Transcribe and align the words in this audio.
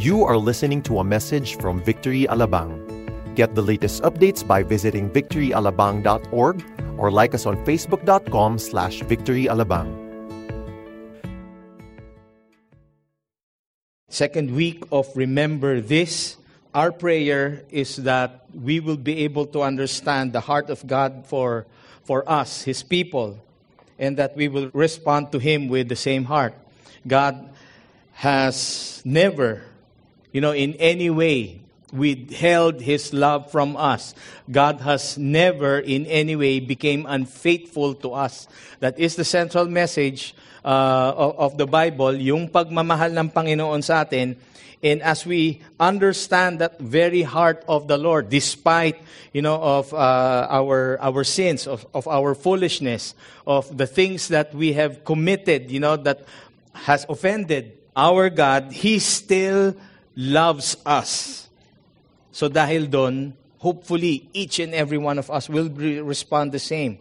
You 0.00 0.24
are 0.24 0.40
listening 0.40 0.80
to 0.88 1.00
a 1.00 1.04
message 1.04 1.60
from 1.60 1.84
Victory 1.84 2.24
Alabang. 2.24 2.72
Get 3.36 3.54
the 3.54 3.60
latest 3.60 4.00
updates 4.00 4.40
by 4.40 4.62
visiting 4.62 5.12
victoryalabang.org 5.12 6.56
or 6.96 7.12
like 7.12 7.34
us 7.34 7.44
on 7.44 7.60
facebook.com 7.68 8.56
slash 8.56 9.04
victoryalabang. 9.04 9.92
Second 14.08 14.56
week 14.56 14.88
of 14.90 15.04
Remember 15.14 15.82
This, 15.82 16.40
our 16.72 16.92
prayer 16.92 17.60
is 17.68 17.96
that 17.96 18.48
we 18.56 18.80
will 18.80 18.96
be 18.96 19.28
able 19.28 19.44
to 19.52 19.60
understand 19.60 20.32
the 20.32 20.40
heart 20.40 20.70
of 20.70 20.80
God 20.86 21.26
for, 21.26 21.66
for 22.04 22.24
us, 22.24 22.62
His 22.62 22.82
people, 22.82 23.36
and 23.98 24.16
that 24.16 24.34
we 24.34 24.48
will 24.48 24.70
respond 24.72 25.30
to 25.32 25.38
Him 25.38 25.68
with 25.68 25.90
the 25.90 25.96
same 26.00 26.24
heart. 26.24 26.54
God 27.06 27.52
has 28.14 29.02
never, 29.04 29.68
you 30.32 30.40
know, 30.40 30.52
in 30.52 30.74
any 30.74 31.10
way 31.10 31.60
withheld 31.92 32.80
His 32.80 33.12
love 33.12 33.50
from 33.50 33.76
us. 33.76 34.14
God 34.50 34.80
has 34.80 35.18
never 35.18 35.78
in 35.78 36.06
any 36.06 36.36
way 36.36 36.60
became 36.60 37.06
unfaithful 37.06 37.94
to 38.06 38.14
us. 38.14 38.48
That 38.80 38.98
is 38.98 39.16
the 39.16 39.24
central 39.24 39.66
message 39.66 40.34
uh, 40.64 41.12
of, 41.16 41.58
the 41.58 41.66
Bible, 41.66 42.14
yung 42.14 42.48
pagmamahal 42.48 43.16
ng 43.18 43.30
Panginoon 43.30 43.82
sa 43.82 44.02
atin. 44.02 44.36
And 44.82 45.02
as 45.02 45.26
we 45.26 45.60
understand 45.78 46.58
that 46.60 46.80
very 46.80 47.20
heart 47.22 47.64
of 47.68 47.86
the 47.86 47.98
Lord, 47.98 48.30
despite 48.30 48.96
you 49.32 49.42
know 49.42 49.60
of 49.60 49.92
uh, 49.92 50.48
our 50.48 50.96
our 51.02 51.22
sins, 51.22 51.66
of, 51.66 51.84
of 51.92 52.08
our 52.08 52.34
foolishness, 52.34 53.12
of 53.46 53.68
the 53.76 53.86
things 53.86 54.28
that 54.28 54.54
we 54.54 54.72
have 54.72 55.04
committed, 55.04 55.70
you 55.70 55.80
know 55.80 55.96
that 56.00 56.24
has 56.72 57.04
offended 57.10 57.76
our 57.94 58.30
God, 58.30 58.72
He 58.72 59.00
still 59.00 59.76
loves 60.16 60.76
us. 60.86 61.48
So 62.32 62.48
dahil 62.48 62.90
doon, 62.90 63.34
hopefully 63.58 64.28
each 64.32 64.58
and 64.58 64.74
every 64.74 64.98
one 64.98 65.18
of 65.18 65.30
us 65.30 65.48
will 65.48 65.68
re- 65.68 66.00
respond 66.00 66.52
the 66.52 66.58
same 66.62 66.98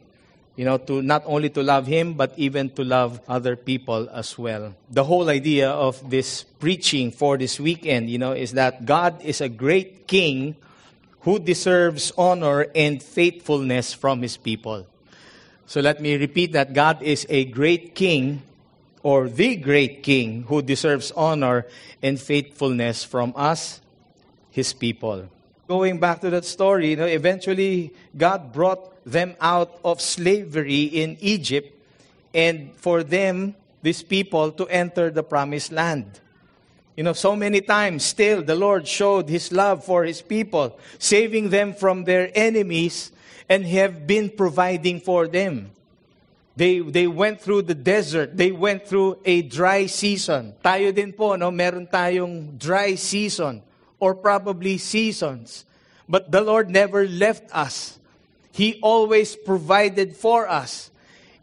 you 0.60 0.66
know, 0.66 0.78
to 0.78 1.02
not 1.02 1.24
only 1.26 1.48
to 1.52 1.64
love 1.64 1.88
Him, 1.88 2.16
but 2.16 2.34
even 2.36 2.70
to 2.72 2.84
love 2.84 3.22
other 3.30 3.56
people 3.56 4.10
as 4.10 4.38
well. 4.38 4.76
The 4.92 5.06
whole 5.06 5.30
idea 5.30 5.70
of 5.70 6.10
this 6.10 6.44
preaching 6.44 7.12
for 7.12 7.38
this 7.38 7.62
weekend, 7.62 8.10
you 8.10 8.18
know, 8.18 8.34
is 8.34 8.52
that 8.60 8.84
God 8.84 9.22
is 9.24 9.40
a 9.40 9.48
great 9.48 10.06
King 10.06 10.58
who 11.22 11.40
deserves 11.40 12.12
honor 12.18 12.68
and 12.76 13.02
faithfulness 13.02 13.94
from 13.94 14.22
His 14.22 14.36
people. 14.36 14.86
So 15.66 15.80
let 15.80 16.02
me 16.02 16.18
repeat 16.18 16.52
that 16.52 16.74
God 16.74 17.02
is 17.04 17.26
a 17.30 17.46
great 17.46 17.96
King 17.96 18.42
or 19.04 19.30
the 19.30 19.56
great 19.56 20.04
King 20.04 20.44
who 20.44 20.62
deserves 20.62 21.12
honor 21.12 21.66
and 22.02 22.20
faithfulness 22.20 23.04
from 23.04 23.34
us, 23.36 23.82
His 24.52 24.74
people. 24.74 25.30
Going 25.68 26.00
back 26.00 26.22
to 26.22 26.30
that 26.32 26.46
story, 26.46 26.92
you 26.92 26.96
know, 26.96 27.06
eventually 27.06 27.94
God 28.18 28.52
brought 28.52 29.04
them 29.06 29.36
out 29.40 29.80
of 29.84 30.02
slavery 30.02 30.84
in 30.84 31.18
Egypt 31.20 31.76
and 32.34 32.76
for 32.76 33.04
them, 33.04 33.56
these 33.82 34.04
people, 34.04 34.52
to 34.54 34.68
enter 34.68 35.10
the 35.10 35.24
promised 35.24 35.72
land. 35.72 36.20
You 36.96 37.04
know, 37.04 37.14
so 37.14 37.36
many 37.36 37.62
times 37.62 38.04
still 38.04 38.44
the 38.44 38.56
Lord 38.56 38.88
showed 38.88 39.30
his 39.30 39.52
love 39.52 39.86
for 39.86 40.04
his 40.04 40.22
people, 40.22 40.78
saving 40.98 41.50
them 41.50 41.74
from 41.74 42.04
their 42.04 42.30
enemies 42.36 43.12
and 43.48 43.66
have 43.66 44.06
been 44.06 44.30
providing 44.30 45.00
for 45.00 45.28
them. 45.28 45.72
They, 46.60 46.80
they 46.80 47.08
went 47.08 47.40
through 47.40 47.72
the 47.72 47.74
desert. 47.74 48.36
They 48.36 48.52
went 48.52 48.86
through 48.86 49.24
a 49.24 49.44
dry 49.44 49.86
season. 49.86 50.60
Tayo 50.62 50.94
din 50.94 51.14
po, 51.16 51.40
no, 51.40 51.56
meron 51.56 51.88
tayong 51.88 52.60
dry 52.60 52.96
season 53.00 53.64
or 53.96 54.12
probably 54.14 54.76
seasons. 54.78 55.64
But 56.10 56.36
the 56.36 56.42
Lord 56.42 56.70
never 56.70 57.08
left 57.08 57.48
us. 57.56 57.98
He 58.52 58.78
always 58.84 59.38
provided 59.38 60.18
for 60.18 60.52
us. 60.52 60.92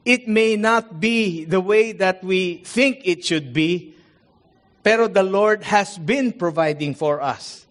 It 0.04 0.28
may 0.28 0.54
not 0.54 1.00
be 1.00 1.48
the 1.48 1.64
way 1.64 1.92
that 1.92 2.22
we 2.22 2.60
think 2.68 3.00
it 3.08 3.24
should 3.24 3.54
be, 3.56 3.96
pero 4.84 5.08
the 5.08 5.24
Lord 5.24 5.64
has 5.64 5.96
been 5.96 6.36
providing 6.36 6.92
for 6.92 7.22
us. 7.24 7.64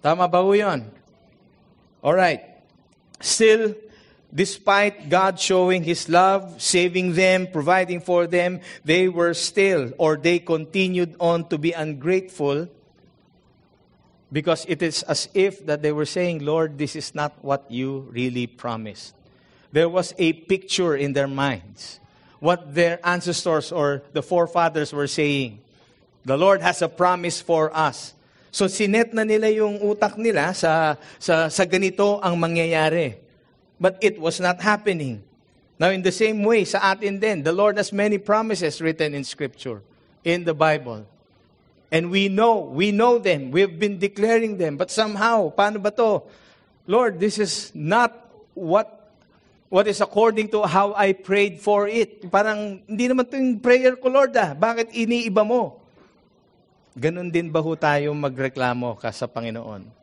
Tama 0.00 0.24
ba 0.26 0.40
ho 0.40 0.56
yun? 0.56 0.88
All 2.00 2.16
right. 2.16 2.40
Still, 3.20 3.76
despite 4.34 5.08
God 5.08 5.38
showing 5.38 5.84
His 5.84 6.08
love, 6.08 6.60
saving 6.60 7.12
them, 7.12 7.46
providing 7.52 8.00
for 8.00 8.26
them, 8.26 8.60
they 8.84 9.08
were 9.08 9.34
still, 9.34 9.92
or 9.98 10.16
they 10.16 10.38
continued 10.38 11.14
on 11.20 11.48
to 11.48 11.58
be 11.58 11.72
ungrateful 11.72 12.68
because 14.32 14.64
it 14.66 14.80
is 14.80 15.02
as 15.04 15.28
if 15.34 15.64
that 15.66 15.82
they 15.82 15.92
were 15.92 16.08
saying, 16.08 16.44
Lord, 16.44 16.78
this 16.78 16.96
is 16.96 17.14
not 17.14 17.36
what 17.44 17.70
you 17.70 18.08
really 18.10 18.46
promised. 18.46 19.14
There 19.70 19.88
was 19.88 20.14
a 20.16 20.32
picture 20.32 20.96
in 20.96 21.12
their 21.12 21.28
minds, 21.28 22.00
what 22.40 22.74
their 22.74 22.98
ancestors 23.04 23.70
or 23.70 24.02
the 24.12 24.22
forefathers 24.22 24.92
were 24.92 25.06
saying. 25.06 25.60
The 26.24 26.36
Lord 26.36 26.62
has 26.62 26.80
a 26.80 26.88
promise 26.88 27.40
for 27.40 27.74
us. 27.76 28.14
So 28.52 28.66
sinet 28.66 29.12
na 29.12 29.24
nila 29.24 29.48
yung 29.48 29.80
utak 29.80 30.16
nila 30.16 30.52
sa, 30.52 30.96
sa, 31.18 31.48
sa 31.48 31.64
ganito 31.64 32.20
ang 32.20 32.36
mangyayari. 32.36 33.16
But 33.82 33.98
it 33.98 34.14
was 34.22 34.38
not 34.38 34.62
happening. 34.62 35.26
Now 35.74 35.90
in 35.90 36.06
the 36.06 36.14
same 36.14 36.46
way, 36.46 36.62
sa 36.62 36.94
atin 36.94 37.18
din, 37.18 37.42
the 37.42 37.50
Lord 37.50 37.74
has 37.82 37.90
many 37.90 38.14
promises 38.14 38.78
written 38.78 39.10
in 39.10 39.26
Scripture, 39.26 39.82
in 40.22 40.46
the 40.46 40.54
Bible. 40.54 41.02
And 41.90 42.06
we 42.06 42.30
know, 42.30 42.62
we 42.62 42.94
know 42.94 43.18
them. 43.18 43.50
We've 43.50 43.74
been 43.74 43.98
declaring 43.98 44.56
them. 44.62 44.78
But 44.78 44.94
somehow, 44.94 45.50
paano 45.50 45.82
ba 45.82 45.90
to? 45.98 46.22
Lord, 46.86 47.18
this 47.18 47.42
is 47.42 47.74
not 47.74 48.14
what 48.54 49.02
what 49.66 49.90
is 49.90 49.98
according 49.98 50.52
to 50.54 50.62
how 50.62 50.94
I 50.94 51.16
prayed 51.16 51.58
for 51.58 51.90
it. 51.90 52.30
Parang, 52.30 52.86
hindi 52.86 53.10
naman 53.10 53.26
ito 53.26 53.34
yung 53.34 53.58
prayer 53.58 53.98
ko, 53.98 54.12
Lord 54.12 54.36
ah. 54.38 54.54
Bakit 54.54 54.94
iniiba 54.94 55.42
mo? 55.42 55.80
Ganon 56.94 57.32
din 57.32 57.48
ba 57.50 57.58
ho 57.58 57.72
tayo 57.74 58.12
magreklamo 58.14 58.94
ka 59.00 59.10
sa 59.10 59.26
Panginoon? 59.26 60.01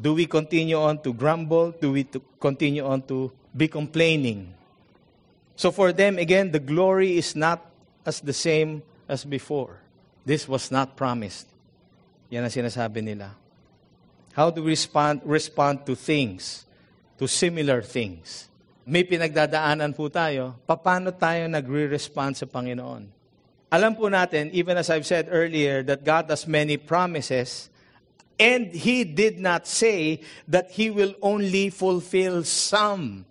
Do 0.00 0.16
we 0.16 0.24
continue 0.24 0.80
on 0.80 1.04
to 1.04 1.12
grumble? 1.12 1.76
Do 1.76 1.92
we 1.92 2.08
continue 2.40 2.86
on 2.86 3.02
to 3.12 3.30
be 3.52 3.68
complaining? 3.68 4.54
So 5.60 5.70
for 5.70 5.92
them, 5.92 6.16
again, 6.16 6.52
the 6.52 6.58
glory 6.58 7.20
is 7.20 7.36
not 7.36 7.60
as 8.06 8.24
the 8.24 8.32
same 8.32 8.80
as 9.04 9.28
before. 9.28 9.76
This 10.24 10.48
was 10.48 10.72
not 10.72 10.96
promised. 10.96 11.44
Yan 12.32 12.48
ang 12.48 12.54
sinasabi 12.54 13.04
nila. 13.04 13.36
How 14.32 14.48
do 14.48 14.64
we 14.64 14.72
respond, 14.72 15.20
respond 15.26 15.84
to 15.84 15.92
things, 15.92 16.64
to 17.18 17.28
similar 17.28 17.82
things? 17.82 18.48
May 18.88 19.04
pinagdadaanan 19.04 19.92
po 19.92 20.08
tayo, 20.08 20.56
paano 20.64 21.12
tayo 21.12 21.44
nagre-respond 21.44 22.40
sa 22.40 22.46
Panginoon? 22.48 23.04
Alam 23.68 23.92
po 23.94 24.08
natin, 24.08 24.48
even 24.56 24.80
as 24.80 24.88
I've 24.88 25.06
said 25.06 25.28
earlier, 25.28 25.84
that 25.84 26.02
God 26.02 26.30
has 26.32 26.48
many 26.48 26.80
promises, 26.80 27.68
and 28.40 28.72
He 28.72 29.04
did 29.04 29.38
not 29.38 29.68
say 29.68 30.22
that 30.48 30.72
He 30.72 30.88
will 30.88 31.14
only 31.20 31.68
fulfill 31.68 32.42
some. 32.42 33.26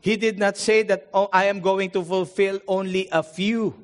He 0.00 0.16
did 0.16 0.38
not 0.38 0.56
say 0.56 0.82
that, 0.84 1.10
oh, 1.12 1.28
I 1.32 1.46
am 1.46 1.60
going 1.60 1.90
to 1.90 2.02
fulfill 2.02 2.60
only 2.66 3.08
a 3.12 3.22
few. 3.22 3.74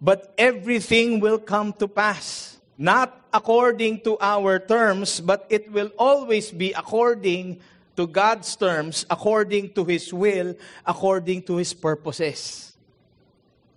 But 0.00 0.32
everything 0.38 1.20
will 1.20 1.38
come 1.38 1.74
to 1.74 1.88
pass. 1.88 2.56
Not 2.78 3.20
according 3.34 4.00
to 4.08 4.16
our 4.18 4.58
terms, 4.58 5.20
but 5.20 5.44
it 5.50 5.70
will 5.70 5.92
always 5.98 6.50
be 6.50 6.72
according 6.72 7.60
to 7.96 8.06
God's 8.06 8.56
terms, 8.56 9.04
according 9.10 9.74
to 9.74 9.84
His 9.84 10.14
will, 10.14 10.56
according 10.86 11.42
to 11.42 11.56
His 11.56 11.74
purposes. 11.74 12.72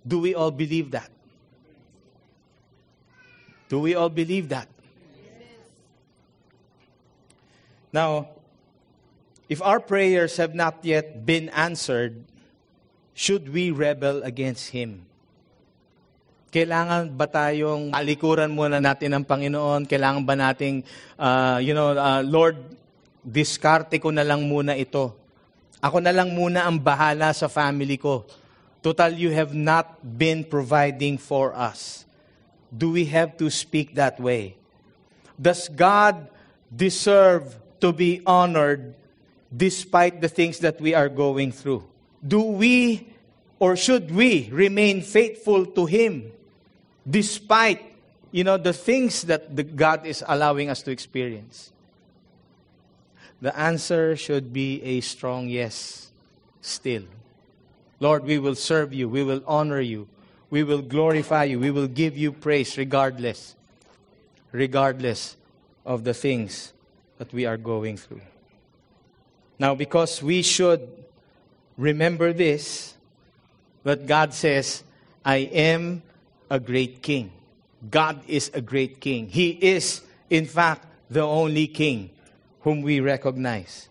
Do 0.06 0.20
we 0.20 0.34
all 0.34 0.50
believe 0.50 0.92
that? 0.92 1.10
Do 3.68 3.80
we 3.80 3.94
all 3.94 4.08
believe 4.08 4.48
that? 4.48 4.68
Now, 7.94 8.26
if 9.46 9.62
our 9.62 9.78
prayers 9.78 10.34
have 10.42 10.50
not 10.50 10.82
yet 10.82 11.22
been 11.22 11.46
answered, 11.54 12.26
should 13.14 13.54
we 13.54 13.70
rebel 13.70 14.26
against 14.26 14.74
Him? 14.74 15.06
Kailangan 16.50 17.14
ba 17.14 17.30
tayong 17.30 17.94
alikuran 17.94 18.50
muna 18.50 18.82
natin 18.82 19.14
ng 19.14 19.22
Panginoon? 19.22 19.86
Kailangan 19.86 20.26
ba 20.26 20.34
nating, 20.34 20.82
uh, 21.22 21.62
you 21.62 21.70
know, 21.70 21.94
uh, 21.94 22.18
Lord, 22.26 22.58
diskarte 23.22 24.02
ko 24.02 24.10
na 24.10 24.26
lang 24.26 24.42
muna 24.50 24.74
ito. 24.74 25.14
Ako 25.78 26.02
na 26.02 26.10
lang 26.10 26.34
muna 26.34 26.66
ang 26.66 26.82
bahala 26.82 27.30
sa 27.30 27.46
family 27.46 27.94
ko. 27.94 28.26
Total, 28.82 29.14
you 29.14 29.30
have 29.30 29.54
not 29.54 30.02
been 30.02 30.42
providing 30.42 31.14
for 31.14 31.54
us. 31.54 32.02
Do 32.74 32.90
we 32.90 33.06
have 33.14 33.38
to 33.38 33.46
speak 33.54 33.94
that 33.94 34.18
way? 34.18 34.58
Does 35.38 35.70
God 35.70 36.26
deserve 36.74 37.62
to 37.84 37.92
be 37.92 38.22
honored 38.24 38.94
despite 39.54 40.22
the 40.22 40.28
things 40.28 40.60
that 40.60 40.80
we 40.80 40.94
are 40.94 41.10
going 41.10 41.52
through? 41.52 41.84
Do 42.26 42.40
we 42.40 43.06
or 43.60 43.76
should 43.76 44.10
we 44.10 44.48
remain 44.50 45.02
faithful 45.02 45.66
to 45.76 45.84
Him 45.84 46.32
despite 47.08 47.84
you 48.32 48.42
know, 48.42 48.56
the 48.56 48.72
things 48.72 49.22
that 49.24 49.54
the 49.54 49.62
God 49.62 50.06
is 50.06 50.24
allowing 50.26 50.70
us 50.70 50.80
to 50.88 50.90
experience? 50.90 51.72
The 53.42 53.54
answer 53.54 54.16
should 54.16 54.50
be 54.50 54.82
a 54.82 55.02
strong 55.02 55.50
yes 55.50 56.10
still. 56.62 57.04
Lord, 58.00 58.24
we 58.24 58.38
will 58.38 58.54
serve 58.54 58.94
you, 58.94 59.10
we 59.10 59.22
will 59.22 59.42
honor 59.46 59.80
you, 59.80 60.08
we 60.48 60.64
will 60.64 60.80
glorify 60.80 61.44
you, 61.44 61.60
we 61.60 61.70
will 61.70 61.86
give 61.86 62.16
you 62.16 62.32
praise 62.32 62.78
regardless, 62.78 63.54
regardless 64.52 65.36
of 65.84 66.04
the 66.04 66.14
things 66.14 66.73
that 67.18 67.32
we 67.32 67.46
are 67.46 67.56
going 67.56 67.96
through. 67.96 68.20
Now, 69.58 69.74
because 69.74 70.22
we 70.22 70.42
should 70.42 70.88
remember 71.76 72.32
this, 72.32 72.94
that 73.84 74.06
God 74.06 74.34
says, 74.34 74.82
I 75.24 75.36
am 75.36 76.02
a 76.50 76.58
great 76.58 77.02
king. 77.02 77.32
God 77.90 78.20
is 78.26 78.50
a 78.54 78.60
great 78.60 79.00
king. 79.00 79.28
He 79.28 79.50
is, 79.50 80.02
in 80.30 80.46
fact, 80.46 80.86
the 81.10 81.22
only 81.22 81.66
king 81.66 82.10
whom 82.60 82.82
we 82.82 83.00
recognize. 83.00 83.88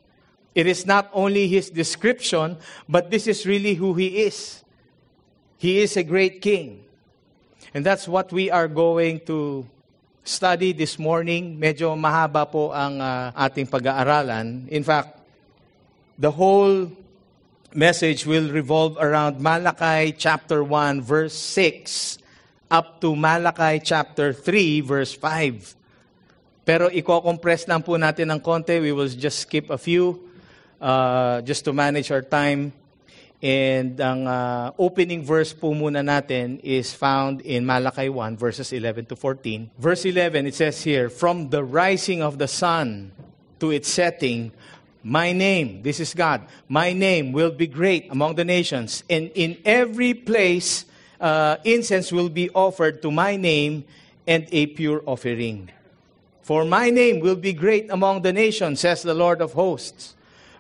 It 0.56 0.68
is 0.68 0.86
not 0.86 1.10
only 1.14 1.48
his 1.48 1.70
description, 1.70 2.58
but 2.88 3.10
this 3.10 3.28
is 3.28 3.46
really 3.46 3.76
who 3.76 3.94
he 3.94 4.24
is. 4.24 4.64
He 5.58 5.80
is 5.80 5.96
a 5.96 6.04
great 6.04 6.42
king. 6.42 6.84
And 7.74 7.86
that's 7.86 8.08
what 8.08 8.32
we 8.32 8.52
are 8.52 8.68
going 8.68 9.22
to 9.22 9.68
study 10.24 10.72
this 10.72 10.96
morning. 10.96 11.60
Medyo 11.60 12.00
mahaba 12.00 12.48
po 12.48 12.72
ang 12.72 12.98
uh, 12.98 13.36
ating 13.36 13.68
pag-aaralan. 13.68 14.72
In 14.72 14.82
fact, 14.82 15.20
the 16.16 16.32
whole 16.32 16.88
message 17.76 18.24
will 18.24 18.48
revolve 18.48 18.96
around 19.04 19.44
Malachi 19.44 20.16
chapter 20.16 20.64
1 20.64 21.04
verse 21.04 21.36
6 21.36 22.24
up 22.72 23.04
to 23.04 23.16
Malachi 23.16 23.84
chapter 23.84 24.32
3 24.32 24.82
verse 24.82 25.12
5. 25.12 25.76
Pero 26.64 26.88
i-compress 26.88 27.68
lang 27.68 27.84
po 27.84 28.00
natin 28.00 28.32
ng 28.32 28.40
konti. 28.40 28.80
We 28.80 28.96
will 28.96 29.12
just 29.12 29.44
skip 29.44 29.68
a 29.68 29.78
few 29.78 30.24
uh, 30.80 31.44
just 31.44 31.68
to 31.68 31.76
manage 31.76 32.08
our 32.16 32.24
time. 32.24 32.72
And 33.44 34.00
ang 34.00 34.24
uh, 34.24 34.72
opening 34.80 35.20
verse 35.20 35.52
po 35.52 35.76
muna 35.76 36.00
natin 36.00 36.64
is 36.64 36.96
found 36.96 37.44
in 37.44 37.68
Malachi 37.68 38.08
1 38.08 38.40
verses 38.40 38.72
11 38.72 39.12
to 39.12 39.20
14. 39.20 39.68
Verse 39.76 40.08
11, 40.08 40.48
it 40.48 40.56
says 40.56 40.80
here, 40.80 41.12
From 41.12 41.52
the 41.52 41.60
rising 41.60 42.24
of 42.24 42.40
the 42.40 42.48
sun 42.48 43.12
to 43.60 43.76
its 43.76 43.92
setting, 43.92 44.56
my 45.04 45.34
name, 45.34 45.84
this 45.84 46.00
is 46.00 46.16
God, 46.16 46.48
my 46.72 46.94
name 46.94 47.36
will 47.36 47.52
be 47.52 47.68
great 47.68 48.08
among 48.10 48.36
the 48.40 48.48
nations, 48.48 49.04
and 49.10 49.30
in 49.36 49.60
every 49.66 50.14
place 50.14 50.86
uh, 51.20 51.58
incense 51.66 52.14
will 52.14 52.30
be 52.30 52.50
offered 52.52 53.02
to 53.02 53.12
my 53.12 53.36
name 53.36 53.84
and 54.26 54.48
a 54.54 54.68
pure 54.68 55.04
offering. 55.06 55.68
For 56.44 56.64
my 56.64 56.90
name 56.92 57.20
will 57.20 57.36
be 57.36 57.52
great 57.52 57.92
among 57.92 58.22
the 58.22 58.32
nations, 58.32 58.80
says 58.80 59.04
the 59.04 59.14
Lord 59.14 59.42
of 59.42 59.52
hosts. 59.52 60.16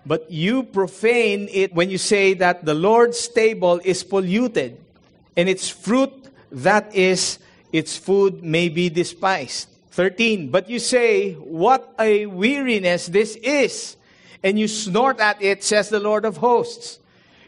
But 0.05 0.29
you 0.29 0.63
profane 0.63 1.47
it 1.51 1.73
when 1.73 1.89
you 1.89 1.97
say 1.97 2.33
that 2.35 2.65
the 2.65 2.73
Lord's 2.73 3.27
table 3.27 3.79
is 3.83 4.03
polluted, 4.03 4.77
and 5.37 5.47
its 5.47 5.69
fruit, 5.69 6.11
that 6.51 6.93
is, 6.93 7.39
its 7.71 7.97
food, 7.97 8.43
may 8.43 8.69
be 8.69 8.89
despised. 8.89 9.69
13. 9.91 10.49
But 10.49 10.69
you 10.69 10.79
say, 10.79 11.33
What 11.33 11.93
a 11.99 12.25
weariness 12.25 13.07
this 13.07 13.35
is! 13.37 13.95
and 14.43 14.59
you 14.59 14.67
snort 14.67 15.19
at 15.19 15.41
it, 15.41 15.63
says 15.63 15.87
the 15.87 15.99
Lord 15.99 16.25
of 16.25 16.37
hosts. 16.37 16.99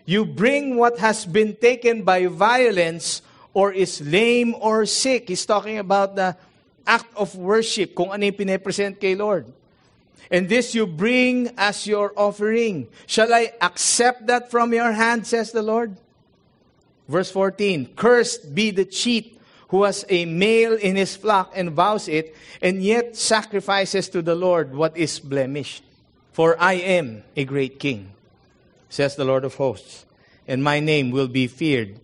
You 0.05 0.25
bring 0.25 0.77
what 0.77 0.97
has 0.99 1.25
been 1.25 1.55
taken 1.55 2.03
by 2.03 2.25
violence 2.27 3.21
or 3.53 3.73
is 3.73 3.99
lame 3.99 4.55
or 4.57 4.85
sick. 4.85 5.27
He's 5.27 5.45
talking 5.45 5.77
about 5.77 6.15
the 6.15 6.37
act 6.87 7.11
of 7.17 7.35
worship, 7.35 7.93
kung 7.95 8.15
ano 8.15 8.23
yung 8.25 8.39
pinapresent 8.39 8.99
kay 9.01 9.15
Lord. 9.15 9.45
And 10.31 10.49
this 10.49 10.73
you 10.73 10.87
bring 10.87 11.53
as 11.57 11.85
your 11.87 12.13
offering. 12.15 12.87
Shall 13.05 13.33
I 13.33 13.53
accept 13.61 14.27
that 14.27 14.51
from 14.51 14.73
your 14.73 14.91
hand, 14.91 15.27
says 15.27 15.51
the 15.51 15.61
Lord? 15.61 15.97
Verse 17.07 17.31
14 17.31 17.95
Cursed 17.95 18.55
be 18.55 18.71
the 18.71 18.85
cheat 18.85 19.39
who 19.69 19.83
has 19.83 20.05
a 20.09 20.25
male 20.25 20.73
in 20.73 20.95
his 20.95 21.15
flock 21.15 21.51
and 21.55 21.71
vows 21.71 22.07
it, 22.07 22.35
and 22.61 22.83
yet 22.83 23.15
sacrifices 23.15 24.09
to 24.09 24.21
the 24.21 24.35
Lord 24.35 24.75
what 24.75 24.95
is 24.95 25.19
blemished. 25.19 25.83
For 26.33 26.55
I 26.59 26.73
am 26.73 27.23
a 27.35 27.45
great 27.45 27.79
king, 27.79 28.11
says 28.89 29.15
the 29.15 29.25
Lord 29.25 29.43
of 29.45 29.55
hosts, 29.55 30.05
and 30.47 30.63
my 30.63 30.79
name 30.79 31.11
will 31.11 31.27
be 31.27 31.47
feared 31.47 31.99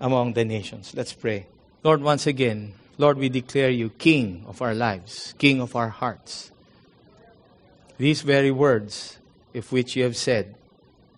among 0.00 0.32
the 0.32 0.44
nations. 0.44 0.92
Let's 0.94 1.12
pray. 1.12 1.46
Lord, 1.84 2.02
once 2.02 2.26
again, 2.26 2.74
Lord, 2.98 3.18
we 3.18 3.28
declare 3.28 3.70
you 3.70 3.90
King 3.90 4.44
of 4.48 4.60
our 4.60 4.74
lives, 4.74 5.34
King 5.38 5.60
of 5.60 5.76
our 5.76 5.88
hearts. 5.88 6.50
These 7.98 8.22
very 8.22 8.50
words, 8.50 9.18
if 9.52 9.72
which 9.72 9.96
you 9.96 10.04
have 10.04 10.16
said 10.16 10.54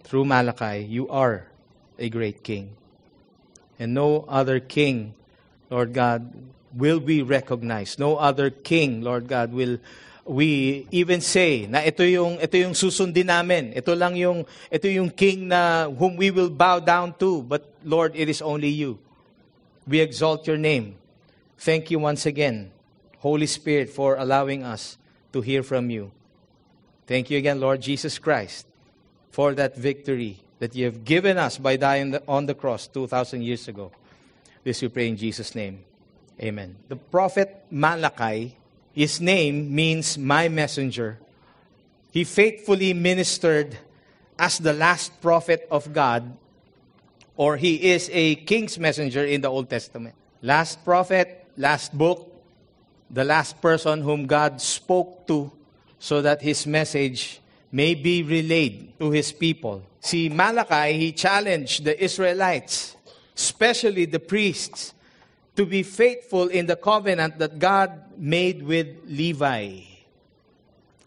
through 0.02 0.24
Malachi, 0.24 0.80
you 0.88 1.08
are 1.08 1.46
a 1.98 2.08
great 2.08 2.42
king. 2.42 2.72
And 3.78 3.92
no 3.92 4.24
other 4.28 4.60
king, 4.60 5.14
Lord 5.68 5.92
God, 5.92 6.32
will 6.74 7.00
be 7.00 7.22
recognized. 7.22 7.98
No 7.98 8.16
other 8.16 8.48
king, 8.48 9.02
Lord 9.02 9.28
God, 9.28 9.52
will 9.52 9.78
we 10.24 10.86
even 10.90 11.20
say 11.20 11.66
na 11.66 11.80
ito 11.84 12.04
yung 12.04 12.40
ito 12.40 12.56
yung 12.56 12.72
susundin 12.72 13.28
namin. 13.28 13.76
Ito 13.76 13.92
lang 13.92 14.16
yung 14.16 14.46
ito 14.72 14.88
yung 14.88 15.10
king 15.10 15.48
na 15.48 15.88
whom 15.88 16.16
we 16.16 16.30
will 16.30 16.50
bow 16.50 16.80
down 16.80 17.12
to. 17.20 17.42
But 17.42 17.68
Lord, 17.84 18.16
it 18.16 18.28
is 18.28 18.40
only 18.40 18.72
you. 18.72 18.96
We 19.84 20.00
exalt 20.00 20.46
your 20.46 20.56
name. 20.56 20.96
Thank 21.60 21.90
you 21.90 21.98
once 21.98 22.24
again, 22.24 22.72
Holy 23.20 23.46
Spirit, 23.46 23.90
for 23.90 24.16
allowing 24.16 24.64
us 24.64 24.96
to 25.32 25.44
hear 25.44 25.60
from 25.60 25.90
you. 25.90 26.12
Thank 27.10 27.28
you 27.28 27.38
again, 27.38 27.58
Lord 27.58 27.82
Jesus 27.82 28.22
Christ, 28.22 28.70
for 29.32 29.52
that 29.54 29.74
victory 29.74 30.38
that 30.60 30.76
you 30.76 30.84
have 30.84 31.04
given 31.04 31.38
us 31.38 31.58
by 31.58 31.74
dying 31.74 32.16
on 32.28 32.46
the 32.46 32.54
cross 32.54 32.86
2,000 32.86 33.42
years 33.42 33.66
ago. 33.66 33.90
This 34.62 34.80
we 34.80 34.86
pray 34.86 35.08
in 35.08 35.16
Jesus' 35.16 35.56
name. 35.56 35.82
Amen. 36.40 36.76
The 36.86 36.94
prophet 36.94 37.66
Malachi 37.68 38.54
his 38.92 39.20
name 39.20 39.74
means 39.74 40.18
my 40.18 40.46
messenger. 40.48 41.18
He 42.12 42.22
faithfully 42.22 42.94
ministered 42.94 43.76
as 44.38 44.58
the 44.58 44.72
last 44.72 45.20
prophet 45.20 45.66
of 45.68 45.92
God, 45.92 46.36
or 47.36 47.56
he 47.56 47.90
is 47.90 48.08
a 48.12 48.36
king's 48.36 48.78
messenger 48.78 49.24
in 49.24 49.40
the 49.40 49.48
Old 49.48 49.68
Testament. 49.68 50.14
Last 50.42 50.84
prophet, 50.84 51.44
last 51.56 51.90
book, 51.90 52.30
the 53.10 53.24
last 53.24 53.60
person 53.60 54.00
whom 54.00 54.26
God 54.26 54.60
spoke 54.60 55.26
to 55.26 55.50
so 56.00 56.20
that 56.22 56.42
his 56.42 56.66
message 56.66 57.40
may 57.70 57.94
be 57.94 58.24
relayed 58.24 58.98
to 58.98 59.12
his 59.12 59.30
people. 59.30 59.82
See, 60.00 60.28
Malachi, 60.28 60.98
he 60.98 61.12
challenged 61.12 61.84
the 61.84 62.02
Israelites, 62.02 62.96
especially 63.36 64.06
the 64.06 64.18
priests, 64.18 64.94
to 65.54 65.66
be 65.66 65.82
faithful 65.82 66.48
in 66.48 66.66
the 66.66 66.74
covenant 66.74 67.38
that 67.38 67.58
God 67.58 67.92
made 68.16 68.62
with 68.62 68.88
Levi. 69.06 69.80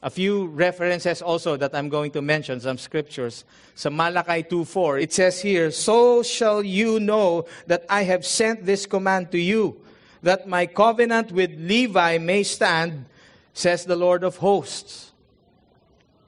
A 0.04 0.10
few 0.10 0.48
references 0.48 1.22
also 1.22 1.58
that 1.58 1.74
I'm 1.74 1.90
going 1.90 2.12
to 2.12 2.22
mention, 2.22 2.60
some 2.60 2.78
scriptures. 2.78 3.46
So 3.74 3.90
Malachi 3.90 4.44
2.4, 4.44 5.02
it 5.02 5.14
says 5.14 5.42
here, 5.42 5.72
So 5.72 6.22
shall 6.22 6.62
you 6.62 7.00
know 7.00 7.48
that 7.68 7.86
I 7.90 8.04
have 8.04 8.26
sent 8.26 8.66
this 8.66 8.86
command 8.86 9.32
to 9.32 9.40
you, 9.40 9.82
that 10.22 10.48
my 10.48 10.66
covenant 10.68 11.32
with 11.32 11.52
Levi 11.58 12.18
may 12.20 12.44
stand, 12.44 13.06
says 13.54 13.86
the 13.86 13.96
Lord 13.96 14.24
of 14.24 14.38
hosts. 14.38 15.14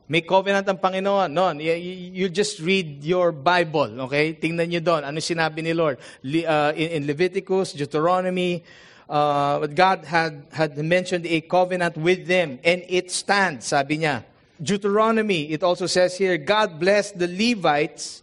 May 0.08 0.22
covenant 0.22 0.70
ang 0.70 0.77
Panginoon. 0.77 1.34
No, 1.34 1.50
you 1.58 2.29
just 2.29 2.62
read 2.62 3.03
your 3.03 3.34
Bible, 3.34 4.05
okay? 4.05 4.38
Tingnan 4.38 4.70
niyo 4.70 4.86
doon. 4.86 5.01
Ano 5.01 5.17
sinabi 5.17 5.65
ni 5.65 5.74
Lord? 5.74 5.98
Uh, 6.22 6.77
in 6.77 7.10
Leviticus, 7.10 7.74
Deuteronomy, 7.74 8.62
uh, 9.10 9.65
God 9.65 10.05
had, 10.05 10.46
had 10.53 10.77
mentioned 10.77 11.25
a 11.25 11.41
covenant 11.41 11.98
with 11.98 12.29
them, 12.29 12.62
and 12.62 12.86
it 12.86 13.10
stands, 13.10 13.65
sabi 13.74 14.05
niya. 14.05 14.24
Deuteronomy, 14.62 15.50
it 15.50 15.63
also 15.63 15.89
says 15.89 16.15
here, 16.17 16.38
God 16.38 16.79
blessed 16.79 17.17
the 17.17 17.27
Levites 17.27 18.22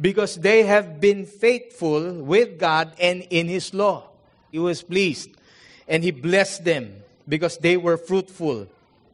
because 0.00 0.36
they 0.36 0.62
have 0.62 1.00
been 1.00 1.26
faithful 1.26 2.22
with 2.22 2.56
God 2.56 2.94
and 3.00 3.26
in 3.30 3.48
His 3.48 3.74
law. 3.74 4.08
He 4.52 4.58
was 4.62 4.80
pleased. 4.82 5.30
And 5.88 6.04
He 6.04 6.12
blessed 6.12 6.64
them 6.64 7.02
because 7.28 7.58
they 7.58 7.76
were 7.76 7.96
fruitful 7.96 8.66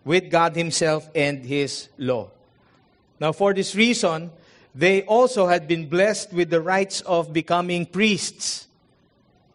with 0.04 0.31
God 0.31 0.57
Himself 0.57 1.09
and 1.14 1.45
His 1.45 1.88
law. 1.99 2.28
Now, 3.21 3.33
for 3.33 3.54
this 3.54 3.75
reason, 3.75 4.31
they 4.75 5.02
also 5.02 5.47
had 5.47 5.69
been 5.69 5.88
blessed 5.88 6.33
with 6.33 6.50
the 6.50 6.61
rights 6.61 7.00
of 7.02 7.33
becoming 7.33 7.87
priests. 7.87 8.66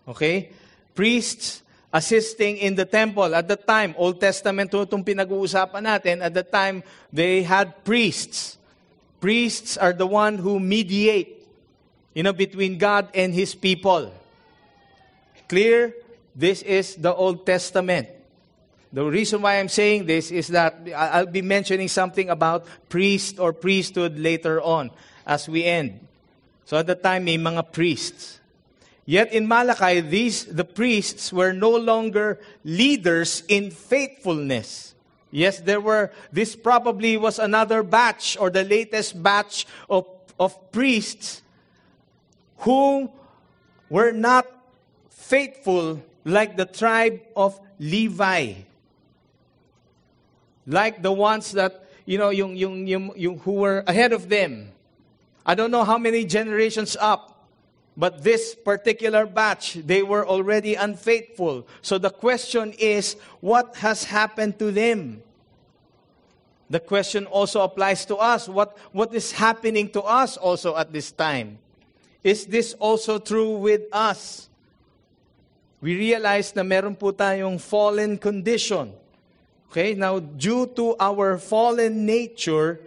Okay? 0.07 0.51
Priests 0.95 1.61
assisting 1.91 2.57
in 2.57 2.75
the 2.75 2.85
temple. 2.85 3.35
At 3.35 3.47
the 3.47 3.55
time, 3.55 3.95
Old 3.97 4.21
Testament 4.21 4.71
to 4.71 4.85
itong 4.85 5.03
pinag-uusapan 5.03 5.83
natin, 5.83 6.21
at 6.23 6.33
the 6.33 6.43
time, 6.43 6.83
they 7.11 7.43
had 7.43 7.83
priests. 7.83 8.57
Priests 9.19 9.77
are 9.77 9.93
the 9.93 10.07
one 10.07 10.37
who 10.37 10.59
mediate, 10.59 11.47
you 12.13 12.23
know, 12.23 12.33
between 12.33 12.77
God 12.77 13.09
and 13.13 13.33
His 13.33 13.55
people. 13.55 14.13
Clear? 15.49 15.93
this 16.37 16.61
is 16.61 16.95
the 16.95 17.11
Old 17.11 17.43
Testament. 17.45 18.07
The 18.93 19.03
reason 19.03 19.41
why 19.41 19.59
I'm 19.59 19.69
saying 19.69 20.05
this 20.05 20.31
is 20.31 20.47
that 20.49 20.79
I'll 20.95 21.25
be 21.25 21.41
mentioning 21.41 21.87
something 21.87 22.29
about 22.29 22.65
priest 22.89 23.39
or 23.39 23.51
priesthood 23.51 24.17
later 24.17 24.61
on 24.61 24.91
as 25.25 25.49
we 25.49 25.65
end. 25.65 25.99
So 26.65 26.77
at 26.77 26.87
the 26.87 26.95
time, 26.95 27.25
may 27.25 27.37
mga 27.37 27.71
priests. 27.71 28.39
Yet 29.05 29.31
in 29.31 29.47
Malachi, 29.47 30.01
these, 30.01 30.45
the 30.45 30.65
priests 30.65 31.31
were 31.31 31.53
no 31.53 31.71
longer 31.71 32.39
leaders 32.63 33.43
in 33.47 33.71
faithfulness. 33.71 34.95
Yes, 35.31 35.59
there 35.59 35.79
were, 35.79 36.11
this 36.31 36.55
probably 36.55 37.15
was 37.15 37.39
another 37.39 37.83
batch 37.83 38.37
or 38.39 38.49
the 38.49 38.63
latest 38.63 39.21
batch 39.21 39.65
of, 39.89 40.07
of 40.39 40.71
priests 40.71 41.41
who 42.59 43.11
were 43.89 44.11
not 44.11 44.45
faithful 45.09 46.01
like 46.25 46.57
the 46.57 46.65
tribe 46.65 47.21
of 47.35 47.59
Levi. 47.79 48.53
Like 50.67 51.01
the 51.01 51.11
ones 51.11 51.53
that, 51.53 51.87
you 52.05 52.17
know, 52.17 52.29
yung, 52.29 52.55
yung, 52.55 52.85
yung, 52.85 53.11
yung, 53.15 53.39
who 53.39 53.53
were 53.53 53.83
ahead 53.87 54.11
of 54.11 54.27
them. 54.27 54.69
I 55.45 55.55
don't 55.55 55.71
know 55.71 55.85
how 55.85 55.97
many 55.97 56.25
generations 56.25 56.97
up, 56.99 57.47
but 57.95 58.21
this 58.21 58.53
particular 58.53 59.25
batch, 59.25 59.75
they 59.75 60.03
were 60.03 60.27
already 60.27 60.75
unfaithful. 60.75 61.65
So 61.81 61.97
the 61.97 62.09
question 62.09 62.73
is, 62.77 63.15
what 63.39 63.77
has 63.77 64.03
happened 64.03 64.59
to 64.59 64.71
them? 64.71 65.23
The 66.69 66.81
question 66.81 67.25
also 67.25 67.61
applies 67.61 68.05
to 68.07 68.17
us. 68.17 68.49
What, 68.49 68.77
what 68.91 69.15
is 69.15 69.31
happening 69.31 69.89
to 69.91 70.01
us 70.01 70.35
also 70.35 70.75
at 70.75 70.91
this 70.91 71.11
time? 71.11 71.59
Is 72.23 72.45
this 72.45 72.73
also 72.73 73.19
true 73.19 73.57
with 73.57 73.83
us? 73.93 74.49
We 75.79 75.95
realize 75.95 76.53
na 76.55 76.63
meron 76.63 76.95
po 76.95 77.13
tayong 77.13 77.61
fallen 77.61 78.17
condition. 78.17 78.91
Okay, 79.67 79.93
now 79.93 80.19
due 80.19 80.65
to 80.79 80.95
our 80.99 81.37
fallen 81.37 82.05
nature, 82.05 82.79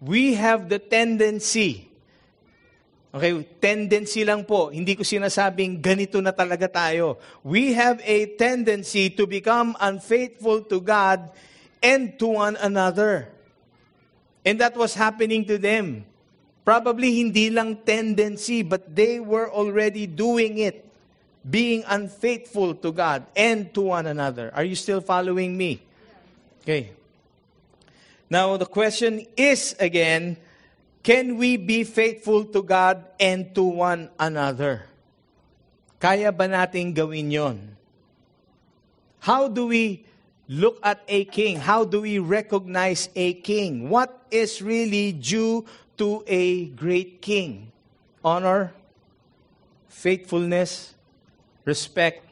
we 0.00 0.32
have 0.32 0.68
the 0.72 0.80
tendency, 0.80 1.92
okay, 3.12 3.44
tendency 3.60 4.24
lang 4.24 4.48
po, 4.48 4.72
hindi 4.72 4.96
ko 4.96 5.04
sinasabing 5.04 5.76
ganito 5.76 6.16
na 6.24 6.32
talaga 6.32 6.72
tayo. 6.72 7.20
We 7.44 7.76
have 7.76 8.00
a 8.00 8.32
tendency 8.40 9.12
to 9.12 9.28
become 9.28 9.76
unfaithful 9.76 10.64
to 10.72 10.80
God 10.80 11.28
and 11.84 12.16
to 12.16 12.26
one 12.40 12.56
another. 12.56 13.28
And 14.40 14.56
that 14.64 14.72
was 14.80 14.96
happening 14.96 15.44
to 15.52 15.60
them. 15.60 16.08
Probably 16.64 17.20
hindi 17.20 17.52
lang 17.52 17.76
tendency, 17.84 18.64
but 18.64 18.88
they 18.88 19.20
were 19.20 19.52
already 19.52 20.08
doing 20.08 20.64
it, 20.64 20.80
being 21.44 21.84
unfaithful 21.84 22.72
to 22.80 22.88
God 22.88 23.28
and 23.36 23.68
to 23.76 23.92
one 23.92 24.08
another. 24.08 24.48
Are 24.56 24.64
you 24.64 24.76
still 24.76 25.04
following 25.04 25.56
me? 25.60 25.89
Okay. 26.70 26.94
Now, 28.30 28.54
the 28.54 28.62
question 28.62 29.26
is 29.34 29.74
again 29.82 30.38
can 31.02 31.34
we 31.34 31.58
be 31.58 31.82
faithful 31.82 32.46
to 32.54 32.62
God 32.62 33.10
and 33.18 33.50
to 33.58 33.66
one 33.66 34.06
another? 34.14 34.86
Kaya 35.98 36.30
ba 36.30 36.46
nating 36.46 36.94
gawin 36.94 37.34
yon? 37.34 37.58
How 39.18 39.50
do 39.50 39.66
we 39.66 40.06
look 40.46 40.78
at 40.86 41.02
a 41.10 41.26
king? 41.26 41.58
How 41.58 41.82
do 41.82 42.06
we 42.06 42.22
recognize 42.22 43.10
a 43.18 43.34
king? 43.42 43.90
What 43.90 44.30
is 44.30 44.62
really 44.62 45.10
due 45.10 45.66
to 45.98 46.22
a 46.30 46.70
great 46.78 47.18
king? 47.18 47.74
Honor, 48.22 48.70
faithfulness, 49.90 50.94
respect, 51.66 52.22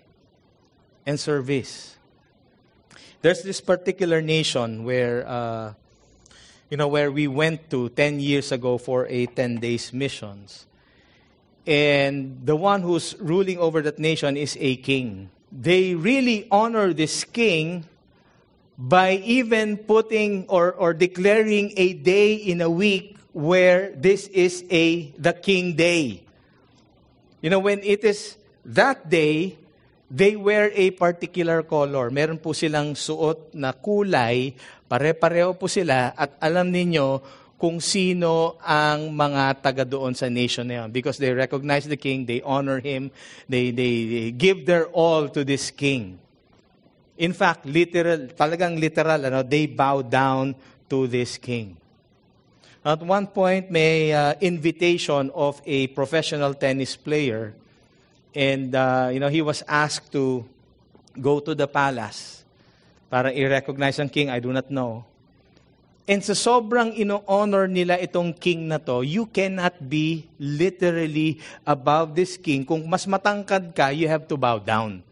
and 1.02 1.18
service. 1.18 1.97
There's 3.20 3.42
this 3.42 3.60
particular 3.60 4.22
nation 4.22 4.84
where, 4.84 5.26
uh, 5.26 5.74
you 6.70 6.76
know, 6.76 6.86
where 6.86 7.10
we 7.10 7.26
went 7.26 7.68
to 7.70 7.88
10 7.90 8.20
years 8.20 8.52
ago 8.52 8.78
for 8.78 9.06
a 9.06 9.26
10 9.26 9.56
days 9.56 9.92
missions. 9.92 10.66
And 11.66 12.40
the 12.44 12.54
one 12.54 12.82
who's 12.82 13.16
ruling 13.18 13.58
over 13.58 13.82
that 13.82 13.98
nation 13.98 14.36
is 14.36 14.56
a 14.60 14.76
king. 14.76 15.30
They 15.50 15.94
really 15.94 16.46
honor 16.50 16.92
this 16.92 17.24
king 17.24 17.86
by 18.78 19.16
even 19.24 19.76
putting 19.76 20.46
or, 20.46 20.72
or 20.72 20.94
declaring 20.94 21.72
a 21.76 21.94
day 21.94 22.34
in 22.34 22.60
a 22.60 22.70
week 22.70 23.16
where 23.32 23.90
this 23.90 24.28
is 24.28 24.64
a 24.70 25.10
the 25.18 25.32
king 25.32 25.74
day. 25.74 26.22
You 27.42 27.50
know, 27.50 27.58
when 27.58 27.80
it 27.82 28.04
is 28.04 28.36
that 28.64 29.10
day, 29.10 29.58
they 30.08 30.36
wear 30.36 30.72
a 30.72 30.90
particular 30.96 31.62
color. 31.62 32.08
Meron 32.08 32.40
po 32.40 32.56
silang 32.56 32.96
suot 32.96 33.52
na 33.52 33.76
kulay, 33.76 34.56
pare-pareho 34.88 35.52
po 35.56 35.68
sila, 35.68 36.16
at 36.16 36.36
alam 36.40 36.72
ninyo 36.72 37.20
kung 37.60 37.82
sino 37.82 38.56
ang 38.64 39.12
mga 39.12 39.60
taga 39.60 39.84
doon 39.84 40.14
sa 40.16 40.32
nation 40.32 40.64
na 40.64 40.84
yun. 40.84 40.88
Because 40.88 41.20
they 41.20 41.34
recognize 41.34 41.84
the 41.84 41.98
king, 41.98 42.24
they 42.24 42.40
honor 42.40 42.80
him, 42.80 43.10
they, 43.50 43.68
they, 43.74 43.94
they 44.06 44.28
give 44.32 44.64
their 44.64 44.88
all 44.94 45.28
to 45.28 45.44
this 45.44 45.68
king. 45.68 46.16
In 47.18 47.34
fact, 47.34 47.66
literal, 47.66 48.30
talagang 48.32 48.78
literal, 48.78 49.18
ano, 49.26 49.42
they 49.42 49.66
bow 49.66 50.00
down 50.06 50.54
to 50.88 51.10
this 51.10 51.36
king. 51.36 51.76
At 52.86 53.02
one 53.02 53.26
point, 53.26 53.74
may 53.74 54.14
uh, 54.14 54.38
invitation 54.40 55.34
of 55.34 55.60
a 55.66 55.90
professional 55.92 56.54
tennis 56.54 56.94
player 56.94 57.58
and, 58.38 58.70
uh, 58.70 59.10
you 59.10 59.18
know, 59.18 59.26
he 59.26 59.42
was 59.42 59.66
asked 59.66 60.14
to 60.14 60.46
go 61.18 61.42
to 61.42 61.58
the 61.58 61.66
palace 61.66 62.46
para 63.10 63.34
i-recognize 63.34 63.98
ang 63.98 64.06
king. 64.06 64.30
I 64.30 64.38
do 64.38 64.54
not 64.54 64.70
know. 64.70 65.02
And 66.06 66.22
sa 66.22 66.32
sobrang 66.32 66.94
ino-honor 66.94 67.66
nila 67.66 67.98
itong 67.98 68.38
king 68.38 68.70
na 68.70 68.78
to, 68.78 69.02
you 69.02 69.26
cannot 69.26 69.76
be 69.76 70.24
literally 70.38 71.42
above 71.66 72.14
this 72.14 72.38
king. 72.38 72.64
Kung 72.64 72.86
mas 72.86 73.04
matangkad 73.10 73.74
ka, 73.74 73.90
you 73.90 74.06
have 74.06 74.24
to 74.30 74.38
bow 74.38 74.62
down. 74.62 75.02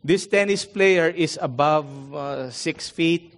This 0.00 0.24
tennis 0.24 0.62
player 0.64 1.10
is 1.10 1.36
above 1.42 1.84
uh, 2.14 2.48
six 2.54 2.88
feet. 2.88 3.34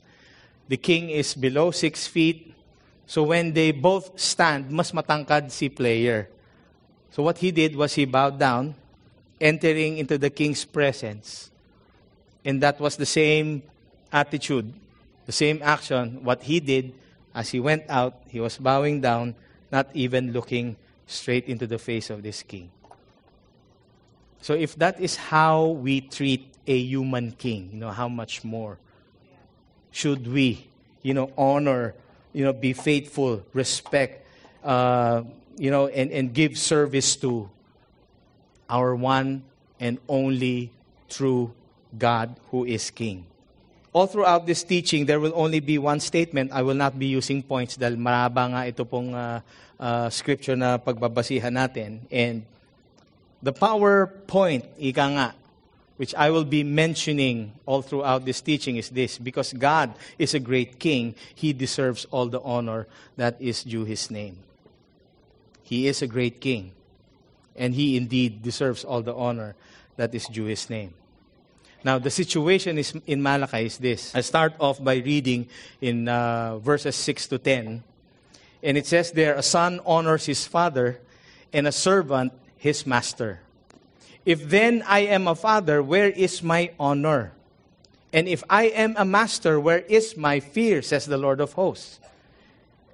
The 0.68 0.76
king 0.76 1.11
is 1.11 1.32
below 1.32 1.73
six 1.73 2.06
feet. 2.06 2.52
So 3.08 3.23
when 3.23 3.56
they 3.56 3.73
both 3.73 4.14
stand, 4.20 4.70
mas 4.70 4.92
matangkad 4.92 5.50
si 5.50 5.73
player. 5.73 6.28
So 7.11 7.25
what 7.25 7.38
he 7.38 7.50
did 7.50 7.75
was 7.75 7.94
he 7.94 8.04
bowed 8.04 8.38
down, 8.38 8.76
entering 9.40 9.98
into 9.98 10.18
the 10.18 10.30
king's 10.30 10.64
presence. 10.64 11.50
And 12.44 12.62
that 12.62 12.80
was 12.80 12.96
the 12.96 13.06
same 13.06 13.62
attitude, 14.12 14.72
the 15.26 15.32
same 15.32 15.60
action. 15.62 16.22
What 16.24 16.42
he 16.42 16.60
did 16.60 16.94
as 17.34 17.50
he 17.50 17.60
went 17.60 17.84
out, 17.88 18.22
he 18.28 18.40
was 18.40 18.56
bowing 18.56 19.00
down, 19.00 19.34
not 19.70 19.88
even 19.94 20.32
looking 20.32 20.76
straight 21.06 21.48
into 21.48 21.66
the 21.66 21.78
face 21.78 22.10
of 22.10 22.22
this 22.22 22.42
king. 22.42 22.70
So 24.40 24.54
if 24.54 24.76
that 24.76 25.00
is 25.00 25.16
how 25.16 25.66
we 25.66 26.00
treat 26.00 26.46
a 26.66 26.78
human 26.78 27.32
king, 27.32 27.70
you 27.72 27.78
know, 27.78 27.90
how 27.90 28.08
much 28.08 28.44
more 28.44 28.78
should 29.90 30.26
we, 30.26 30.66
you 31.02 31.14
know, 31.14 31.32
honor, 31.36 31.94
you 32.32 32.44
know, 32.44 32.52
be 32.52 32.72
faithful, 32.72 33.44
respect, 33.52 34.26
uh, 34.62 35.22
you 35.56 35.70
know, 35.70 35.88
and, 35.88 36.10
and 36.10 36.32
give 36.32 36.58
service 36.58 37.16
to 37.16 37.50
our 38.68 38.94
one 38.94 39.42
and 39.80 39.99
only 40.08 40.70
true 41.08 41.52
God 41.96 42.37
who 42.50 42.64
is 42.64 42.90
King. 42.90 43.26
All 43.92 44.06
throughout 44.06 44.44
this 44.46 44.62
teaching, 44.62 45.06
there 45.06 45.20
will 45.20 45.32
only 45.35 45.61
be 45.61 45.78
one 45.78 46.00
statement. 46.00 46.52
I 46.52 46.61
will 46.61 46.76
not 46.76 46.99
be 46.99 47.06
using 47.06 47.42
points 47.42 47.80
dahil 47.80 47.96
maraba 47.96 48.44
nga 48.52 48.68
ito 48.68 48.85
pong 48.85 49.16
uh, 49.16 49.40
uh, 49.80 50.11
scripture 50.12 50.56
na 50.56 50.76
pagbabasihan 50.76 51.56
natin. 51.56 52.04
And 52.12 52.44
the 53.40 53.56
PowerPoint, 53.56 54.68
ika 54.76 55.06
nga, 55.16 55.28
which 55.96 56.14
I 56.14 56.28
will 56.28 56.44
be 56.44 56.62
mentioning 56.62 57.52
all 57.64 57.80
throughout 57.80 58.25
this 58.28 58.40
teaching 58.44 58.76
is 58.76 58.90
this. 58.90 59.16
Because 59.16 59.52
God 59.56 59.96
is 60.18 60.35
a 60.35 60.40
great 60.40 60.78
king, 60.78 61.14
he 61.35 61.52
deserves 61.52 62.04
all 62.11 62.28
the 62.28 62.40
honor 62.44 62.87
that 63.16 63.40
is 63.40 63.64
due 63.64 63.85
his 63.85 64.11
name. 64.11 64.37
He 65.62 65.88
is 65.88 66.02
a 66.02 66.06
great 66.06 66.40
king, 66.40 66.73
and 67.56 67.75
he 67.75 67.96
indeed 67.96 68.42
deserves 68.42 68.84
all 68.84 69.02
the 69.02 69.14
honor 69.14 69.54
that 69.96 70.14
is 70.14 70.26
due 70.26 70.44
his 70.44 70.68
name. 70.70 70.94
Now, 71.84 71.98
the 71.98 72.10
situation 72.10 72.78
is 72.78 72.94
in 73.06 73.22
Malachi 73.22 73.66
is 73.66 73.78
this. 73.78 74.14
I 74.14 74.20
start 74.20 74.54
off 74.58 74.82
by 74.82 74.96
reading 74.96 75.48
in 75.80 76.08
uh, 76.08 76.58
verses 76.58 76.96
6 76.96 77.28
to 77.28 77.38
10. 77.38 77.84
And 78.62 78.76
it 78.76 78.86
says 78.86 79.12
there, 79.12 79.34
a 79.34 79.42
son 79.42 79.80
honors 79.86 80.26
his 80.26 80.46
father, 80.46 81.00
and 81.52 81.66
a 81.66 81.72
servant 81.72 82.32
his 82.56 82.86
master. 82.86 83.40
If 84.25 84.48
then 84.48 84.82
I 84.86 85.00
am 85.00 85.28
a 85.28 85.36
father, 85.36 85.82
where 85.82 86.10
is 86.10 86.42
my 86.42 86.72
honor? 86.80 87.32
And 88.12 88.26
if 88.26 88.42
I 88.50 88.64
am 88.64 88.96
a 88.98 89.04
master, 89.04 89.60
where 89.60 89.80
is 89.80 90.16
my 90.16 90.40
fear, 90.40 90.82
says 90.82 91.06
the 91.06 91.18
Lord 91.18 91.40
of 91.40 91.52
hosts? 91.52 92.00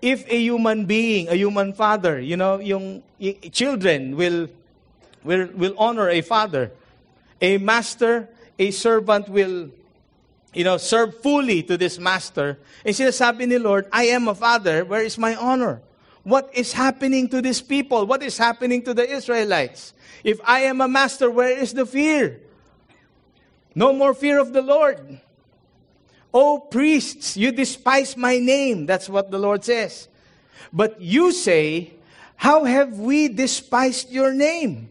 If 0.02 0.26
a 0.28 0.36
human 0.36 0.84
being, 0.84 1.28
a 1.28 1.34
human 1.34 1.72
father, 1.72 2.20
you 2.20 2.36
know, 2.36 2.58
yung 2.58 3.02
y- 3.20 3.38
children 3.52 4.16
will, 4.16 4.48
will, 5.22 5.46
will 5.54 5.74
honor 5.78 6.10
a 6.10 6.20
father, 6.20 6.72
A 7.42 7.58
master, 7.58 8.28
a 8.56 8.70
servant 8.70 9.28
will, 9.28 9.68
you 10.54 10.62
know, 10.62 10.76
serve 10.76 11.20
fully 11.20 11.62
to 11.64 11.76
this 11.76 11.98
master. 11.98 12.56
And 12.86 12.94
sinasabi 12.94 13.48
ni 13.48 13.58
Lord, 13.58 13.90
I 13.90 14.14
am 14.14 14.28
a 14.28 14.34
father, 14.34 14.84
where 14.84 15.02
is 15.02 15.18
my 15.18 15.34
honor? 15.34 15.82
What 16.22 16.50
is 16.54 16.72
happening 16.72 17.26
to 17.34 17.42
these 17.42 17.60
people? 17.60 18.06
What 18.06 18.22
is 18.22 18.38
happening 18.38 18.80
to 18.86 18.94
the 18.94 19.02
Israelites? 19.02 19.92
If 20.22 20.38
I 20.46 20.70
am 20.70 20.80
a 20.80 20.86
master, 20.86 21.28
where 21.28 21.50
is 21.50 21.74
the 21.74 21.84
fear? 21.84 22.38
No 23.74 23.92
more 23.92 24.14
fear 24.14 24.38
of 24.38 24.52
the 24.52 24.62
Lord. 24.62 25.18
O 26.32 26.58
priests, 26.58 27.36
you 27.36 27.52
despise 27.52 28.16
my 28.16 28.38
name. 28.38 28.86
That's 28.86 29.08
what 29.08 29.30
the 29.30 29.38
Lord 29.38 29.64
says. 29.64 30.08
But 30.72 31.00
you 31.00 31.32
say, 31.32 31.92
How 32.42 32.66
have 32.66 32.98
we 32.98 33.30
despised 33.30 34.10
your 34.10 34.34
name? 34.34 34.90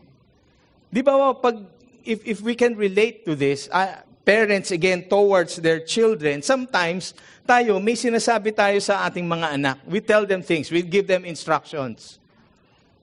Di 0.88 1.04
ba, 1.04 1.36
pag, 1.36 1.60
if, 2.08 2.24
if 2.24 2.40
we 2.40 2.56
can 2.56 2.80
relate 2.80 3.28
to 3.28 3.36
this, 3.36 3.68
uh, 3.76 4.00
parents 4.24 4.72
again 4.72 5.04
towards 5.12 5.60
their 5.60 5.84
children, 5.84 6.40
sometimes 6.40 7.12
tayo, 7.44 7.84
may 7.84 8.00
sinasabi 8.00 8.56
tayo 8.56 8.80
sa 8.80 9.04
ating 9.04 9.28
mga 9.28 9.60
anak. 9.60 9.78
We 9.84 10.00
tell 10.00 10.24
them 10.24 10.40
things, 10.40 10.72
we 10.72 10.80
give 10.80 11.12
them 11.12 11.28
instructions. 11.28 12.24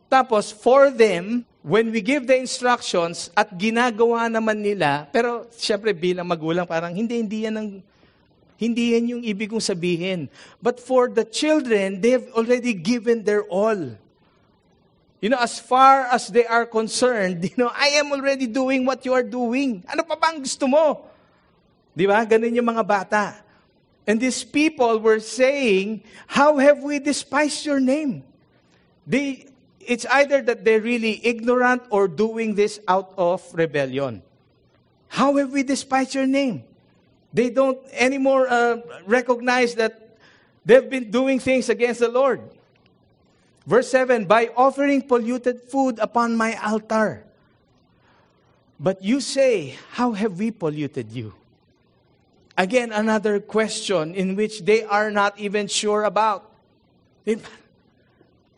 Tapos, 0.09 0.49
for 0.49 0.89
them, 0.89 1.45
when 1.61 1.93
we 1.93 2.01
give 2.01 2.25
the 2.25 2.41
instructions 2.41 3.29
at 3.37 3.53
ginagawa 3.53 4.33
naman 4.33 4.65
nila, 4.65 5.13
pero 5.13 5.45
syempre 5.53 5.93
bilang 5.93 6.25
magulang, 6.25 6.65
parang 6.65 6.97
hindi, 6.97 7.21
hindi 7.21 7.45
yan 7.45 7.57
ang, 7.61 7.69
hindi 8.59 8.99
yan 8.99 9.07
yung 9.07 9.23
ibig 9.23 9.55
kong 9.55 9.63
sabihin. 9.63 10.27
But 10.59 10.83
for 10.83 11.07
the 11.07 11.23
children, 11.23 12.03
they 12.03 12.19
have 12.19 12.27
already 12.35 12.75
given 12.75 13.23
their 13.23 13.47
all. 13.47 13.95
You 15.23 15.31
know, 15.31 15.39
as 15.39 15.63
far 15.63 16.11
as 16.11 16.27
they 16.27 16.43
are 16.43 16.67
concerned, 16.67 17.43
you 17.47 17.55
know, 17.55 17.71
I 17.71 18.03
am 18.03 18.11
already 18.11 18.51
doing 18.51 18.83
what 18.83 19.07
you 19.07 19.15
are 19.15 19.23
doing. 19.23 19.87
Ano 19.87 20.03
pa 20.03 20.19
bang 20.19 20.43
gusto 20.43 20.67
mo? 20.67 21.07
Di 21.95 22.03
ba? 22.11 22.27
Ganun 22.27 22.51
yung 22.51 22.67
mga 22.67 22.83
bata. 22.83 23.25
And 24.11 24.19
these 24.19 24.43
people 24.43 24.99
were 24.99 25.23
saying, 25.23 26.03
How 26.27 26.59
have 26.59 26.83
we 26.83 26.99
despised 26.99 27.63
your 27.63 27.79
name? 27.79 28.27
They, 29.07 29.47
it's 29.79 30.07
either 30.11 30.43
that 30.43 30.67
they're 30.67 30.83
really 30.83 31.23
ignorant 31.23 31.87
or 31.95 32.11
doing 32.11 32.59
this 32.59 32.83
out 32.91 33.15
of 33.15 33.47
rebellion. 33.55 34.23
How 35.09 35.39
have 35.39 35.55
we 35.55 35.63
despised 35.63 36.15
your 36.15 36.27
name? 36.27 36.68
They 37.33 37.51
don't 37.51 37.79
anymore 37.93 38.49
uh, 38.49 38.81
recognize 39.07 39.75
that 39.77 40.17
they've 40.65 40.89
been 40.89 41.11
doing 41.11 41.39
things 41.39 41.69
against 41.69 42.01
the 42.01 42.09
Lord. 42.09 42.41
Verse 43.67 43.91
7 43.91 44.25
By 44.25 44.49
offering 44.57 45.03
polluted 45.03 45.61
food 45.61 45.99
upon 45.99 46.37
my 46.37 46.57
altar. 46.57 47.25
But 48.81 49.03
you 49.03 49.21
say, 49.21 49.77
How 49.93 50.13
have 50.13 50.39
we 50.39 50.51
polluted 50.51 51.13
you? 51.13 51.35
Again, 52.57 52.91
another 52.91 53.39
question 53.39 54.15
in 54.15 54.35
which 54.35 54.63
they 54.63 54.83
are 54.83 55.11
not 55.11 55.39
even 55.39 55.69
sure 55.69 56.05
about. 56.05 56.51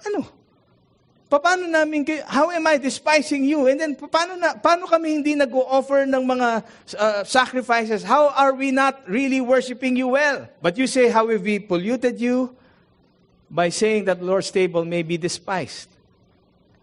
Ano? 0.01 0.40
Paano 1.31 1.71
namin 1.71 2.03
kayo, 2.03 2.27
how 2.27 2.51
am 2.51 2.67
I 2.67 2.77
despising 2.77 3.47
you? 3.47 3.71
And 3.71 3.79
then, 3.79 3.95
paano, 3.95 4.35
na, 4.35 4.59
paano 4.59 4.91
kami 4.91 5.15
hindi 5.15 5.39
nag-offer 5.39 6.03
ng 6.03 6.27
mga 6.27 6.49
uh, 6.99 7.23
sacrifices? 7.23 8.03
How 8.03 8.35
are 8.35 8.51
we 8.51 8.75
not 8.75 9.07
really 9.07 9.41
worshiping 9.41 9.95
you 9.95 10.19
well? 10.19 10.51
But 10.61 10.75
you 10.75 10.91
say, 10.91 11.07
how 11.07 11.31
have 11.31 11.47
we 11.47 11.63
polluted 11.63 12.19
you? 12.19 12.59
by 13.51 13.69
saying 13.69 14.05
that 14.05 14.23
Lord's 14.23 14.51
table 14.51 14.85
may 14.85 15.03
be 15.03 15.19
despised. 15.19 15.89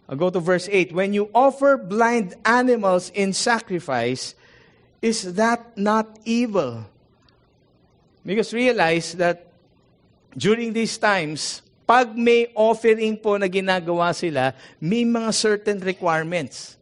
I'll 0.10 0.18
go 0.18 0.30
to 0.30 0.40
verse 0.40 0.68
8. 0.70 0.92
When 0.92 1.14
you 1.14 1.30
offer 1.34 1.78
blind 1.78 2.36
animals 2.46 3.10
in 3.16 3.34
sacrifice, 3.34 4.36
is 5.02 5.36
that 5.36 5.78
not 5.78 6.20
evil? 6.26 6.86
Because 8.26 8.54
realize 8.54 9.14
that 9.14 9.48
during 10.38 10.74
these 10.74 10.98
times, 10.98 11.62
pag 11.88 12.12
may 12.20 12.52
offering 12.52 13.16
po 13.16 13.40
na 13.40 13.48
ginagawa 13.48 14.12
sila, 14.12 14.52
may 14.84 15.08
mga 15.08 15.32
certain 15.32 15.80
requirements. 15.80 16.76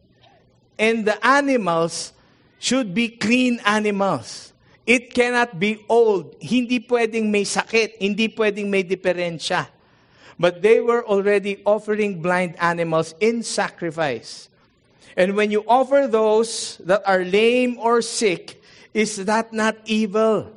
And 0.74 1.06
the 1.06 1.14
animals 1.22 2.12
should 2.58 2.90
be 2.90 3.14
clean 3.14 3.62
animals. 3.62 4.52
It 4.82 5.14
cannot 5.14 5.62
be 5.62 5.78
old. 5.88 6.34
Hindi 6.42 6.82
pwedeng 6.82 7.30
may 7.30 7.46
sakit. 7.46 8.02
Hindi 8.02 8.28
pwedeng 8.34 8.66
may 8.66 8.82
diferensya. 8.82 9.70
But 10.38 10.60
they 10.60 10.82
were 10.82 11.06
already 11.06 11.62
offering 11.64 12.20
blind 12.20 12.58
animals 12.58 13.14
in 13.22 13.46
sacrifice. 13.46 14.50
And 15.16 15.34
when 15.34 15.50
you 15.50 15.64
offer 15.66 16.06
those 16.06 16.76
that 16.84 17.00
are 17.06 17.24
lame 17.24 17.78
or 17.78 18.02
sick, 18.02 18.60
is 18.92 19.16
that 19.24 19.52
not 19.52 19.78
evil? 19.86 20.52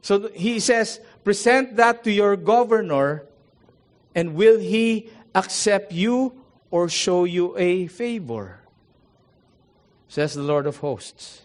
So 0.00 0.30
he 0.32 0.58
says, 0.58 1.00
present 1.22 1.76
that 1.76 2.02
to 2.04 2.10
your 2.10 2.36
governor, 2.36 3.24
and 4.14 4.34
will 4.34 4.58
he 4.58 5.10
accept 5.34 5.92
you 5.92 6.32
or 6.70 6.88
show 6.88 7.24
you 7.24 7.56
a 7.58 7.86
favor? 7.88 8.60
Says 10.08 10.34
the 10.34 10.42
Lord 10.42 10.66
of 10.66 10.78
hosts. 10.78 11.42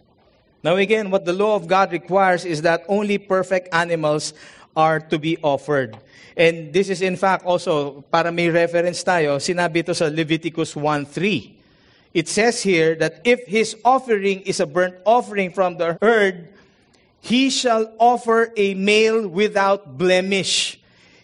Now, 0.63 0.75
again, 0.75 1.09
what 1.09 1.25
the 1.25 1.33
law 1.33 1.55
of 1.55 1.67
God 1.67 1.91
requires 1.91 2.43
is 2.45 2.61
that 2.63 2.83
only 2.87 3.17
perfect 3.17 3.73
animals 3.73 4.33
are 4.75 4.99
to 4.99 5.17
be 5.17 5.37
offered. 5.41 5.97
And 6.35 6.71
this 6.71 6.89
is 6.89 7.01
in 7.01 7.15
fact 7.15 7.45
also, 7.45 8.01
para 8.11 8.31
may 8.31 8.49
reference 8.49 9.03
tayo, 9.03 9.39
sinabi 9.39 9.83
sa 9.93 10.05
Leviticus 10.05 10.73
1.3. 10.75 11.55
It 12.13 12.27
says 12.27 12.63
here 12.63 12.95
that 12.95 13.21
if 13.23 13.45
his 13.45 13.75
offering 13.85 14.41
is 14.41 14.59
a 14.59 14.65
burnt 14.65 14.95
offering 15.05 15.51
from 15.51 15.77
the 15.77 15.97
herd, 16.01 16.49
he 17.21 17.49
shall 17.49 17.91
offer 17.99 18.51
a 18.55 18.73
male 18.73 19.27
without 19.27 19.97
blemish. 19.97 20.78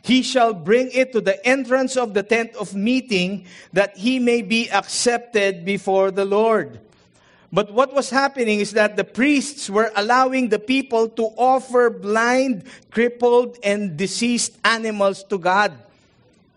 He 0.05 0.21
shall 0.21 0.53
bring 0.53 0.91
it 0.93 1.13
to 1.13 1.19
the 1.19 1.41
entrance 1.41 1.97
of 1.97 2.13
the 2.13 2.21
tent 2.21 2.53
of 2.61 2.75
meeting 2.75 3.49
that 3.73 3.97
he 3.97 4.19
may 4.19 4.43
be 4.43 4.69
accepted 4.69 5.65
before 5.65 6.11
the 6.11 6.25
Lord. 6.25 6.79
But 7.51 7.73
what 7.73 7.91
was 7.91 8.11
happening 8.11 8.59
is 8.59 8.73
that 8.77 8.97
the 8.97 9.03
priests 9.03 9.67
were 9.67 9.89
allowing 9.95 10.49
the 10.49 10.59
people 10.59 11.09
to 11.17 11.33
offer 11.41 11.89
blind, 11.89 12.69
crippled, 12.91 13.57
and 13.63 13.97
deceased 13.97 14.53
animals 14.63 15.23
to 15.33 15.39
God. 15.39 15.73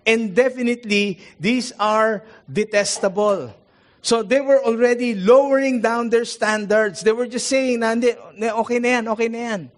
And 0.04 0.36
definitely, 0.36 1.18
these 1.40 1.72
are 1.80 2.24
detestable. 2.52 3.54
So 4.02 4.22
they 4.22 4.42
were 4.42 4.62
already 4.62 5.14
lowering 5.14 5.80
down 5.80 6.10
their 6.10 6.26
standards. 6.26 7.00
They 7.00 7.12
were 7.12 7.26
just 7.26 7.48
saying, 7.48 7.82
okay 7.82 8.78
na 8.78 8.88
yan, 8.88 9.08
okay 9.08 9.28
na 9.28 9.38
yan. 9.38 9.70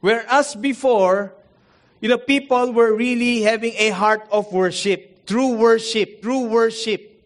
Whereas 0.00 0.54
before, 0.54 1.34
you 2.02 2.08
know, 2.08 2.18
people 2.18 2.72
were 2.72 2.92
really 2.92 3.42
having 3.42 3.74
a 3.78 3.90
heart 3.90 4.26
of 4.32 4.52
worship, 4.52 5.24
true 5.24 5.54
worship, 5.54 6.20
true 6.20 6.50
worship. 6.50 7.22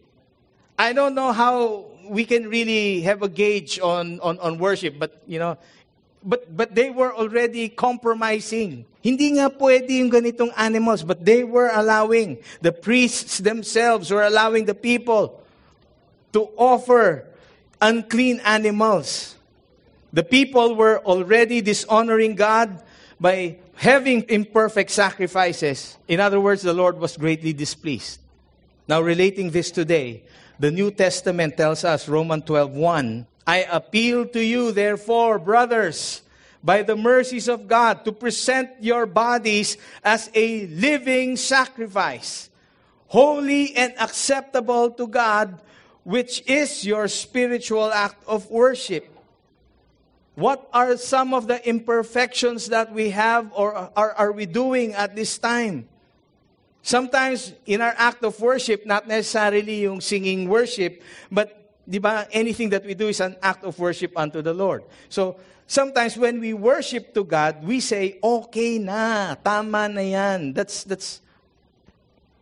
I 0.77 0.93
don't 0.93 1.15
know 1.15 1.33
how 1.33 1.85
we 2.05 2.23
can 2.23 2.47
really 2.47 3.01
have 3.01 3.23
a 3.23 3.27
gauge 3.27 3.79
on, 3.79 4.19
on, 4.21 4.37
on 4.37 4.59
worship, 4.59 4.99
but, 4.99 5.19
you 5.25 5.39
know, 5.39 5.57
but, 6.23 6.55
but 6.55 6.75
they 6.75 6.91
were 6.91 7.11
already 7.11 7.69
compromising. 7.69 8.85
Hindi 9.01 9.39
nga 9.41 9.49
pwede 9.49 9.89
yung 9.89 10.11
ganitong 10.11 10.53
animals, 10.55 11.01
but 11.01 11.25
they 11.25 11.43
were 11.43 11.71
allowing, 11.73 12.37
the 12.61 12.71
priests 12.71 13.39
themselves 13.39 14.11
were 14.11 14.23
allowing 14.23 14.65
the 14.65 14.75
people 14.75 15.41
to 16.33 16.49
offer 16.55 17.25
unclean 17.81 18.41
animals. 18.45 19.37
The 20.13 20.23
people 20.23 20.75
were 20.75 20.99
already 20.99 21.61
dishonoring 21.61 22.35
God 22.35 22.83
by 23.19 23.57
having 23.75 24.25
imperfect 24.29 24.91
sacrifices. 24.91 25.97
In 26.07 26.19
other 26.19 26.39
words, 26.39 26.61
the 26.61 26.73
Lord 26.73 26.99
was 26.99 27.17
greatly 27.17 27.53
displeased. 27.53 28.19
Now, 28.87 29.01
relating 29.01 29.51
this 29.51 29.71
today, 29.71 30.23
the 30.59 30.71
New 30.71 30.91
Testament 30.91 31.57
tells 31.57 31.83
us, 31.83 32.07
Romans 32.07 32.45
12:1, 32.45 33.25
I 33.45 33.67
appeal 33.69 34.25
to 34.27 34.43
you, 34.43 34.71
therefore, 34.71 35.39
brothers, 35.39 36.21
by 36.63 36.83
the 36.83 36.95
mercies 36.95 37.47
of 37.47 37.67
God, 37.67 38.03
to 38.05 38.11
present 38.11 38.69
your 38.79 39.05
bodies 39.05 39.77
as 40.03 40.29
a 40.33 40.67
living 40.67 41.37
sacrifice, 41.37 42.49
holy 43.07 43.75
and 43.75 43.93
acceptable 43.99 44.91
to 44.91 45.07
God, 45.07 45.61
which 46.03 46.43
is 46.47 46.85
your 46.85 47.07
spiritual 47.07 47.91
act 47.91 48.23
of 48.27 48.49
worship. 48.49 49.07
What 50.37 50.69
are 50.69 50.93
some 51.01 51.33
of 51.33 51.49
the 51.49 51.57
imperfections 51.65 52.69
that 52.69 52.93
we 52.93 53.09
have 53.09 53.49
or 53.57 53.73
are, 53.73 54.13
are 54.13 54.31
we 54.31 54.45
doing 54.45 54.93
at 54.93 55.17
this 55.17 55.33
time? 55.41 55.89
Sometimes 56.85 57.57
in 57.65 57.81
our 57.81 57.97
act 57.97 58.21
of 58.21 58.39
worship, 58.39 58.85
not 58.85 59.07
necessarily 59.09 59.81
yung 59.89 59.99
singing 59.99 60.47
worship, 60.47 61.01
but 61.33 61.73
di 61.89 61.97
ba, 61.97 62.29
anything 62.29 62.69
that 62.69 62.85
we 62.85 62.93
do 62.93 63.09
is 63.09 63.17
an 63.19 63.35
act 63.41 63.65
of 63.65 63.79
worship 63.81 64.13
unto 64.13 64.43
the 64.43 64.53
Lord. 64.53 64.83
So, 65.09 65.41
sometimes 65.65 66.15
when 66.21 66.39
we 66.39 66.53
worship 66.53 67.15
to 67.15 67.25
God, 67.25 67.65
we 67.65 67.79
say, 67.79 68.19
okay 68.21 68.77
na, 68.77 69.33
tama 69.41 69.89
na 69.89 70.01
yan. 70.05 70.53
That's, 70.53 70.83
that's, 70.83 71.19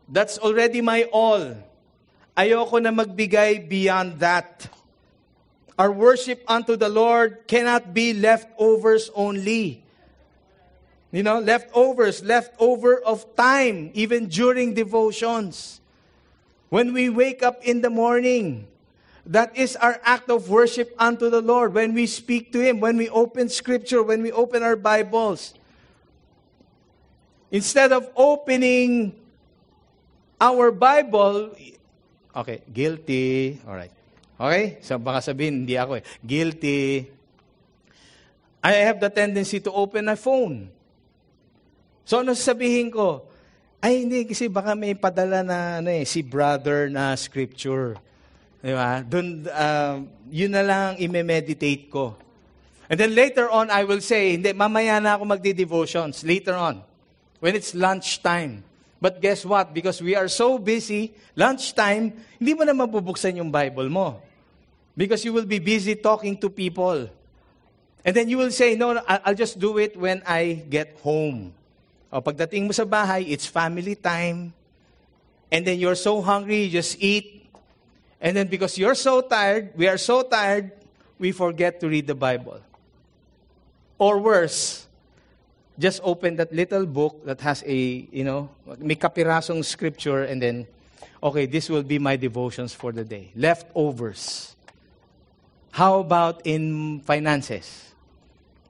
that's 0.10 0.38
already 0.38 0.82
my 0.82 1.08
all. 1.16 1.56
Ayoko 2.36 2.84
na 2.84 2.92
magbigay 2.92 3.70
beyond 3.70 4.20
that. 4.20 4.68
Our 5.78 5.92
worship 5.92 6.44
unto 6.48 6.76
the 6.76 6.88
Lord 6.88 7.48
cannot 7.48 7.94
be 7.94 8.14
leftovers 8.14 9.12
only. 9.14 9.84
You 11.12 11.24
know, 11.24 11.40
leftovers, 11.40 12.24
leftover 12.24 13.00
of 13.00 13.36
time, 13.36 13.92
even 13.94 14.28
during 14.28 14.74
devotions. 14.74 15.82
When 16.70 16.94
we 16.94 17.10
wake 17.10 17.44
up 17.44 17.64
in 17.64 17.82
the 17.82 17.90
morning, 17.90 18.68
that 19.26 19.56
is 19.58 19.76
our 19.76 20.00
act 20.04 20.30
of 20.30 20.50
worship 20.50 20.96
unto 21.00 21.30
the 21.30 21.42
Lord. 21.42 21.74
When 21.74 21.94
we 21.94 22.06
speak 22.06 22.52
to 22.54 22.60
Him, 22.60 22.80
when 22.80 22.98
we 22.98 23.10
open 23.10 23.50
Scripture, 23.50 24.04
when 24.04 24.22
we 24.22 24.32
open 24.32 24.64
our 24.64 24.76
Bibles. 24.76 25.54
Instead 27.52 27.92
of 27.92 28.10
opening 28.16 29.16
our 30.40 30.72
Bible, 30.72 31.56
okay, 32.36 32.62
guilty, 32.74 33.62
all 33.68 33.76
right. 33.76 33.92
Okay? 34.36 34.80
So 34.84 35.00
baka 35.00 35.24
sabihin, 35.24 35.64
hindi 35.64 35.80
ako 35.80 36.00
eh. 36.00 36.04
Guilty. 36.24 37.08
I 38.66 38.72
have 38.90 38.98
the 39.00 39.12
tendency 39.14 39.62
to 39.62 39.72
open 39.72 40.10
my 40.10 40.18
phone. 40.18 40.74
So 42.04 42.22
ano 42.22 42.34
sabihin 42.34 42.90
ko? 42.90 43.30
Ay 43.80 44.02
hindi, 44.02 44.26
kasi 44.26 44.50
baka 44.50 44.74
may 44.74 44.98
padala 44.98 45.46
na 45.46 45.80
ano 45.80 45.90
eh, 45.94 46.06
si 46.06 46.26
brother 46.26 46.90
na 46.90 47.14
scripture. 47.14 47.94
Di 48.66 48.74
ba? 48.74 49.06
Doon, 49.06 49.46
uh, 49.46 50.02
yun 50.34 50.50
na 50.50 50.66
lang 50.66 50.98
i-meditate 50.98 51.86
ko. 51.94 52.18
And 52.90 52.98
then 52.98 53.14
later 53.14 53.50
on, 53.50 53.70
I 53.70 53.86
will 53.86 54.02
say, 54.02 54.38
hindi, 54.38 54.54
mamaya 54.54 54.98
na 55.02 55.18
ako 55.18 55.26
magdi-devotions. 55.38 56.26
Later 56.26 56.58
on. 56.58 56.82
When 57.42 57.54
it's 57.54 57.78
lunchtime. 57.78 58.66
But 58.98 59.22
guess 59.22 59.46
what? 59.46 59.70
Because 59.74 60.02
we 60.02 60.18
are 60.18 60.26
so 60.26 60.58
busy, 60.58 61.14
lunchtime, 61.38 62.14
hindi 62.42 62.52
mo 62.58 62.66
na 62.66 62.74
mabubuksan 62.74 63.38
yung 63.38 63.54
Bible 63.54 63.90
mo. 63.90 64.25
Because 64.96 65.26
you 65.26 65.34
will 65.34 65.46
be 65.46 65.60
busy 65.60 65.96
talking 65.96 66.38
to 66.40 66.50
people. 66.50 67.10
And 68.06 68.16
then 68.16 68.30
you 68.30 68.38
will 68.38 68.52
say, 68.52 68.76
no, 68.76 69.02
I'll 69.08 69.36
just 69.36 69.60
do 69.60 69.78
it 69.78 69.98
when 69.98 70.24
I 70.26 70.64
get 70.70 70.98
home. 71.02 71.54
O 72.14 72.22
pagdating 72.22 72.66
mo 72.66 72.72
sa 72.72 72.86
bahay, 72.86 73.28
it's 73.28 73.46
family 73.46 73.96
time. 73.96 74.54
And 75.52 75.68
then 75.68 75.80
you're 75.80 76.00
so 76.00 76.22
hungry, 76.22 76.64
you 76.64 76.70
just 76.70 76.98
eat. 77.02 77.50
And 78.22 78.38
then 78.38 78.48
because 78.48 78.78
you're 78.78 78.96
so 78.96 79.22
tired, 79.22 79.74
we 79.76 79.88
are 79.88 79.98
so 79.98 80.24
tired, 80.24 80.72
we 81.20 81.32
forget 81.32 81.80
to 81.82 81.90
read 81.90 82.08
the 82.08 82.16
Bible. 82.16 82.62
Or 83.98 84.20
worse, 84.20 84.88
just 85.78 86.00
open 86.04 86.38
that 86.38 86.54
little 86.54 86.86
book 86.86 87.26
that 87.26 87.42
has 87.42 87.64
a, 87.68 88.08
you 88.12 88.24
know, 88.24 88.50
may 88.78 88.96
kapirasong 88.96 89.64
scripture 89.66 90.24
and 90.24 90.42
then, 90.42 90.68
okay, 91.22 91.46
this 91.46 91.70
will 91.70 91.84
be 91.84 92.00
my 92.00 92.16
devotions 92.16 92.74
for 92.74 92.92
the 92.92 93.04
day. 93.04 93.32
Leftovers. 93.36 94.55
How 95.76 96.00
about 96.00 96.48
in 96.48 97.04
finances? 97.04 97.92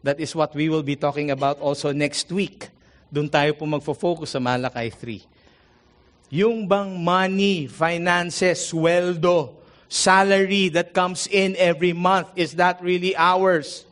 That 0.02 0.18
is 0.18 0.34
what 0.34 0.58
we 0.58 0.74
will 0.74 0.82
be 0.82 0.98
talking 0.98 1.30
about 1.30 1.62
also 1.62 1.94
next 1.94 2.34
week. 2.34 2.74
Doon 3.14 3.30
tayo 3.30 3.54
po 3.54 3.70
magfo-focus 3.70 4.34
sa 4.34 4.42
Malakay 4.42 4.90
3. 4.90 6.34
Yung 6.34 6.66
bang 6.66 6.98
money, 6.98 7.70
finances, 7.70 8.74
sweldo, 8.74 9.54
salary 9.86 10.74
that 10.74 10.98
comes 10.98 11.30
in 11.30 11.54
every 11.62 11.94
month, 11.94 12.34
is 12.34 12.58
that 12.58 12.82
really 12.82 13.14
ours? 13.14 13.86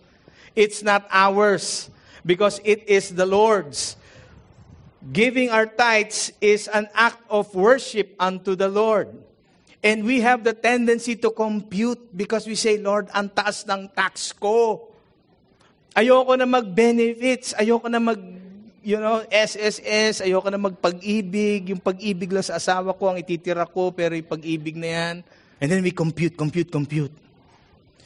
It's 0.57 0.81
not 0.81 1.05
ours 1.13 1.93
because 2.25 2.57
it 2.65 2.81
is 2.89 3.13
the 3.13 3.29
Lord's. 3.29 3.93
Giving 5.05 5.53
our 5.53 5.69
tithes 5.69 6.33
is 6.41 6.65
an 6.65 6.89
act 6.97 7.21
of 7.29 7.53
worship 7.53 8.17
unto 8.17 8.57
the 8.57 8.73
Lord. 8.73 9.13
And 9.83 10.07
we 10.07 10.23
have 10.23 10.47
the 10.47 10.55
tendency 10.55 11.19
to 11.19 11.29
compute 11.29 11.99
because 12.15 12.47
we 12.47 12.55
say, 12.55 12.79
Lord, 12.79 13.11
ang 13.11 13.27
taas 13.27 13.67
ng 13.67 13.91
tax 13.91 14.31
ko. 14.31 14.87
Ayoko 15.91 16.39
na 16.39 16.47
mag-benefits. 16.47 17.51
Ayoko 17.59 17.91
na 17.91 17.99
mag, 17.99 18.17
you 18.79 18.95
know, 18.95 19.27
SSS. 19.27 20.23
Ayoko 20.23 20.47
na 20.47 20.57
magpag-ibig. 20.57 21.75
Yung 21.75 21.83
pag-ibig 21.83 22.31
lang 22.31 22.47
sa 22.47 22.55
asawa 22.55 22.95
ko 22.95 23.11
ang 23.11 23.19
ititira 23.19 23.67
ko, 23.67 23.91
pero 23.91 24.15
yung 24.15 24.31
pag-ibig 24.31 24.79
na 24.79 24.87
yan. 24.87 25.15
And 25.59 25.67
then 25.67 25.83
we 25.83 25.91
compute, 25.91 26.39
compute, 26.39 26.71
compute. 26.71 27.11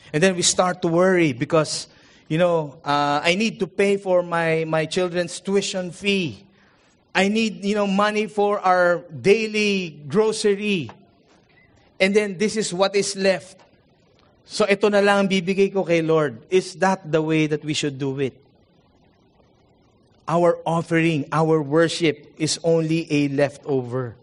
And 0.09 0.17
then 0.17 0.33
we 0.33 0.41
start 0.41 0.81
to 0.81 0.89
worry 0.89 1.31
because 1.37 1.93
you 2.27 2.37
know, 2.37 2.79
uh, 2.83 3.21
I 3.23 3.35
need 3.35 3.59
to 3.59 3.67
pay 3.67 3.97
for 3.97 4.21
my, 4.21 4.65
my 4.67 4.85
children's 4.85 5.39
tuition 5.39 5.91
fee. 5.91 6.43
I 7.15 7.29
need, 7.29 7.65
you 7.65 7.73
know, 7.73 7.87
money 7.87 8.27
for 8.27 8.59
our 8.59 9.03
daily 9.09 10.01
grocery. 10.07 10.91
And 11.99 12.15
then 12.15 12.37
this 12.37 12.55
is 12.57 12.73
what 12.73 12.95
is 12.95 13.15
left. 13.15 13.57
So 14.45 14.63
ito 14.69 14.87
na 14.87 15.01
lang 15.03 15.25
ang 15.25 15.29
bibigay 15.29 15.73
ko 15.73 15.83
kay 15.83 16.01
Lord. 16.01 16.45
Is 16.49 16.77
that 16.79 17.03
the 17.03 17.21
way 17.21 17.47
that 17.47 17.65
we 17.65 17.73
should 17.73 17.99
do 17.99 18.15
it? 18.19 18.37
Our 20.27 20.59
offering, 20.67 21.25
our 21.31 21.63
worship 21.63 22.35
is 22.37 22.59
only 22.63 23.07
a 23.11 23.27
leftover. 23.31 24.15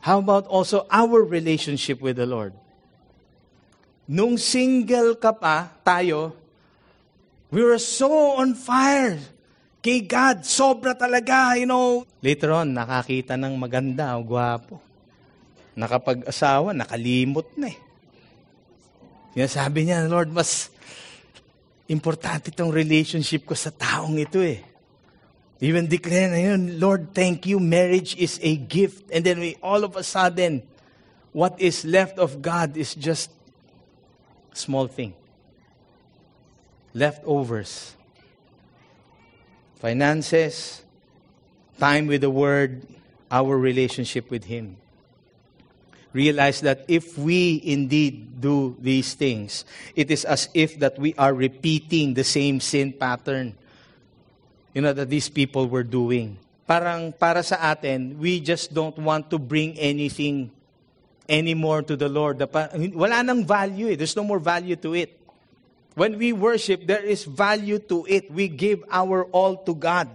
How 0.00 0.20
about 0.20 0.46
also 0.46 0.86
our 0.88 1.24
relationship 1.24 2.00
with 2.00 2.16
the 2.16 2.28
Lord? 2.28 2.52
Nung 4.08 4.36
single 4.36 5.16
ka 5.16 5.32
pa, 5.32 5.70
tayo, 5.84 6.40
We 7.50 7.66
were 7.66 7.82
so 7.82 8.38
on 8.38 8.54
fire 8.54 9.18
kay 9.82 10.06
God. 10.06 10.46
Sobra 10.46 10.94
talaga, 10.94 11.58
you 11.58 11.66
know. 11.66 12.06
Later 12.22 12.54
on, 12.54 12.70
nakakita 12.70 13.34
ng 13.34 13.58
maganda 13.58 14.14
o 14.14 14.22
gwapo. 14.22 14.78
Nakapag-asawa, 15.80 16.76
nakalimot 16.76 17.48
na 17.56 17.72
eh. 17.72 17.78
Yan 19.40 19.48
sabi 19.48 19.88
niya, 19.88 20.04
Lord, 20.04 20.28
mas 20.28 20.68
importante 21.88 22.52
itong 22.52 22.68
relationship 22.68 23.48
ko 23.48 23.56
sa 23.56 23.72
taong 23.72 24.20
ito 24.20 24.44
eh. 24.44 24.60
Even 25.64 25.88
declare 25.88 26.28
na 26.28 26.40
yun, 26.40 26.76
Lord, 26.76 27.16
thank 27.16 27.48
you, 27.48 27.56
marriage 27.60 28.16
is 28.20 28.36
a 28.44 28.56
gift. 28.56 29.08
And 29.12 29.24
then 29.24 29.40
we, 29.40 29.56
all 29.60 29.84
of 29.84 29.96
a 29.96 30.04
sudden, 30.04 30.64
what 31.32 31.56
is 31.60 31.84
left 31.84 32.20
of 32.20 32.40
God 32.40 32.76
is 32.76 32.92
just 32.92 33.32
small 34.52 34.88
thing 34.88 35.16
leftovers. 36.94 37.94
Finances, 39.78 40.82
time 41.78 42.06
with 42.06 42.20
the 42.20 42.30
Word, 42.30 42.86
our 43.30 43.56
relationship 43.56 44.30
with 44.30 44.44
Him. 44.44 44.76
Realize 46.12 46.60
that 46.62 46.84
if 46.88 47.16
we 47.16 47.62
indeed 47.64 48.40
do 48.40 48.76
these 48.80 49.14
things, 49.14 49.64
it 49.94 50.10
is 50.10 50.24
as 50.24 50.48
if 50.54 50.78
that 50.80 50.98
we 50.98 51.14
are 51.14 51.32
repeating 51.32 52.14
the 52.14 52.24
same 52.24 52.58
sin 52.58 52.92
pattern 52.92 53.54
you 54.74 54.82
know, 54.82 54.92
that 54.92 55.10
these 55.10 55.28
people 55.28 55.66
were 55.66 55.82
doing. 55.82 56.38
Parang 56.66 57.12
para 57.12 57.42
sa 57.42 57.58
atin, 57.74 58.18
we 58.18 58.38
just 58.38 58.72
don't 58.72 58.96
want 58.98 59.30
to 59.30 59.38
bring 59.38 59.74
anything 59.78 60.50
anymore 61.28 61.82
to 61.82 61.96
the 61.96 62.08
Lord. 62.08 62.38
Wala 62.38 63.22
nang 63.22 63.44
value 63.44 63.90
eh. 63.90 63.96
There's 63.96 64.14
no 64.14 64.22
more 64.22 64.38
value 64.38 64.76
to 64.76 64.94
it. 64.94 65.18
When 65.94 66.18
we 66.18 66.32
worship, 66.32 66.86
there 66.86 67.02
is 67.02 67.24
value 67.24 67.78
to 67.90 68.06
it. 68.06 68.30
We 68.30 68.46
give 68.46 68.84
our 68.90 69.24
all 69.34 69.58
to 69.66 69.74
God. 69.74 70.08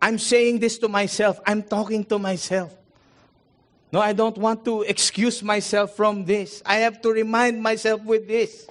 I'm 0.00 0.16
saying 0.16 0.64
this 0.64 0.78
to 0.78 0.88
myself. 0.88 1.38
I'm 1.44 1.62
talking 1.62 2.04
to 2.08 2.18
myself. 2.18 2.72
No, 3.92 4.00
I 4.00 4.12
don't 4.12 4.38
want 4.38 4.64
to 4.66 4.82
excuse 4.82 5.42
myself 5.42 5.96
from 5.96 6.24
this. 6.24 6.62
I 6.64 6.86
have 6.86 7.02
to 7.02 7.10
remind 7.10 7.62
myself 7.62 8.02
with 8.04 8.28
this. 8.28 8.66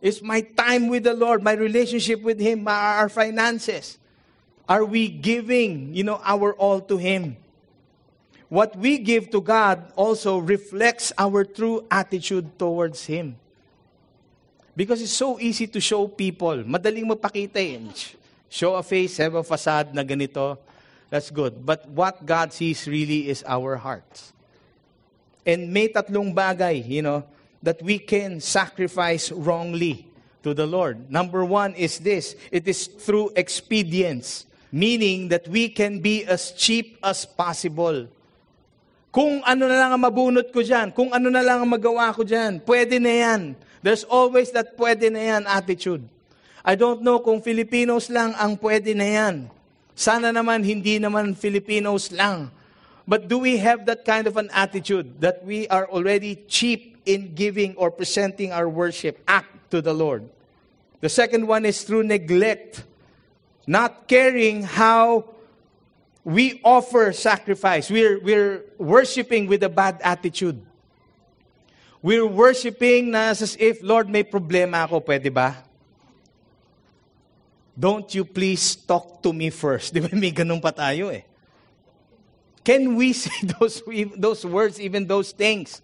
It's 0.00 0.20
my 0.20 0.40
time 0.40 0.88
with 0.88 1.04
the 1.04 1.14
Lord, 1.14 1.42
my 1.42 1.52
relationship 1.52 2.20
with 2.22 2.40
Him, 2.40 2.68
our 2.68 3.08
finances. 3.08 3.98
Are 4.68 4.84
we 4.84 5.08
giving, 5.08 5.94
you 5.94 6.04
know, 6.04 6.20
our 6.24 6.52
all 6.54 6.80
to 6.82 6.96
Him? 6.96 7.36
What 8.48 8.76
we 8.76 8.98
give 8.98 9.30
to 9.30 9.40
God 9.40 9.92
also 9.96 10.38
reflects 10.38 11.12
our 11.16 11.44
true 11.44 11.86
attitude 11.90 12.58
towards 12.58 13.04
Him. 13.06 13.36
Because 14.76 15.00
it's 15.02 15.12
so 15.12 15.38
easy 15.40 15.66
to 15.66 15.80
show 15.80 16.08
people. 16.08 16.64
Madaling 16.64 17.08
magpakita 17.08 17.56
eh. 17.56 17.78
Show 18.48 18.74
a 18.74 18.82
face, 18.82 19.16
have 19.18 19.34
a 19.34 19.44
facade 19.44 19.94
na 19.94 20.02
ganito. 20.02 20.58
That's 21.10 21.30
good. 21.30 21.66
But 21.66 21.90
what 21.90 22.24
God 22.24 22.54
sees 22.54 22.86
really 22.86 23.28
is 23.28 23.42
our 23.46 23.76
hearts. 23.76 24.32
And 25.44 25.74
may 25.74 25.90
tatlong 25.90 26.30
bagay, 26.34 26.86
you 26.86 27.02
know, 27.02 27.26
that 27.62 27.82
we 27.82 27.98
can 27.98 28.40
sacrifice 28.40 29.30
wrongly 29.34 30.06
to 30.42 30.54
the 30.54 30.66
Lord. 30.66 31.10
Number 31.10 31.44
one 31.44 31.74
is 31.74 31.98
this. 31.98 32.36
It 32.50 32.66
is 32.66 32.86
through 32.86 33.34
expedience. 33.36 34.46
Meaning 34.70 35.28
that 35.34 35.48
we 35.50 35.68
can 35.68 35.98
be 35.98 36.24
as 36.24 36.54
cheap 36.54 36.96
as 37.02 37.26
possible. 37.26 38.06
Kung 39.10 39.42
ano 39.42 39.66
na 39.66 39.76
lang 39.82 39.90
ang 39.90 40.02
mabunot 40.06 40.54
ko 40.54 40.62
dyan, 40.62 40.94
kung 40.94 41.10
ano 41.10 41.26
na 41.26 41.42
lang 41.42 41.58
ang 41.58 41.66
magawa 41.66 42.14
ko 42.14 42.22
dyan, 42.22 42.62
pwede 42.62 43.02
na 43.02 43.10
yan. 43.10 43.42
There's 43.82 44.06
always 44.06 44.54
that 44.54 44.78
pwede 44.78 45.10
na 45.10 45.18
yan 45.18 45.42
attitude. 45.50 46.06
I 46.62 46.78
don't 46.78 47.02
know 47.02 47.18
kung 47.18 47.42
Filipinos 47.42 48.06
lang 48.06 48.30
ang 48.38 48.54
pwede 48.54 48.94
na 48.94 49.08
yan. 49.10 49.50
Sana 50.00 50.32
naman 50.32 50.64
hindi 50.64 50.96
naman 50.96 51.36
Filipinos 51.36 52.08
lang. 52.08 52.48
But 53.04 53.28
do 53.28 53.36
we 53.36 53.60
have 53.60 53.84
that 53.84 54.08
kind 54.08 54.24
of 54.24 54.40
an 54.40 54.48
attitude 54.48 55.20
that 55.20 55.44
we 55.44 55.68
are 55.68 55.84
already 55.92 56.40
cheap 56.48 56.96
in 57.04 57.36
giving 57.36 57.76
or 57.76 57.92
presenting 57.92 58.48
our 58.48 58.64
worship 58.64 59.20
act 59.28 59.52
to 59.68 59.84
the 59.84 59.92
Lord? 59.92 60.24
The 61.04 61.12
second 61.12 61.44
one 61.44 61.68
is 61.68 61.84
through 61.84 62.08
neglect, 62.08 62.80
not 63.68 64.08
caring 64.08 64.64
how 64.64 65.36
we 66.24 66.64
offer 66.64 67.12
sacrifice. 67.12 67.92
We're, 67.92 68.24
we're 68.24 68.64
worshiping 68.80 69.52
with 69.52 69.60
a 69.64 69.68
bad 69.68 70.00
attitude. 70.00 70.64
We're 72.00 72.24
worshiping 72.24 73.12
na 73.12 73.36
as 73.36 73.52
if, 73.60 73.84
Lord, 73.84 74.08
may 74.08 74.24
problema 74.24 74.88
ako, 74.88 75.04
pwede 75.04 75.28
ba? 75.28 75.60
Don't 77.80 78.12
you 78.12 78.28
please 78.28 78.76
talk 78.76 79.24
to 79.24 79.32
me 79.32 79.48
first. 79.48 79.88
Di 79.96 80.04
ba 80.04 80.12
may 80.12 80.36
ganun 80.36 80.60
pa 80.60 80.68
tayo 80.68 81.08
eh. 81.08 81.24
Can 82.60 82.92
we 82.92 83.16
say 83.24 83.32
those, 83.56 83.80
those 84.20 84.44
words, 84.44 84.76
even 84.76 85.08
those 85.08 85.32
things? 85.32 85.80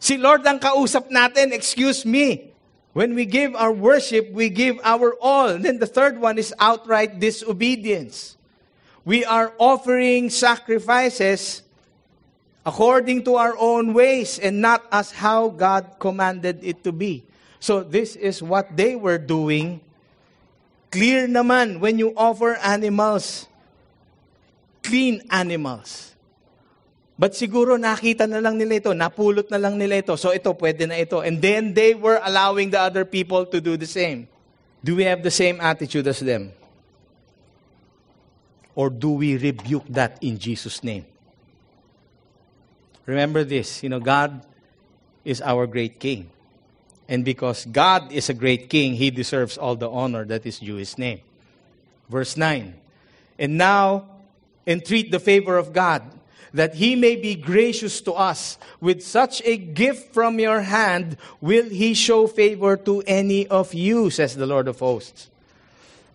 Si 0.00 0.16
Lord 0.16 0.40
ang 0.48 0.56
kausap 0.56 1.12
natin, 1.12 1.52
excuse 1.52 2.08
me. 2.08 2.56
When 2.96 3.12
we 3.12 3.28
give 3.28 3.52
our 3.52 3.72
worship, 3.76 4.32
we 4.32 4.48
give 4.48 4.80
our 4.80 5.12
all. 5.20 5.52
And 5.52 5.60
then 5.60 5.76
the 5.76 5.86
third 5.86 6.16
one 6.16 6.40
is 6.40 6.56
outright 6.56 7.20
disobedience. 7.20 8.40
We 9.04 9.20
are 9.28 9.52
offering 9.60 10.32
sacrifices 10.32 11.60
according 12.64 13.28
to 13.28 13.36
our 13.36 13.52
own 13.60 13.92
ways 13.92 14.40
and 14.40 14.64
not 14.64 14.88
as 14.90 15.12
how 15.12 15.52
God 15.52 16.00
commanded 16.00 16.64
it 16.64 16.82
to 16.88 16.92
be. 16.92 17.28
So 17.60 17.84
this 17.84 18.16
is 18.16 18.42
what 18.42 18.72
they 18.76 18.96
were 18.96 19.18
doing. 19.20 19.84
Clear 20.96 21.28
naman 21.28 21.76
when 21.76 22.00
you 22.00 22.16
offer 22.16 22.56
animals, 22.56 23.44
clean 24.80 25.20
animals. 25.28 26.16
But 27.20 27.36
siguro 27.36 27.76
nakita 27.76 28.24
na 28.24 28.40
lang 28.40 28.56
nila 28.56 28.80
ito, 28.80 28.96
napulot 28.96 29.52
na 29.52 29.60
lang 29.60 29.76
nila 29.76 30.00
ito, 30.00 30.16
so 30.16 30.32
ito, 30.32 30.56
pwede 30.56 30.88
na 30.88 30.96
ito. 30.96 31.20
And 31.20 31.36
then 31.36 31.76
they 31.76 31.92
were 31.92 32.16
allowing 32.24 32.72
the 32.72 32.80
other 32.80 33.04
people 33.04 33.44
to 33.44 33.60
do 33.60 33.76
the 33.76 33.84
same. 33.84 34.24
Do 34.80 34.96
we 34.96 35.04
have 35.04 35.20
the 35.20 35.32
same 35.32 35.60
attitude 35.60 36.08
as 36.08 36.24
them? 36.24 36.56
Or 38.72 38.88
do 38.88 39.20
we 39.20 39.36
rebuke 39.36 39.84
that 39.92 40.16
in 40.24 40.40
Jesus' 40.40 40.80
name? 40.80 41.04
Remember 43.04 43.44
this, 43.44 43.84
you 43.84 43.92
know, 43.92 44.00
God 44.00 44.40
is 45.28 45.44
our 45.44 45.68
great 45.68 46.00
king. 46.00 46.32
And 47.08 47.24
because 47.24 47.64
God 47.66 48.10
is 48.10 48.28
a 48.28 48.34
great 48.34 48.68
king, 48.68 48.94
he 48.94 49.10
deserves 49.10 49.56
all 49.56 49.76
the 49.76 49.88
honor 49.88 50.24
that 50.24 50.44
is 50.44 50.58
due 50.58 50.76
his 50.76 50.98
name. 50.98 51.20
Verse 52.08 52.36
9. 52.36 52.74
And 53.38 53.58
now, 53.58 54.06
entreat 54.66 55.10
the 55.12 55.20
favor 55.20 55.56
of 55.56 55.72
God, 55.72 56.02
that 56.52 56.74
he 56.74 56.96
may 56.96 57.14
be 57.16 57.34
gracious 57.34 58.00
to 58.02 58.12
us. 58.12 58.58
With 58.80 59.02
such 59.02 59.42
a 59.44 59.56
gift 59.56 60.12
from 60.12 60.40
your 60.40 60.62
hand, 60.62 61.16
will 61.40 61.68
he 61.68 61.94
show 61.94 62.26
favor 62.26 62.76
to 62.78 63.02
any 63.06 63.46
of 63.46 63.74
you, 63.74 64.10
says 64.10 64.34
the 64.34 64.46
Lord 64.46 64.66
of 64.66 64.78
hosts. 64.78 65.30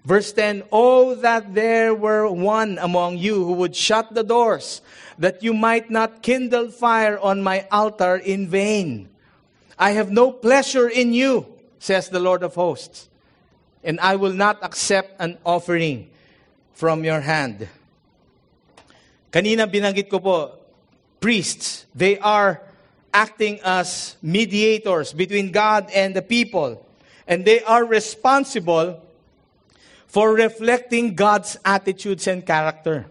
Verse 0.04 0.34
10 0.34 0.64
Oh, 0.72 1.16
that 1.16 1.54
there 1.54 1.94
were 1.94 2.30
one 2.30 2.80
among 2.80 3.18
you 3.18 3.46
who 3.46 3.54
would 3.54 3.76
shut 3.76 4.14
the 4.14 4.24
doors, 4.24 4.82
that 5.20 5.44
you 5.44 5.54
might 5.54 5.90
not 5.90 6.24
kindle 6.24 6.70
fire 6.70 7.20
on 7.20 7.44
my 7.44 7.68
altar 7.72 8.16
in 8.16 8.48
vain. 8.48 9.11
I 9.82 9.98
have 9.98 10.12
no 10.12 10.32
pleasure 10.32 10.88
in 10.88 11.12
you, 11.12 11.48
says 11.80 12.10
the 12.10 12.20
Lord 12.20 12.44
of 12.44 12.54
hosts, 12.54 13.10
and 13.84 14.00
I 14.00 14.16
will 14.16 14.32
not 14.32 14.60
accept 14.62 15.20
an 15.20 15.40
offering 15.44 16.08
from 16.72 17.04
your 17.04 17.22
hand. 17.22 17.68
Kanina 19.34 19.66
binanggit 19.66 20.08
ko 20.08 20.20
po, 20.20 20.52
priests, 21.20 21.88
they 21.96 22.20
are 22.20 22.62
acting 23.12 23.60
as 23.66 24.18
mediators 24.22 25.14
between 25.14 25.50
God 25.52 25.90
and 25.90 26.16
the 26.16 26.22
people. 26.22 26.86
And 27.26 27.44
they 27.44 27.64
are 27.64 27.84
responsible 27.84 29.02
for 30.06 30.34
reflecting 30.36 31.16
God's 31.16 31.58
attitudes 31.66 32.28
and 32.28 32.46
character. 32.46 33.08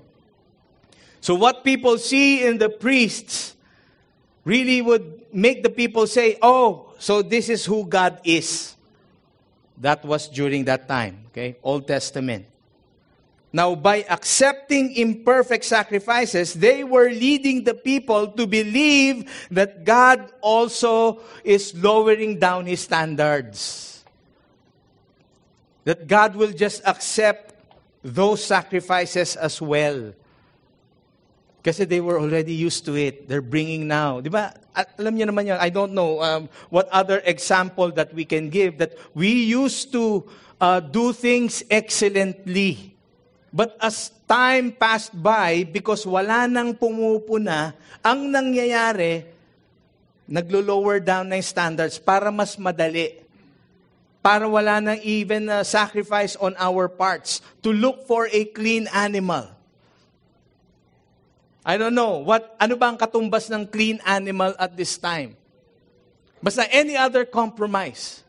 So, 1.21 1.35
what 1.35 1.65
people 1.65 1.99
see 1.99 2.45
in 2.45 2.59
the 2.59 2.69
priests 2.69 3.57
really 4.45 4.83
would 4.83 5.33
make 5.33 5.63
the 5.63 5.71
people 5.71 6.07
say, 6.07 6.39
Oh, 6.43 6.93
so 6.99 7.23
this 7.23 7.49
is 7.49 7.65
who 7.65 7.85
God 7.87 8.21
is. 8.25 8.77
That 9.79 10.05
was 10.05 10.29
during 10.29 10.65
that 10.65 10.87
time, 10.89 11.25
okay? 11.29 11.57
Old 11.63 11.89
Testament. 11.89 12.47
Now, 13.53 13.75
by 13.75 14.05
accepting 14.09 14.95
imperfect 14.95 15.65
sacrifices, 15.65 16.55
they 16.55 16.85
were 16.85 17.09
leading 17.09 17.65
the 17.65 17.75
people 17.75 18.29
to 18.29 18.47
believe 18.47 19.29
that 19.51 19.85
God 19.85 20.31
also 20.41 21.21
is 21.43 21.75
lowering 21.75 22.39
down 22.39 22.67
his 22.67 22.81
standards 22.81 23.91
that 25.85 26.07
God 26.07 26.37
will 26.37 26.53
just 26.53 26.83
accept 26.87 27.55
those 28.03 28.45
sacrifices 28.45 29.37
as 29.37 29.61
well. 29.61 30.13
Kasi 31.61 31.85
they 31.85 32.01
were 32.01 32.17
already 32.17 32.57
used 32.57 32.89
to 32.89 32.97
it. 32.97 33.29
They're 33.29 33.45
bringing 33.45 33.85
now. 33.85 34.25
Di 34.25 34.33
ba? 34.33 34.57
Alam 34.97 35.13
niyo 35.17 35.27
naman 35.29 35.45
yan. 35.45 35.61
I 35.61 35.69
don't 35.69 35.93
know 35.93 36.25
um, 36.25 36.49
what 36.73 36.89
other 36.89 37.21
example 37.29 37.93
that 38.01 38.17
we 38.17 38.25
can 38.25 38.49
give 38.49 38.81
that 38.81 38.97
we 39.13 39.29
used 39.53 39.93
to 39.93 40.25
uh, 40.57 40.81
do 40.81 41.13
things 41.13 41.61
excellently. 41.69 42.97
But 43.53 43.77
as 43.83 44.09
time 44.25 44.73
passed 44.73 45.13
by, 45.13 45.69
because 45.69 46.07
wala 46.07 46.49
nang 46.49 46.73
pumupuna, 46.79 47.75
ang 48.01 48.31
nangyayari, 48.31 49.27
naglo-lower 50.31 51.03
down 51.03 51.29
na 51.29 51.43
yung 51.43 51.51
standards 51.51 51.99
para 51.99 52.31
mas 52.31 52.55
madali 52.55 53.21
para 54.21 54.45
wala 54.45 54.79
nang 54.81 55.01
even 55.01 55.49
uh, 55.49 55.65
sacrifice 55.65 56.37
on 56.37 56.53
our 56.61 56.89
parts 56.89 57.41
to 57.65 57.73
look 57.73 58.05
for 58.05 58.29
a 58.31 58.45
clean 58.53 58.87
animal. 58.93 59.49
I 61.65 61.77
don't 61.77 61.95
know, 61.95 62.25
what, 62.25 62.57
ano 62.57 62.77
ba 62.77 62.89
ang 62.89 62.97
katumbas 62.97 63.53
ng 63.53 63.69
clean 63.69 64.01
animal 64.05 64.57
at 64.57 64.77
this 64.77 64.97
time? 64.97 65.37
Basta 66.41 66.65
any 66.73 66.97
other 66.97 67.29
compromise 67.29 68.25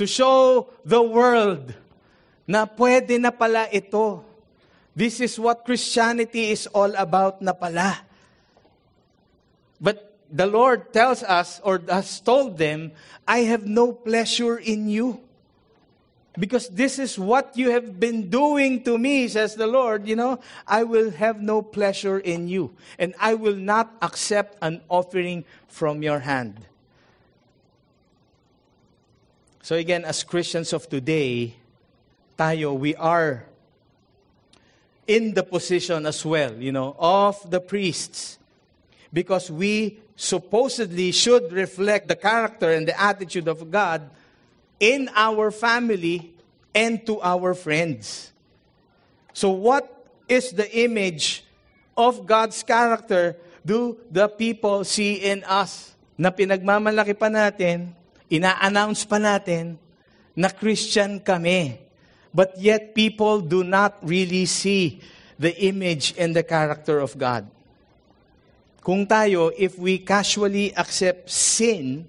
to 0.00 0.08
show 0.08 0.68
the 0.84 1.00
world 1.00 1.76
na 2.48 2.64
pwede 2.64 3.20
na 3.20 3.28
pala 3.28 3.68
ito. 3.68 4.24
This 4.96 5.20
is 5.20 5.36
what 5.36 5.68
Christianity 5.68 6.48
is 6.48 6.64
all 6.72 6.92
about 6.96 7.42
na 7.44 7.52
pala. 7.52 8.00
But 9.80 10.16
the 10.32 10.46
Lord 10.46 10.92
tells 10.92 11.22
us 11.22 11.60
or 11.60 11.82
has 11.88 12.20
told 12.20 12.56
them, 12.56 12.92
I 13.28 13.44
have 13.48 13.66
no 13.68 13.92
pleasure 13.92 14.56
in 14.56 14.88
you. 14.88 15.23
Because 16.36 16.68
this 16.68 16.98
is 16.98 17.18
what 17.18 17.56
you 17.56 17.70
have 17.70 18.00
been 18.00 18.28
doing 18.28 18.82
to 18.84 18.98
me, 18.98 19.28
says 19.28 19.54
the 19.54 19.68
Lord. 19.68 20.08
You 20.08 20.16
know, 20.16 20.40
I 20.66 20.82
will 20.82 21.12
have 21.12 21.40
no 21.40 21.62
pleasure 21.62 22.18
in 22.18 22.48
you, 22.48 22.74
and 22.98 23.14
I 23.20 23.34
will 23.34 23.54
not 23.54 23.94
accept 24.02 24.58
an 24.60 24.80
offering 24.88 25.44
from 25.68 26.02
your 26.02 26.18
hand. 26.18 26.66
So, 29.62 29.76
again, 29.76 30.04
as 30.04 30.24
Christians 30.24 30.72
of 30.72 30.88
today, 30.88 31.54
tayo, 32.36 32.76
we 32.76 32.96
are 32.96 33.46
in 35.06 35.34
the 35.34 35.42
position 35.42 36.04
as 36.04 36.24
well, 36.24 36.54
you 36.54 36.72
know, 36.72 36.96
of 36.98 37.50
the 37.50 37.60
priests 37.60 38.38
because 39.12 39.50
we 39.50 40.00
supposedly 40.16 41.12
should 41.12 41.52
reflect 41.52 42.08
the 42.08 42.16
character 42.16 42.72
and 42.72 42.88
the 42.88 43.00
attitude 43.00 43.48
of 43.48 43.70
God 43.70 44.10
in 44.80 45.10
our 45.14 45.50
family 45.50 46.34
and 46.74 47.04
to 47.06 47.22
our 47.22 47.54
friends. 47.54 48.32
So, 49.32 49.50
what 49.50 49.86
is 50.28 50.52
the 50.52 50.66
image 50.70 51.44
of 51.96 52.26
God's 52.26 52.62
character 52.62 53.36
do 53.64 53.98
the 54.10 54.28
people 54.28 54.84
see 54.84 55.22
in 55.22 55.42
us? 55.44 55.94
Na 56.14 56.30
pinagmamalaki 56.30 57.18
pa 57.18 57.26
natin, 57.26 57.90
ina-announce 58.30 59.02
pa 59.02 59.18
natin 59.18 59.74
na 60.38 60.50
Christian 60.50 61.18
kami. 61.18 61.78
But 62.34 62.58
yet 62.58 62.94
people 62.94 63.42
do 63.42 63.62
not 63.62 63.98
really 64.02 64.46
see 64.46 64.98
the 65.38 65.54
image 65.54 66.14
and 66.18 66.34
the 66.34 66.42
character 66.42 66.98
of 66.98 67.14
God. 67.18 67.46
Kung 68.82 69.06
tayo, 69.06 69.50
if 69.56 69.78
we 69.78 69.98
casually 70.02 70.74
accept 70.76 71.30
sin, 71.30 72.06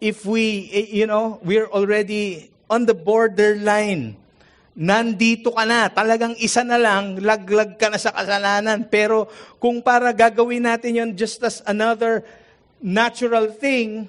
if 0.00 0.24
we, 0.24 0.72
eh, 0.72 0.88
you 0.90 1.06
know, 1.06 1.38
we're 1.44 1.68
already 1.68 2.50
on 2.68 2.88
the 2.88 2.96
borderline, 2.96 4.16
nandito 4.74 5.52
ka 5.52 5.68
na, 5.68 5.92
talagang 5.92 6.34
isa 6.40 6.64
na 6.64 6.80
lang, 6.80 7.20
laglag 7.20 7.76
ka 7.76 7.92
na 7.92 8.00
sa 8.00 8.10
kasalanan. 8.10 8.88
Pero 8.88 9.28
kung 9.60 9.84
para 9.84 10.10
gagawin 10.10 10.64
natin 10.64 10.96
yon 10.96 11.10
just 11.12 11.44
as 11.44 11.60
another 11.68 12.24
natural 12.80 13.52
thing, 13.52 14.08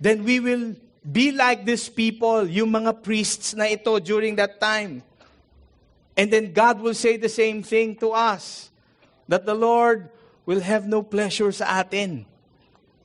then 0.00 0.24
we 0.24 0.40
will 0.40 0.72
be 1.04 1.30
like 1.30 1.68
these 1.68 1.92
people, 1.92 2.48
yung 2.48 2.72
mga 2.72 3.04
priests 3.04 3.52
na 3.52 3.68
ito 3.68 3.92
during 4.00 4.34
that 4.34 4.56
time. 4.56 5.04
And 6.16 6.32
then 6.32 6.50
God 6.50 6.80
will 6.80 6.96
say 6.96 7.20
the 7.20 7.30
same 7.30 7.62
thing 7.62 7.94
to 8.02 8.10
us. 8.10 8.68
that 9.28 9.44
the 9.44 9.54
Lord 9.54 10.08
will 10.48 10.64
have 10.64 10.88
no 10.88 11.04
pleasure 11.04 11.52
sa 11.52 11.84
atin. 11.84 12.24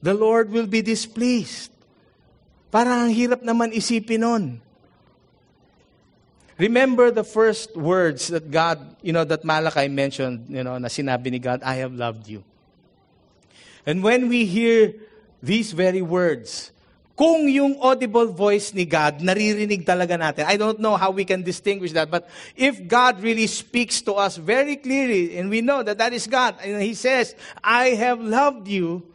The 0.01 0.15
Lord 0.15 0.49
will 0.49 0.67
be 0.67 0.81
displeased. 0.81 1.72
Parang 2.73 3.05
ang 3.05 3.13
hirap 3.13 3.45
naman 3.45 3.69
isipin 3.69 4.25
nun. 4.25 4.45
Remember 6.57 7.13
the 7.13 7.21
first 7.21 7.77
words 7.77 8.33
that 8.33 8.49
God, 8.49 8.81
you 9.05 9.13
know, 9.13 9.21
that 9.21 9.45
Malachi 9.45 9.85
mentioned, 9.93 10.49
you 10.49 10.65
know, 10.65 10.81
na 10.81 10.89
sinabi 10.89 11.29
ni 11.29 11.37
God, 11.37 11.61
I 11.61 11.85
have 11.85 11.93
loved 11.93 12.25
you. 12.25 12.41
And 13.85 14.01
when 14.01 14.25
we 14.25 14.45
hear 14.49 14.97
these 15.41 15.69
very 15.69 16.01
words, 16.01 16.73
kung 17.13 17.45
yung 17.45 17.77
audible 17.77 18.25
voice 18.33 18.73
ni 18.73 18.85
God, 18.85 19.21
naririnig 19.21 19.85
talaga 19.85 20.17
natin. 20.17 20.49
I 20.49 20.57
don't 20.57 20.81
know 20.81 20.97
how 20.97 21.13
we 21.13 21.25
can 21.25 21.45
distinguish 21.45 21.93
that, 21.93 22.09
but 22.09 22.25
if 22.57 22.81
God 22.89 23.21
really 23.21 23.45
speaks 23.45 24.01
to 24.09 24.17
us 24.17 24.37
very 24.37 24.77
clearly, 24.77 25.37
and 25.37 25.49
we 25.49 25.61
know 25.61 25.83
that 25.85 26.01
that 26.01 26.13
is 26.13 26.25
God, 26.25 26.57
and 26.65 26.81
He 26.81 26.97
says, 26.97 27.37
I 27.61 27.93
have 27.93 28.17
loved 28.17 28.65
you, 28.65 29.05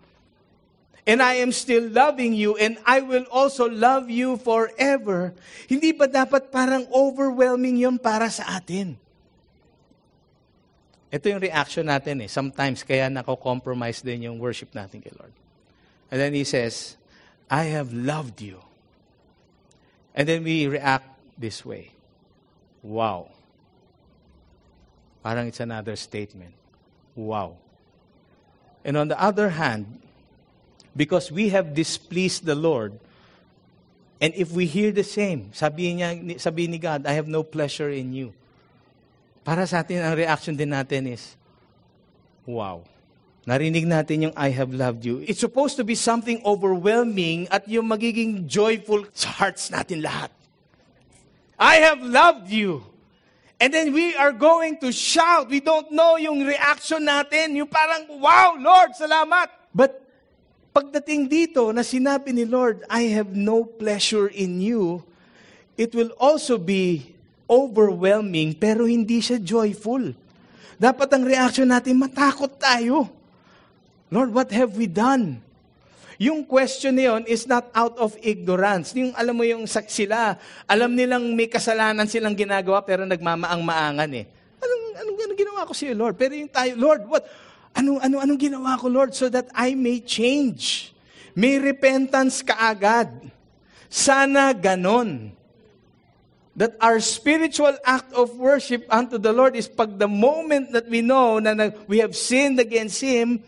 and 1.09 1.25
I 1.25 1.41
am 1.41 1.57
still 1.57 1.89
loving 1.89 2.37
you, 2.37 2.61
and 2.61 2.77
I 2.85 3.01
will 3.01 3.25
also 3.33 3.65
love 3.65 4.13
you 4.13 4.37
forever, 4.37 5.33
hindi 5.65 5.97
ba 5.97 6.05
dapat 6.05 6.53
parang 6.53 6.85
overwhelming 6.93 7.81
yon 7.81 7.97
para 7.97 8.29
sa 8.29 8.61
atin? 8.61 9.01
Ito 11.09 11.25
yung 11.33 11.41
reaction 11.41 11.89
natin 11.89 12.21
eh. 12.21 12.29
Sometimes, 12.29 12.85
kaya 12.85 13.09
nako-compromise 13.09 14.05
din 14.05 14.29
yung 14.29 14.37
worship 14.37 14.77
natin 14.77 15.01
kay 15.01 15.09
Lord. 15.17 15.33
And 16.13 16.21
then 16.21 16.37
He 16.37 16.45
says, 16.45 17.01
I 17.49 17.73
have 17.73 17.89
loved 17.97 18.45
you. 18.45 18.61
And 20.13 20.29
then 20.29 20.45
we 20.45 20.69
react 20.69 21.09
this 21.41 21.65
way. 21.65 21.97
Wow. 22.85 23.33
Parang 25.25 25.49
it's 25.49 25.65
another 25.65 25.97
statement. 25.97 26.53
Wow. 27.17 27.57
And 28.85 29.01
on 29.01 29.09
the 29.09 29.17
other 29.17 29.49
hand, 29.57 30.05
because 30.99 31.31
we 31.31 31.55
have 31.55 31.79
displeased 31.79 32.43
the 32.43 32.59
Lord. 32.59 32.99
And 34.19 34.35
if 34.35 34.51
we 34.51 34.67
hear 34.67 34.91
the 34.91 35.07
same, 35.07 35.55
sabihin, 35.55 36.03
niya, 36.03 36.43
sabihin 36.43 36.75
ni 36.75 36.79
God, 36.83 37.07
I 37.07 37.15
have 37.15 37.31
no 37.31 37.47
pleasure 37.47 37.87
in 37.87 38.11
you. 38.11 38.35
Para 39.47 39.63
sa 39.63 39.87
atin, 39.87 40.03
ang 40.03 40.19
reaction 40.19 40.59
din 40.59 40.75
natin 40.75 41.07
is, 41.07 41.39
wow. 42.43 42.83
Narinig 43.47 43.87
natin 43.87 44.29
yung 44.29 44.35
I 44.35 44.51
have 44.51 44.75
loved 44.75 45.07
you. 45.07 45.23
It's 45.23 45.39
supposed 45.39 45.79
to 45.79 45.87
be 45.87 45.95
something 45.95 46.43
overwhelming 46.43 47.47
at 47.49 47.65
yung 47.71 47.87
magiging 47.87 48.51
joyful 48.51 49.07
sa 49.15 49.31
hearts 49.39 49.71
natin 49.71 50.03
lahat. 50.03 50.35
I 51.55 51.79
have 51.87 52.03
loved 52.03 52.51
you. 52.51 52.83
And 53.63 53.71
then 53.71 53.95
we 53.95 54.19
are 54.19 54.35
going 54.35 54.83
to 54.83 54.91
shout. 54.91 55.47
We 55.47 55.63
don't 55.63 55.95
know 55.95 56.19
yung 56.19 56.43
reaction 56.43 57.07
natin. 57.07 57.55
Yung 57.55 57.71
parang, 57.71 58.19
wow, 58.19 58.59
Lord, 58.59 58.99
salamat. 58.99 59.49
But 59.73 60.08
Pagdating 60.71 61.27
dito 61.27 61.73
na 61.73 61.83
sinabi 61.83 62.31
ni 62.31 62.45
Lord, 62.45 62.85
I 62.87 63.11
have 63.17 63.33
no 63.33 63.65
pleasure 63.65 64.29
in 64.29 64.61
you, 64.61 65.03
it 65.79 65.95
will 65.97 66.13
also 66.21 66.61
be 66.61 67.15
overwhelming 67.49 68.53
pero 68.53 68.85
hindi 68.85 69.25
siya 69.25 69.41
joyful. 69.41 70.13
Dapat 70.79 71.09
ang 71.11 71.25
reaction 71.27 71.67
natin, 71.67 71.99
matakot 71.99 72.55
tayo. 72.61 73.11
Lord, 74.13 74.31
what 74.31 74.53
have 74.55 74.79
we 74.79 74.87
done? 74.87 75.43
Yung 76.19 76.43
question 76.43 76.99
niyon 76.99 77.27
is 77.31 77.47
not 77.47 77.71
out 77.75 77.95
of 77.99 78.15
ignorance. 78.19 78.91
Yung 78.95 79.15
alam 79.15 79.39
mo 79.39 79.47
yung 79.47 79.67
sila, 79.67 80.35
alam 80.67 80.91
nilang 80.91 81.35
may 81.35 81.47
kasalanan 81.47 82.11
silang 82.11 82.35
ginagawa 82.35 82.83
pero 82.83 83.07
nagmamaang-maangan 83.07 84.11
eh. 84.19 84.27
Anong, 84.59 84.85
anong, 84.99 85.17
anong 85.19 85.39
ginawa 85.39 85.63
ko 85.63 85.73
sa 85.75 85.87
iyo, 85.87 85.95
Lord? 85.95 86.19
Pero 86.19 86.35
yung 86.35 86.51
tayo, 86.51 86.75
Lord, 86.75 87.03
what? 87.07 87.23
Ano, 87.79 88.03
ano, 88.03 88.19
anong 88.19 88.43
ginawa 88.43 88.75
ko, 88.75 88.91
Lord, 88.91 89.15
so 89.15 89.31
that 89.31 89.47
I 89.55 89.79
may 89.79 90.03
change? 90.03 90.91
May 91.39 91.63
repentance 91.63 92.43
kaagad. 92.43 93.31
Sana 93.87 94.51
ganon. 94.51 95.31
That 96.59 96.75
our 96.83 96.99
spiritual 96.99 97.79
act 97.87 98.11
of 98.19 98.35
worship 98.35 98.83
unto 98.91 99.15
the 99.15 99.31
Lord 99.31 99.55
is 99.55 99.71
pag 99.71 99.95
the 99.95 100.11
moment 100.11 100.75
that 100.75 100.91
we 100.91 101.07
know 101.07 101.39
na 101.39 101.55
we 101.87 102.03
have 102.03 102.19
sinned 102.19 102.59
against 102.59 102.99
Him, 102.99 103.39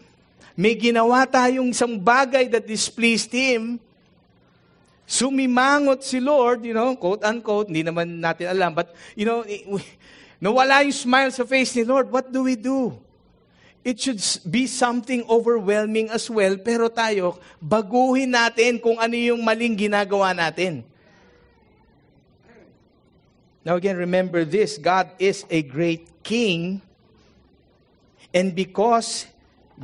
may 0.55 0.79
ginawa 0.79 1.27
tayong 1.27 1.75
isang 1.75 1.99
bagay 1.99 2.47
that 2.55 2.71
displeased 2.71 3.35
Him, 3.35 3.83
sumimangot 5.11 6.07
si 6.07 6.23
Lord, 6.23 6.63
you 6.63 6.71
know, 6.71 6.95
quote 6.95 7.27
unquote, 7.27 7.67
hindi 7.67 7.83
naman 7.83 8.23
natin 8.23 8.47
alam, 8.47 8.79
but, 8.79 8.95
you 9.19 9.27
know, 9.27 9.43
nawala 10.39 10.87
yung 10.87 10.95
smile 10.95 11.35
sa 11.35 11.43
face 11.43 11.75
ni 11.75 11.83
Lord, 11.83 12.07
what 12.15 12.31
do 12.31 12.47
we 12.47 12.55
do? 12.55 12.95
It 13.85 14.01
should 14.01 14.21
be 14.49 14.67
something 14.67 15.25
overwhelming 15.29 16.11
as 16.11 16.29
well, 16.29 16.57
pero 16.61 16.89
tayo, 16.93 17.41
baguhin 17.61 18.37
natin 18.37 18.77
kung 18.77 19.01
ano 19.01 19.17
yung 19.17 19.41
maling 19.41 19.77
ginagawa 19.77 20.37
natin. 20.37 20.85
Now 23.65 23.77
again, 23.77 23.97
remember 23.97 24.45
this, 24.45 24.77
God 24.77 25.09
is 25.19 25.45
a 25.49 25.61
great 25.61 26.25
king, 26.25 26.81
and 28.33 28.55
because 28.55 29.27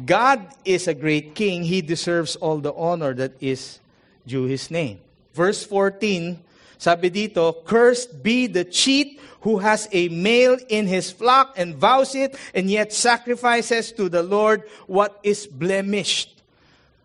God 0.04 0.44
is 0.64 0.88
a 0.88 0.94
great 0.94 1.34
king, 1.34 1.64
he 1.64 1.80
deserves 1.80 2.36
all 2.36 2.60
the 2.60 2.72
honor 2.72 3.14
that 3.14 3.32
is 3.40 3.80
due 4.26 4.44
his 4.44 4.70
name. 4.70 5.00
Verse 5.32 5.64
14, 5.64 6.40
sabi 6.78 7.10
dito, 7.10 7.64
Cursed 7.64 8.22
be 8.22 8.46
the 8.46 8.64
cheat 8.64 9.20
who 9.46 9.58
has 9.58 9.88
a 9.92 10.08
male 10.08 10.58
in 10.68 10.86
his 10.86 11.10
flock 11.10 11.54
and 11.56 11.76
vows 11.76 12.14
it, 12.14 12.34
and 12.54 12.70
yet 12.70 12.92
sacrifices 12.92 13.92
to 13.92 14.08
the 14.08 14.22
Lord 14.22 14.66
what 14.86 15.20
is 15.22 15.46
blemished. 15.46 16.42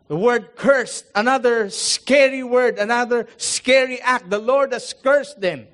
The 0.10 0.18
word 0.18 0.58
cursed, 0.58 1.06
another 1.16 1.70
scary 1.70 2.44
word, 2.44 2.80
another 2.80 3.28
scary 3.38 4.02
act. 4.02 4.30
The 4.30 4.44
Lord 4.44 4.74
has 4.74 4.92
cursed 4.92 5.40
them. 5.40 5.68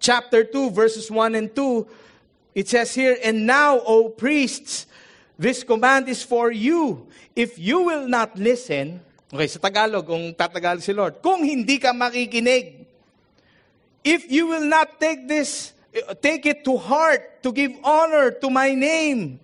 Chapter 0.00 0.42
2, 0.42 0.70
verses 0.70 1.10
1 1.10 1.36
and 1.36 1.54
2, 1.54 1.86
it 2.54 2.66
says 2.66 2.94
here, 2.94 3.16
And 3.22 3.46
now, 3.46 3.78
O 3.84 4.08
priests, 4.08 4.86
this 5.38 5.62
command 5.62 6.08
is 6.08 6.24
for 6.24 6.50
you. 6.50 7.06
If 7.36 7.58
you 7.60 7.82
will 7.82 8.08
not 8.08 8.34
listen, 8.34 9.04
okay, 9.30 9.46
sa 9.46 9.60
Tagalog, 9.60 10.08
kung 10.08 10.34
tatagalog 10.34 10.82
si 10.82 10.96
Lord, 10.96 11.22
kung 11.22 11.44
hindi 11.44 11.78
ka 11.78 11.94
makikinig, 11.94 12.89
if 14.04 14.30
you 14.30 14.46
will 14.46 14.64
not 14.64 15.00
take 15.00 15.28
this 15.28 15.72
take 16.22 16.46
it 16.46 16.64
to 16.64 16.76
heart 16.76 17.42
to 17.42 17.52
give 17.52 17.72
honor 17.82 18.30
to 18.30 18.50
my 18.50 18.74
name, 18.74 19.40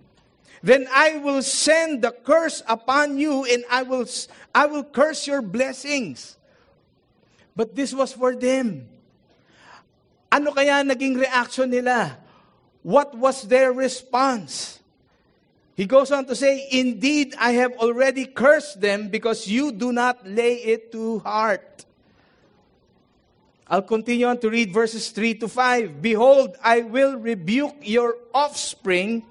then 0.62 0.86
I 0.92 1.16
will 1.18 1.42
send 1.42 2.02
the 2.02 2.12
curse 2.12 2.62
upon 2.68 3.18
you 3.18 3.44
and 3.44 3.64
I 3.70 3.82
will, 3.82 4.06
I 4.54 4.66
will 4.66 4.84
curse 4.84 5.26
your 5.26 5.42
blessings. 5.42 6.36
But 7.54 7.74
this 7.74 7.94
was 7.94 8.12
for 8.12 8.34
them. 8.34 8.88
Ano 10.30 10.52
kaya 10.52 10.84
naging 10.84 11.16
reaction 11.16 11.70
nila? 11.70 12.18
What 12.82 13.16
was 13.16 13.42
their 13.42 13.72
response? 13.72 14.80
He 15.74 15.86
goes 15.86 16.10
on 16.10 16.26
to 16.26 16.34
say, 16.34 16.68
Indeed, 16.70 17.34
I 17.38 17.52
have 17.52 17.72
already 17.78 18.26
cursed 18.26 18.80
them 18.80 19.08
because 19.08 19.46
you 19.46 19.72
do 19.72 19.92
not 19.92 20.26
lay 20.26 20.56
it 20.56 20.92
to 20.92 21.20
heart. 21.20 21.85
I'll 23.66 23.82
continue 23.82 24.30
on 24.30 24.38
to 24.46 24.50
read 24.50 24.70
verses 24.70 25.10
3 25.10 25.42
to 25.42 25.48
5. 25.50 25.98
Behold, 25.98 26.54
I 26.62 26.86
will 26.86 27.18
rebuke 27.18 27.82
your 27.82 28.14
offspring. 28.30 29.26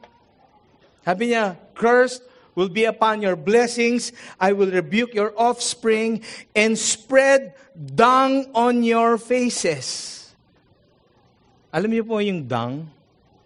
Sabi 1.07 1.31
niya, 1.31 1.55
cursed 1.71 2.19
will 2.51 2.67
be 2.67 2.83
upon 2.83 3.23
your 3.23 3.39
blessings. 3.39 4.11
I 4.35 4.51
will 4.51 4.67
rebuke 4.67 5.15
your 5.15 5.31
offspring 5.39 6.19
and 6.51 6.75
spread 6.75 7.55
dung 7.71 8.51
on 8.51 8.83
your 8.83 9.15
faces. 9.15 10.11
Alam 11.71 11.95
niyo 11.95 12.03
po 12.03 12.19
yung 12.19 12.43
dung? 12.43 12.91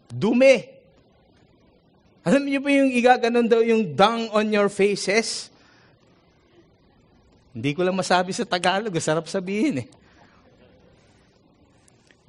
Dume. 0.09 0.73
Alam 2.25 2.49
niyo 2.49 2.65
po 2.65 2.69
yung 2.73 2.89
igaganon 2.89 3.45
daw 3.45 3.61
yung 3.61 3.93
dung 3.93 4.25
on 4.33 4.49
your 4.49 4.73
faces? 4.73 5.53
Hindi 7.53 7.77
ko 7.77 7.85
lang 7.85 7.93
masabi 7.93 8.33
sa 8.33 8.41
Tagalog. 8.41 8.93
Sarap 8.97 9.29
sabihin 9.29 9.85
eh 9.85 9.89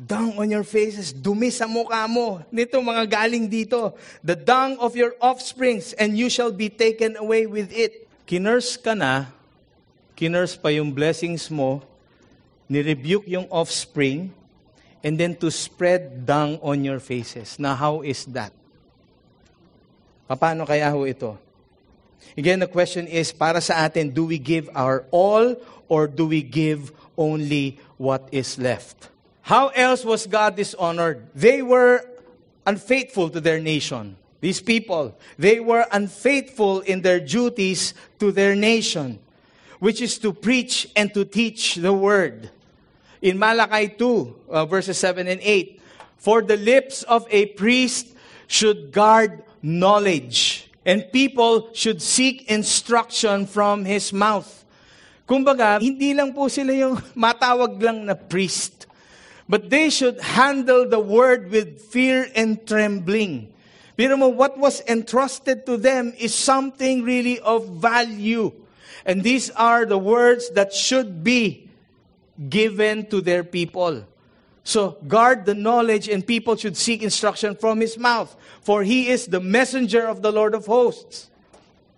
dung 0.00 0.40
on 0.40 0.48
your 0.48 0.64
faces, 0.64 1.12
dumi 1.12 1.52
sa 1.52 1.68
mukha 1.68 2.08
mo. 2.08 2.40
Nito 2.48 2.80
mga 2.80 3.04
galing 3.04 3.52
dito. 3.52 3.92
The 4.24 4.32
dung 4.32 4.80
of 4.80 4.96
your 4.96 5.12
offsprings, 5.20 5.92
and 6.00 6.16
you 6.16 6.32
shall 6.32 6.50
be 6.50 6.72
taken 6.72 7.20
away 7.20 7.44
with 7.44 7.68
it. 7.68 8.08
Kinurse 8.24 8.80
ka 8.80 8.96
na, 8.96 9.28
kinurse 10.16 10.56
pa 10.56 10.72
yung 10.72 10.88
blessings 10.88 11.52
mo, 11.52 11.84
nirebuke 12.64 13.28
yung 13.28 13.44
offspring, 13.52 14.32
and 15.04 15.20
then 15.20 15.36
to 15.36 15.52
spread 15.52 16.24
dung 16.24 16.56
on 16.64 16.80
your 16.80 17.00
faces. 17.00 17.60
Now, 17.60 17.76
how 17.76 18.00
is 18.00 18.24
that? 18.32 18.56
Paano 20.30 20.64
kaya 20.64 20.88
ho 20.88 21.04
ito? 21.04 21.36
Again, 22.36 22.60
the 22.62 22.70
question 22.70 23.04
is, 23.10 23.32
para 23.32 23.60
sa 23.60 23.84
atin, 23.84 24.08
do 24.08 24.24
we 24.24 24.38
give 24.38 24.70
our 24.72 25.04
all 25.10 25.56
or 25.90 26.06
do 26.06 26.28
we 26.30 26.40
give 26.40 26.94
only 27.18 27.80
what 27.98 28.28
is 28.30 28.56
left? 28.56 29.10
How 29.42 29.68
else 29.68 30.04
was 30.04 30.26
God 30.26 30.56
dishonored? 30.56 31.26
They 31.34 31.62
were 31.62 32.04
unfaithful 32.66 33.30
to 33.30 33.40
their 33.40 33.60
nation. 33.60 34.16
these 34.40 34.60
people, 34.60 35.16
they 35.38 35.60
were 35.60 35.84
unfaithful 35.92 36.80
in 36.80 37.02
their 37.02 37.20
duties 37.20 37.94
to 38.18 38.32
their 38.32 38.56
nation, 38.56 39.20
which 39.78 40.00
is 40.00 40.18
to 40.18 40.32
preach 40.32 40.88
and 40.96 41.12
to 41.12 41.24
teach 41.24 41.76
the 41.76 41.92
word. 41.92 42.50
In 43.20 43.38
Malachi 43.38 43.88
2, 43.88 44.36
uh, 44.48 44.64
verses 44.64 44.96
7 44.96 45.28
and 45.28 45.40
8, 45.42 45.80
for 46.16 46.40
the 46.40 46.56
lips 46.56 47.02
of 47.04 47.26
a 47.30 47.46
priest 47.52 48.08
should 48.46 48.92
guard 48.92 49.44
knowledge, 49.62 50.70
and 50.86 51.04
people 51.12 51.68
should 51.74 52.00
seek 52.00 52.48
instruction 52.50 53.44
from 53.44 53.84
his 53.84 54.12
mouth. 54.12 54.64
Kumbaga, 55.28 55.80
hindi 55.80 56.16
lang 56.16 56.32
po 56.32 56.48
sila 56.48 56.72
yung 56.72 56.96
matawag 57.14 57.76
lang 57.76 58.08
na 58.08 58.16
priest, 58.16 58.88
but 59.50 59.68
they 59.68 59.90
should 59.90 60.20
handle 60.20 60.88
the 60.88 61.00
word 61.00 61.50
with 61.50 61.82
fear 61.82 62.30
and 62.36 62.64
trembling. 62.68 63.52
Pero 63.96 64.16
mo, 64.16 64.28
what 64.28 64.56
was 64.56 64.80
entrusted 64.86 65.66
to 65.66 65.76
them 65.76 66.14
is 66.16 66.32
something 66.32 67.02
really 67.02 67.40
of 67.40 67.68
value. 67.68 68.52
And 69.04 69.24
these 69.24 69.50
are 69.50 69.84
the 69.84 69.98
words 69.98 70.50
that 70.50 70.72
should 70.72 71.24
be 71.24 71.68
given 72.48 73.06
to 73.10 73.20
their 73.20 73.42
people. 73.42 74.06
So 74.62 74.98
guard 75.08 75.46
the 75.46 75.54
knowledge, 75.54 76.08
and 76.08 76.24
people 76.24 76.54
should 76.54 76.76
seek 76.76 77.02
instruction 77.02 77.56
from 77.56 77.80
his 77.80 77.98
mouth, 77.98 78.36
for 78.62 78.84
he 78.84 79.08
is 79.08 79.26
the 79.26 79.40
messenger 79.40 80.06
of 80.06 80.22
the 80.22 80.30
Lord 80.30 80.54
of 80.54 80.66
hosts. 80.66 81.28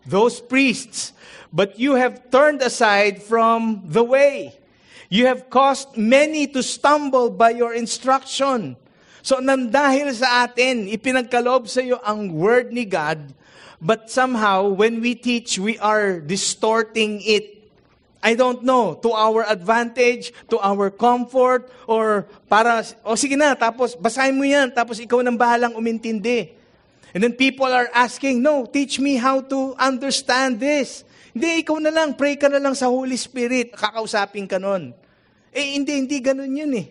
Those 0.07 0.41
priests, 0.41 1.13
but 1.53 1.79
you 1.79 1.97
have 1.97 2.31
turned 2.31 2.63
aside 2.63 3.23
from 3.23 3.83
the 3.85 4.03
way. 4.03 4.57
You 5.13 5.29
have 5.29 5.53
caused 5.53 5.93
many 5.93 6.49
to 6.57 6.65
stumble 6.65 7.29
by 7.29 7.53
your 7.53 7.77
instruction. 7.77 8.81
So 9.21 9.45
nang 9.45 9.69
dahil 9.69 10.09
sa 10.17 10.49
atin, 10.49 10.89
ipinagkaloob 10.89 11.69
sa 11.69 11.85
iyo 11.85 12.01
ang 12.01 12.33
word 12.33 12.73
ni 12.73 12.89
God, 12.89 13.21
but 13.77 14.09
somehow 14.09 14.73
when 14.73 15.05
we 15.05 15.13
teach, 15.13 15.61
we 15.61 15.77
are 15.85 16.17
distorting 16.17 17.21
it 17.29 17.61
I 18.23 18.39
don't 18.39 18.63
know, 18.63 18.95
to 19.03 19.11
our 19.11 19.43
advantage, 19.43 20.31
to 20.47 20.55
our 20.63 20.95
comfort, 20.95 21.67
or 21.91 22.31
para, 22.47 22.87
o 23.03 23.13
oh, 23.13 23.17
sige 23.19 23.35
na, 23.35 23.59
tapos 23.59 23.99
basahin 23.99 24.39
mo 24.39 24.47
yan, 24.47 24.71
tapos 24.71 25.03
ikaw 25.03 25.19
nang 25.27 25.35
bahalang 25.35 25.75
umintindi. 25.75 26.55
And 27.19 27.19
then 27.19 27.35
people 27.35 27.67
are 27.67 27.91
asking, 27.91 28.39
no, 28.39 28.63
teach 28.63 29.03
me 29.03 29.19
how 29.19 29.43
to 29.51 29.75
understand 29.75 30.63
this. 30.63 31.03
Hindi, 31.35 31.67
ikaw 31.67 31.83
na 31.83 31.91
lang, 31.91 32.15
pray 32.15 32.39
ka 32.39 32.47
na 32.47 32.63
lang 32.63 32.79
sa 32.79 32.87
Holy 32.87 33.19
Spirit, 33.19 33.75
kakausapin 33.75 34.47
ka 34.47 34.63
nun. 34.63 35.02
Eh, 35.53 35.75
hindi, 35.75 35.93
hindi 35.93 36.21
ganun 36.21 36.57
yun 36.57 36.75
eh. 36.75 36.87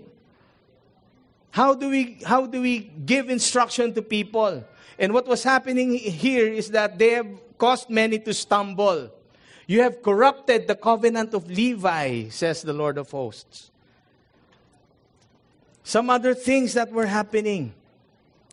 How 1.52 1.74
do 1.74 1.90
we, 1.90 2.20
how 2.26 2.46
do 2.46 2.62
we 2.62 2.92
give 3.06 3.30
instruction 3.30 3.94
to 3.94 4.02
people? 4.02 4.64
And 4.98 5.14
what 5.14 5.28
was 5.28 5.44
happening 5.44 5.94
here 5.94 6.48
is 6.48 6.72
that 6.72 6.98
they 6.98 7.10
have 7.10 7.28
caused 7.58 7.90
many 7.90 8.20
to 8.20 8.34
stumble. 8.34 9.10
You 9.68 9.82
have 9.82 10.02
corrupted 10.02 10.68
the 10.68 10.76
covenant 10.76 11.34
of 11.34 11.50
Levi, 11.50 12.30
says 12.30 12.62
the 12.62 12.74
Lord 12.74 12.98
of 12.98 13.10
hosts. 13.12 13.72
Some 15.84 16.10
other 16.10 16.34
things 16.34 16.74
that 16.76 16.92
were 16.92 17.08
happening. 17.08 17.74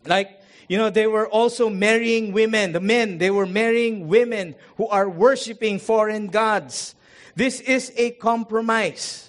Like, 0.05 0.41
you 0.67 0.77
know, 0.77 0.89
they 0.89 1.07
were 1.07 1.27
also 1.27 1.69
marrying 1.69 2.31
women. 2.31 2.73
The 2.73 2.79
men, 2.79 3.17
they 3.17 3.31
were 3.31 3.45
marrying 3.45 4.07
women 4.07 4.55
who 4.77 4.87
are 4.87 5.09
worshiping 5.09 5.79
foreign 5.79 6.27
gods. 6.27 6.95
This 7.35 7.59
is 7.61 7.93
a 7.95 8.11
compromise. 8.11 9.28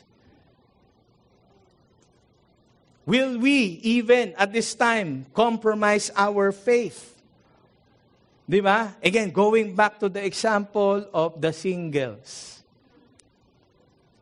Will 3.11 3.42
we 3.42 3.82
even 3.82 4.38
at 4.38 4.54
this 4.54 4.70
time 4.78 5.26
compromise 5.34 6.14
our 6.14 6.54
faith? 6.54 7.18
Di 8.46 8.62
ba? 8.62 8.94
Again, 9.02 9.34
going 9.34 9.74
back 9.74 9.98
to 9.98 10.06
the 10.06 10.22
example 10.22 11.02
of 11.11 11.42
the 11.42 11.50
singles. 11.50 12.62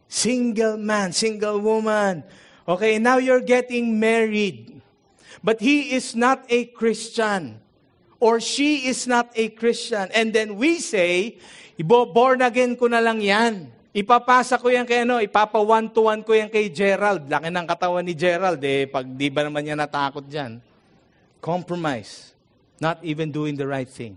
Single 0.09 0.80
man, 0.80 1.12
single 1.12 1.61
woman. 1.61 2.24
Okay, 2.64 2.97
now 2.97 3.20
you're 3.20 3.45
getting 3.45 4.01
married. 4.01 4.80
But 5.45 5.61
he 5.61 5.93
is 5.93 6.16
not 6.16 6.49
a 6.49 6.72
Christian. 6.72 7.61
Or 8.16 8.41
she 8.41 8.89
is 8.89 9.05
not 9.05 9.36
a 9.36 9.53
Christian. 9.53 10.09
And 10.16 10.32
then 10.32 10.57
we 10.57 10.80
say, 10.80 11.36
born 11.76 12.41
again 12.41 12.72
ko 12.72 12.89
na 12.89 13.05
lang 13.05 13.20
yan. 13.20 13.68
Ipapasa 13.99 14.62
ko 14.62 14.70
yan 14.70 14.86
kay 14.86 15.03
ano, 15.03 15.18
ipapa 15.18 15.59
one 15.59 15.90
to 15.90 16.07
one 16.07 16.22
ko 16.22 16.30
yan 16.30 16.46
kay 16.46 16.70
Gerald. 16.70 17.26
Laki 17.26 17.51
ng 17.51 17.66
katawan 17.66 18.07
ni 18.07 18.14
Gerald 18.14 18.62
eh, 18.62 18.86
pag 18.86 19.03
di 19.03 19.26
ba 19.26 19.42
naman 19.42 19.66
niya 19.66 19.74
natakot 19.74 20.22
dyan. 20.22 20.62
Compromise. 21.42 22.30
Not 22.78 23.03
even 23.03 23.34
doing 23.34 23.59
the 23.59 23.66
right 23.66 23.90
thing. 23.90 24.14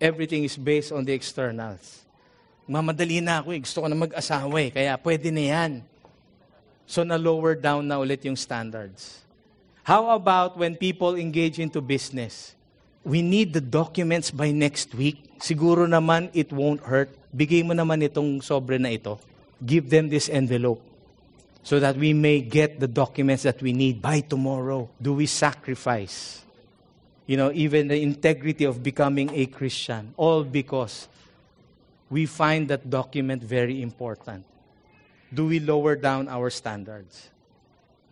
Everything 0.00 0.48
is 0.48 0.56
based 0.56 0.96
on 0.96 1.04
the 1.04 1.12
externals. 1.12 2.08
Mamadali 2.64 3.20
na 3.20 3.44
ako 3.44 3.52
eh. 3.52 3.60
Gusto 3.60 3.84
ko 3.84 3.86
na 3.92 4.00
mag-asawa 4.00 4.56
eh. 4.56 4.72
Kaya 4.72 4.96
pwede 4.96 5.28
na 5.28 5.44
yan. 5.44 5.72
So 6.88 7.04
na-lower 7.04 7.60
down 7.60 7.84
na 7.84 8.00
ulit 8.00 8.24
yung 8.24 8.36
standards. 8.36 9.20
How 9.84 10.16
about 10.16 10.56
when 10.56 10.72
people 10.72 11.20
engage 11.20 11.60
into 11.60 11.84
business? 11.84 12.56
We 13.04 13.20
need 13.20 13.52
the 13.52 13.60
documents 13.60 14.32
by 14.32 14.50
next 14.50 14.94
week. 14.96 15.38
Siguro 15.38 15.84
naman 15.84 16.32
it 16.32 16.52
won't 16.52 16.80
hurt. 16.80 17.12
Bigay 17.36 17.64
mo 17.64 17.76
naman 17.76 18.00
itong 18.00 18.40
sobre 18.40 18.80
na 18.80 18.88
ito. 18.88 19.20
Give 19.60 19.84
them 19.84 20.08
this 20.08 20.32
envelope 20.32 20.80
so 21.64 21.80
that 21.80 21.96
we 21.96 22.12
may 22.12 22.40
get 22.40 22.80
the 22.80 22.88
documents 22.88 23.44
that 23.44 23.60
we 23.60 23.72
need 23.72 24.00
by 24.00 24.20
tomorrow. 24.20 24.88
Do 25.00 25.12
we 25.12 25.28
sacrifice? 25.28 26.44
you 27.26 27.36
know, 27.36 27.50
even 27.52 27.88
the 27.88 28.00
integrity 28.00 28.64
of 28.64 28.82
becoming 28.82 29.30
a 29.34 29.46
Christian, 29.46 30.12
all 30.16 30.44
because 30.44 31.08
we 32.10 32.26
find 32.26 32.68
that 32.68 32.90
document 32.90 33.42
very 33.42 33.80
important. 33.80 34.44
Do 35.32 35.46
we 35.46 35.58
lower 35.58 35.96
down 35.96 36.28
our 36.28 36.50
standards? 36.50 37.30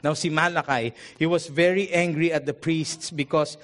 Now, 0.03 0.15
si 0.15 0.31
Malachi, 0.31 0.95
he 1.19 1.27
was 1.27 1.47
very 1.47 1.91
angry 1.91 2.33
at 2.33 2.47
the 2.47 2.55
priests 2.55 3.11
because 3.11 3.57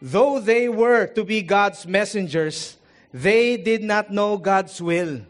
though 0.00 0.40
they 0.40 0.68
were 0.68 1.06
to 1.12 1.24
be 1.24 1.42
God's 1.42 1.86
messengers, 1.86 2.76
they 3.12 3.56
did 3.56 3.84
not 3.84 4.10
know 4.10 4.36
God's 4.36 4.80
will. 4.80 5.20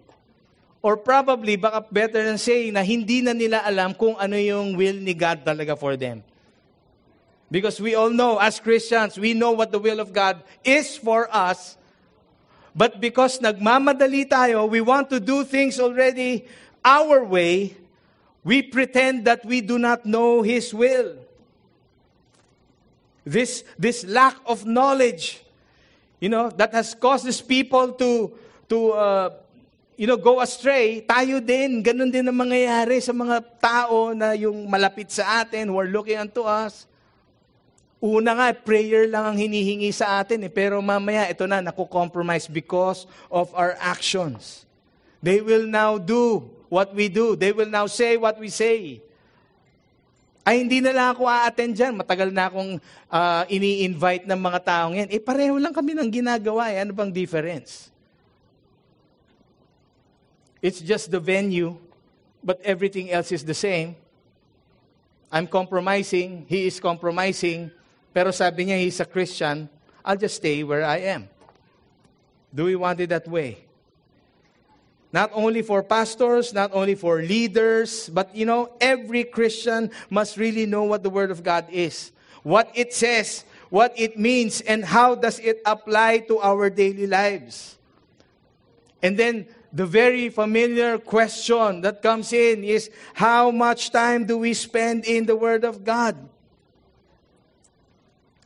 Or 0.80 0.96
probably, 0.96 1.56
baka 1.56 1.84
better 1.92 2.24
than 2.24 2.38
saying 2.38 2.72
na 2.72 2.80
hindi 2.80 3.20
na 3.20 3.36
nila 3.36 3.60
alam 3.60 3.92
kung 3.92 4.16
ano 4.16 4.40
yung 4.40 4.78
will 4.80 4.96
ni 4.96 5.12
God 5.12 5.44
talaga 5.44 5.76
for 5.76 5.92
them. 5.96 6.24
Because 7.50 7.82
we 7.82 7.94
all 7.94 8.08
know, 8.08 8.38
as 8.38 8.62
Christians, 8.62 9.18
we 9.18 9.34
know 9.34 9.52
what 9.52 9.72
the 9.72 9.78
will 9.78 10.00
of 10.00 10.14
God 10.14 10.40
is 10.64 10.96
for 10.96 11.28
us. 11.28 11.76
But 12.72 13.02
because 13.02 13.42
nagmamadali 13.42 14.30
tayo, 14.30 14.70
we 14.70 14.80
want 14.80 15.10
to 15.10 15.20
do 15.20 15.44
things 15.44 15.76
already 15.76 16.46
our 16.80 17.20
way, 17.20 17.76
we 18.44 18.62
pretend 18.62 19.26
that 19.26 19.44
we 19.44 19.60
do 19.60 19.76
not 19.76 20.06
know 20.06 20.40
His 20.40 20.72
will. 20.72 21.19
This, 23.24 23.64
this 23.78 24.04
lack 24.04 24.36
of 24.46 24.64
knowledge, 24.64 25.44
you 26.20 26.28
know, 26.28 26.50
that 26.56 26.72
has 26.72 26.94
caused 26.94 27.24
these 27.24 27.40
people 27.40 27.92
to, 27.92 28.32
to 28.68 28.76
uh, 28.92 29.28
you 30.00 30.08
know, 30.08 30.16
go 30.16 30.40
astray, 30.40 31.04
tayo 31.04 31.44
din, 31.44 31.84
ganun 31.84 32.08
din 32.08 32.24
ang 32.24 32.32
mangyayari 32.32 33.04
sa 33.04 33.12
mga 33.12 33.44
tao 33.60 34.16
na 34.16 34.32
yung 34.32 34.64
malapit 34.64 35.12
sa 35.12 35.44
atin, 35.44 35.68
who 35.68 35.76
are 35.76 35.92
looking 35.92 36.16
unto 36.16 36.40
us. 36.40 36.88
Una 38.00 38.32
nga, 38.32 38.56
prayer 38.56 39.04
lang 39.04 39.28
ang 39.28 39.36
hinihingi 39.36 39.92
sa 39.92 40.24
atin 40.24 40.48
eh. 40.48 40.48
Pero 40.48 40.80
mamaya, 40.80 41.28
ito 41.28 41.44
na, 41.44 41.60
naku-compromise 41.60 42.48
because 42.48 43.04
of 43.28 43.52
our 43.52 43.76
actions. 43.76 44.64
They 45.20 45.44
will 45.44 45.68
now 45.68 46.00
do 46.00 46.48
what 46.72 46.96
we 46.96 47.12
do. 47.12 47.36
They 47.36 47.52
will 47.52 47.68
now 47.68 47.84
say 47.84 48.16
what 48.16 48.40
we 48.40 48.48
say. 48.48 49.04
Ay, 50.41 50.64
hindi 50.64 50.80
na 50.80 50.93
lang 50.97 51.09
ako 51.12 51.28
a-attend 51.28 51.76
dyan. 51.76 51.93
Matagal 52.01 52.32
na 52.32 52.49
akong 52.49 52.80
uh, 53.12 53.43
ini-invite 53.47 54.24
ng 54.24 54.41
mga 54.41 54.59
taong 54.64 54.95
yan. 54.97 55.09
Eh, 55.12 55.20
pareho 55.20 55.61
lang 55.61 55.72
kami 55.72 55.93
ng 55.93 56.09
ginagawa. 56.09 56.72
Eh. 56.72 56.80
Ano 56.80 56.97
bang 56.97 57.12
difference? 57.12 57.93
It's 60.61 60.80
just 60.80 61.09
the 61.12 61.20
venue, 61.20 61.76
but 62.45 62.61
everything 62.64 63.12
else 63.12 63.32
is 63.32 63.45
the 63.45 63.57
same. 63.57 63.97
I'm 65.32 65.47
compromising. 65.47 66.45
He 66.49 66.66
is 66.66 66.80
compromising. 66.80 67.70
Pero 68.12 68.32
sabi 68.34 68.68
niya, 68.68 68.80
he's 68.82 68.99
a 69.01 69.07
Christian, 69.07 69.68
I'll 70.05 70.18
just 70.18 70.36
stay 70.36 70.64
where 70.64 70.84
I 70.84 71.16
am. 71.16 71.28
Do 72.51 72.66
we 72.66 72.74
want 72.74 72.99
it 72.99 73.14
that 73.14 73.28
way? 73.28 73.69
Not 75.12 75.30
only 75.34 75.62
for 75.62 75.82
pastors, 75.82 76.54
not 76.54 76.70
only 76.72 76.94
for 76.94 77.22
leaders, 77.22 78.08
but 78.11 78.34
you 78.34 78.46
know, 78.46 78.70
every 78.80 79.24
Christian 79.24 79.90
must 80.08 80.36
really 80.36 80.66
know 80.66 80.84
what 80.84 81.02
the 81.02 81.11
Word 81.11 81.30
of 81.30 81.42
God 81.42 81.66
is, 81.70 82.12
what 82.42 82.70
it 82.74 82.94
says, 82.94 83.44
what 83.70 83.92
it 83.98 84.18
means, 84.18 84.61
and 84.62 84.84
how 84.84 85.14
does 85.14 85.38
it 85.40 85.62
apply 85.66 86.18
to 86.30 86.38
our 86.38 86.70
daily 86.70 87.06
lives. 87.06 87.78
And 89.02 89.18
then 89.18 89.46
the 89.72 89.86
very 89.86 90.28
familiar 90.28 90.98
question 90.98 91.80
that 91.82 92.02
comes 92.02 92.32
in 92.32 92.62
is 92.62 92.90
how 93.14 93.50
much 93.50 93.90
time 93.90 94.26
do 94.26 94.38
we 94.38 94.54
spend 94.54 95.04
in 95.06 95.26
the 95.26 95.34
Word 95.34 95.64
of 95.64 95.82
God? 95.82 96.14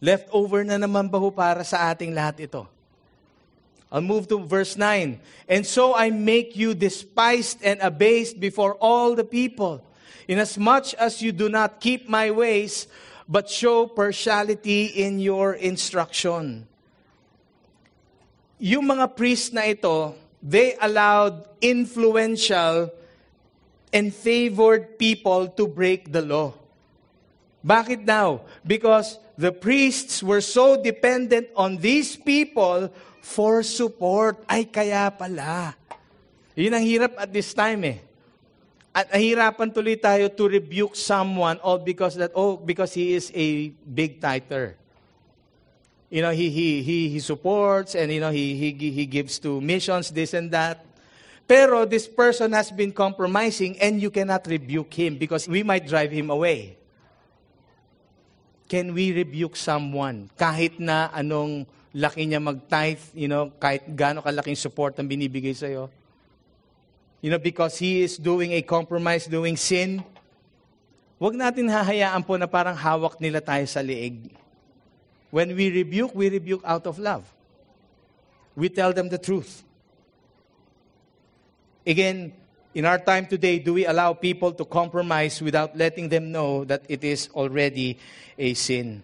Leftover 0.01 0.65
na 0.65 0.77
naman 0.77 1.09
ba 1.09 1.21
ho 1.21 1.33
para 1.33 1.65
sa 1.65 1.93
ating 1.93 2.13
lahat 2.13 2.45
ito? 2.45 2.74
I'll 3.95 4.03
move 4.03 4.27
to 4.35 4.43
verse 4.43 4.77
9. 4.77 5.21
And 5.49 5.65
so 5.65 5.95
I 5.95 6.11
make 6.11 6.57
you 6.57 6.75
despised 6.75 7.63
and 7.63 7.79
abased 7.79 8.41
before 8.41 8.75
all 8.83 9.15
the 9.15 9.23
people, 9.23 9.87
inasmuch 10.27 10.95
as 10.95 11.23
you 11.23 11.31
do 11.31 11.49
not 11.49 11.79
keep 11.79 12.09
my 12.09 12.33
ways, 12.33 12.89
but 13.29 13.49
show 13.49 13.87
partiality 13.87 14.87
in 14.87 15.21
your 15.21 15.55
instruction. 15.55 16.67
Yung 18.59 18.83
mga 18.83 19.15
priest 19.15 19.55
na 19.55 19.63
ito, 19.63 20.19
they 20.43 20.75
allowed 20.83 21.47
influential 21.63 22.91
and 23.93 24.11
favored 24.11 24.99
people 24.99 25.47
to 25.55 25.71
break 25.71 26.11
the 26.11 26.21
law. 26.21 26.51
Bakit 27.63 28.03
daw? 28.03 28.43
Because 28.67 29.23
the 29.39 29.55
priests 29.55 30.19
were 30.19 30.43
so 30.43 30.83
dependent 30.83 31.47
on 31.55 31.79
these 31.79 32.19
people 32.19 32.91
for 33.25 33.65
support. 33.65 34.45
Ay, 34.45 34.69
kaya 34.69 35.09
pala. 35.09 35.73
Yun 36.53 36.77
ang 36.77 36.85
hirap 36.85 37.17
at 37.17 37.33
this 37.33 37.57
time 37.57 37.81
eh. 37.89 37.99
At 38.95 39.11
nahirapan 39.11 39.75
tuloy 39.75 39.99
tayo 39.99 40.31
to 40.31 40.45
rebuke 40.47 40.95
someone 40.95 41.59
all 41.65 41.83
because 41.83 42.15
that 42.15 42.31
oh 42.37 42.55
because 42.55 42.95
he 42.95 43.17
is 43.17 43.33
a 43.35 43.75
big 43.83 44.23
tither. 44.23 44.79
You 46.13 46.23
know, 46.23 46.31
he 46.31 46.47
he 46.47 46.79
he 46.85 47.11
he 47.11 47.19
supports 47.19 47.99
and 47.99 48.07
you 48.13 48.23
know 48.23 48.31
he 48.31 48.55
he 48.55 48.71
he 48.71 49.05
gives 49.09 49.43
to 49.43 49.59
missions 49.59 50.15
this 50.15 50.31
and 50.31 50.53
that. 50.55 50.87
Pero 51.51 51.83
this 51.91 52.07
person 52.07 52.55
has 52.55 52.71
been 52.71 52.95
compromising 52.95 53.75
and 53.83 53.99
you 53.99 54.15
cannot 54.15 54.47
rebuke 54.47 54.95
him 54.95 55.19
because 55.19 55.51
we 55.51 55.67
might 55.67 55.91
drive 55.91 56.15
him 56.15 56.31
away. 56.31 56.79
Can 58.71 58.95
we 58.95 59.11
rebuke 59.11 59.59
someone 59.59 60.31
kahit 60.39 60.79
na 60.79 61.11
anong 61.11 61.67
laki 61.95 62.27
niya 62.27 62.43
mag-tithe, 62.43 62.99
you 63.15 63.31
know, 63.31 63.55
kahit 63.63 63.87
gaano 63.95 64.19
kalaking 64.19 64.59
support 64.59 64.99
ang 64.99 65.07
binibigay 65.07 65.55
sa'yo. 65.55 65.87
You 67.23 67.31
know, 67.31 67.39
because 67.39 67.79
he 67.79 68.03
is 68.03 68.19
doing 68.19 68.53
a 68.53 68.61
compromise, 68.67 69.31
doing 69.31 69.55
sin, 69.55 70.03
huwag 71.23 71.39
natin 71.39 71.71
hahayaan 71.71 72.27
po 72.27 72.35
na 72.35 72.51
parang 72.51 72.75
hawak 72.75 73.23
nila 73.23 73.39
tayo 73.39 73.65
sa 73.71 73.79
liig. 73.79 74.35
When 75.31 75.55
we 75.55 75.71
rebuke, 75.71 76.13
we 76.13 76.29
rebuke 76.29 76.67
out 76.67 76.85
of 76.91 76.99
love. 76.99 77.23
We 78.59 78.69
tell 78.69 78.93
them 78.93 79.09
the 79.09 79.19
truth. 79.19 79.63
Again, 81.87 82.35
in 82.75 82.85
our 82.87 82.99
time 82.99 83.27
today, 83.27 83.63
do 83.63 83.75
we 83.75 83.87
allow 83.87 84.15
people 84.15 84.51
to 84.51 84.65
compromise 84.67 85.39
without 85.39 85.79
letting 85.79 86.11
them 86.11 86.35
know 86.35 86.67
that 86.67 86.83
it 86.91 87.07
is 87.07 87.31
already 87.35 87.99
a 88.39 88.55
sin? 88.55 89.03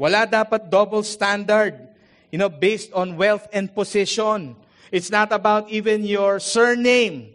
Wala 0.00 0.24
dapat 0.24 0.72
double 0.72 1.04
standard 1.04 1.89
you 2.30 2.38
know, 2.38 2.48
based 2.48 2.92
on 2.92 3.16
wealth 3.16 3.48
and 3.52 3.74
position. 3.74 4.56
It's 4.92 5.10
not 5.10 5.32
about 5.32 5.68
even 5.70 6.04
your 6.04 6.40
surname 6.40 7.34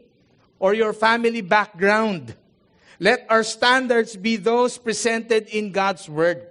or 0.60 0.74
your 0.74 0.94
family 0.94 1.42
background. 1.42 2.36
Let 3.00 3.26
our 3.30 3.44
standards 3.44 4.16
be 4.16 4.36
those 4.38 4.78
presented 4.78 5.48
in 5.48 5.72
God's 5.72 6.10
Word. 6.10 6.48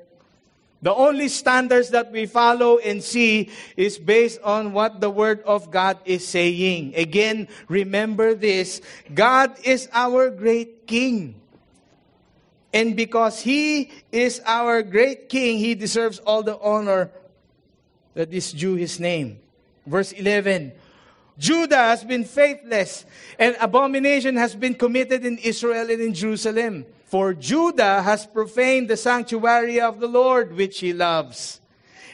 The 0.84 0.92
only 0.92 1.28
standards 1.28 1.90
that 1.90 2.12
we 2.12 2.26
follow 2.26 2.76
and 2.76 3.02
see 3.02 3.48
is 3.74 3.98
based 3.98 4.38
on 4.42 4.74
what 4.74 5.00
the 5.00 5.08
Word 5.08 5.40
of 5.44 5.70
God 5.70 5.96
is 6.04 6.28
saying. 6.28 6.92
Again, 6.94 7.48
remember 7.68 8.34
this 8.34 8.82
God 9.14 9.56
is 9.64 9.88
our 9.92 10.28
great 10.28 10.86
King. 10.86 11.40
And 12.74 12.96
because 12.96 13.40
He 13.40 13.92
is 14.12 14.42
our 14.44 14.82
great 14.82 15.30
King, 15.30 15.56
He 15.56 15.74
deserves 15.74 16.18
all 16.18 16.42
the 16.42 16.58
honor 16.58 17.10
that 18.14 18.32
is 18.32 18.52
due 18.52 18.74
his 18.74 18.98
name. 18.98 19.38
Verse 19.86 20.12
11 20.12 20.72
Judah 21.36 21.76
has 21.76 22.04
been 22.04 22.24
faithless, 22.24 23.04
and 23.38 23.56
abomination 23.60 24.36
has 24.36 24.54
been 24.54 24.74
committed 24.74 25.24
in 25.24 25.38
Israel 25.38 25.90
and 25.90 26.00
in 26.00 26.14
Jerusalem. 26.14 26.86
For 27.06 27.34
Judah 27.34 28.02
has 28.02 28.26
profaned 28.26 28.88
the 28.88 28.96
sanctuary 28.96 29.80
of 29.80 29.98
the 29.98 30.06
Lord, 30.06 30.54
which 30.54 30.78
he 30.78 30.92
loves, 30.92 31.60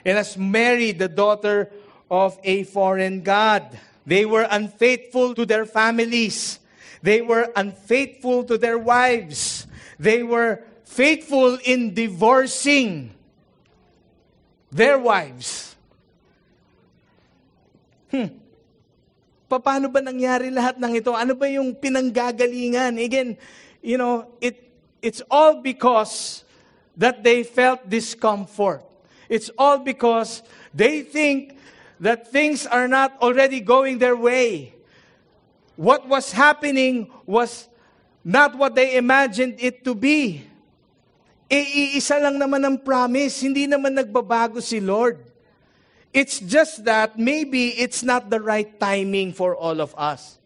and 0.04 0.16
has 0.16 0.38
married 0.38 0.98
the 0.98 1.08
daughter 1.08 1.70
of 2.10 2.38
a 2.44 2.64
foreign 2.64 3.22
God. 3.22 3.78
They 4.06 4.24
were 4.24 4.48
unfaithful 4.50 5.34
to 5.34 5.44
their 5.44 5.66
families. 5.66 6.58
They 7.02 7.20
were 7.20 7.52
unfaithful 7.54 8.44
to 8.44 8.56
their 8.56 8.78
wives. 8.78 9.66
They 9.98 10.22
were 10.22 10.64
faithful 10.84 11.58
in 11.64 11.92
divorcing 11.92 13.14
their 14.72 14.98
wives 14.98 15.69
Hmm. 18.10 18.30
Paano 19.50 19.90
ba 19.90 19.98
nangyari 19.98 20.50
lahat 20.50 20.78
ng 20.78 20.92
ito? 20.98 21.10
Ano 21.14 21.34
ba 21.34 21.50
yung 21.50 21.74
pinanggagalingan? 21.74 22.98
Again, 23.02 23.34
you 23.82 23.98
know, 23.98 24.30
it, 24.38 24.70
it's 25.02 25.22
all 25.26 25.58
because 25.58 26.46
that 26.94 27.22
they 27.22 27.42
felt 27.42 27.82
discomfort. 27.86 28.86
It's 29.30 29.50
all 29.58 29.78
because 29.78 30.42
they 30.74 31.02
think 31.02 31.54
that 32.02 32.30
things 32.30 32.66
are 32.66 32.86
not 32.86 33.14
already 33.22 33.62
going 33.62 33.98
their 33.98 34.18
way. 34.18 34.74
What 35.78 36.06
was 36.06 36.34
happening 36.34 37.10
was 37.26 37.70
not 38.26 38.58
what 38.58 38.74
they 38.74 38.98
imagined 38.98 39.56
it 39.58 39.82
to 39.86 39.94
be. 39.94 40.44
E, 41.50 41.94
iisa 41.94 42.22
lang 42.22 42.38
naman 42.38 42.62
ang 42.62 42.76
promise, 42.78 43.42
hindi 43.42 43.66
naman 43.66 43.96
nagbabago 43.96 44.62
si 44.62 44.78
Lord. 44.78 45.29
It's 46.12 46.40
just 46.40 46.84
that 46.84 47.18
maybe 47.18 47.68
it's 47.68 48.02
not 48.02 48.30
the 48.30 48.40
right 48.40 48.78
timing 48.80 49.32
for 49.32 49.54
all 49.54 49.80
of 49.80 49.94
us. 49.96 50.38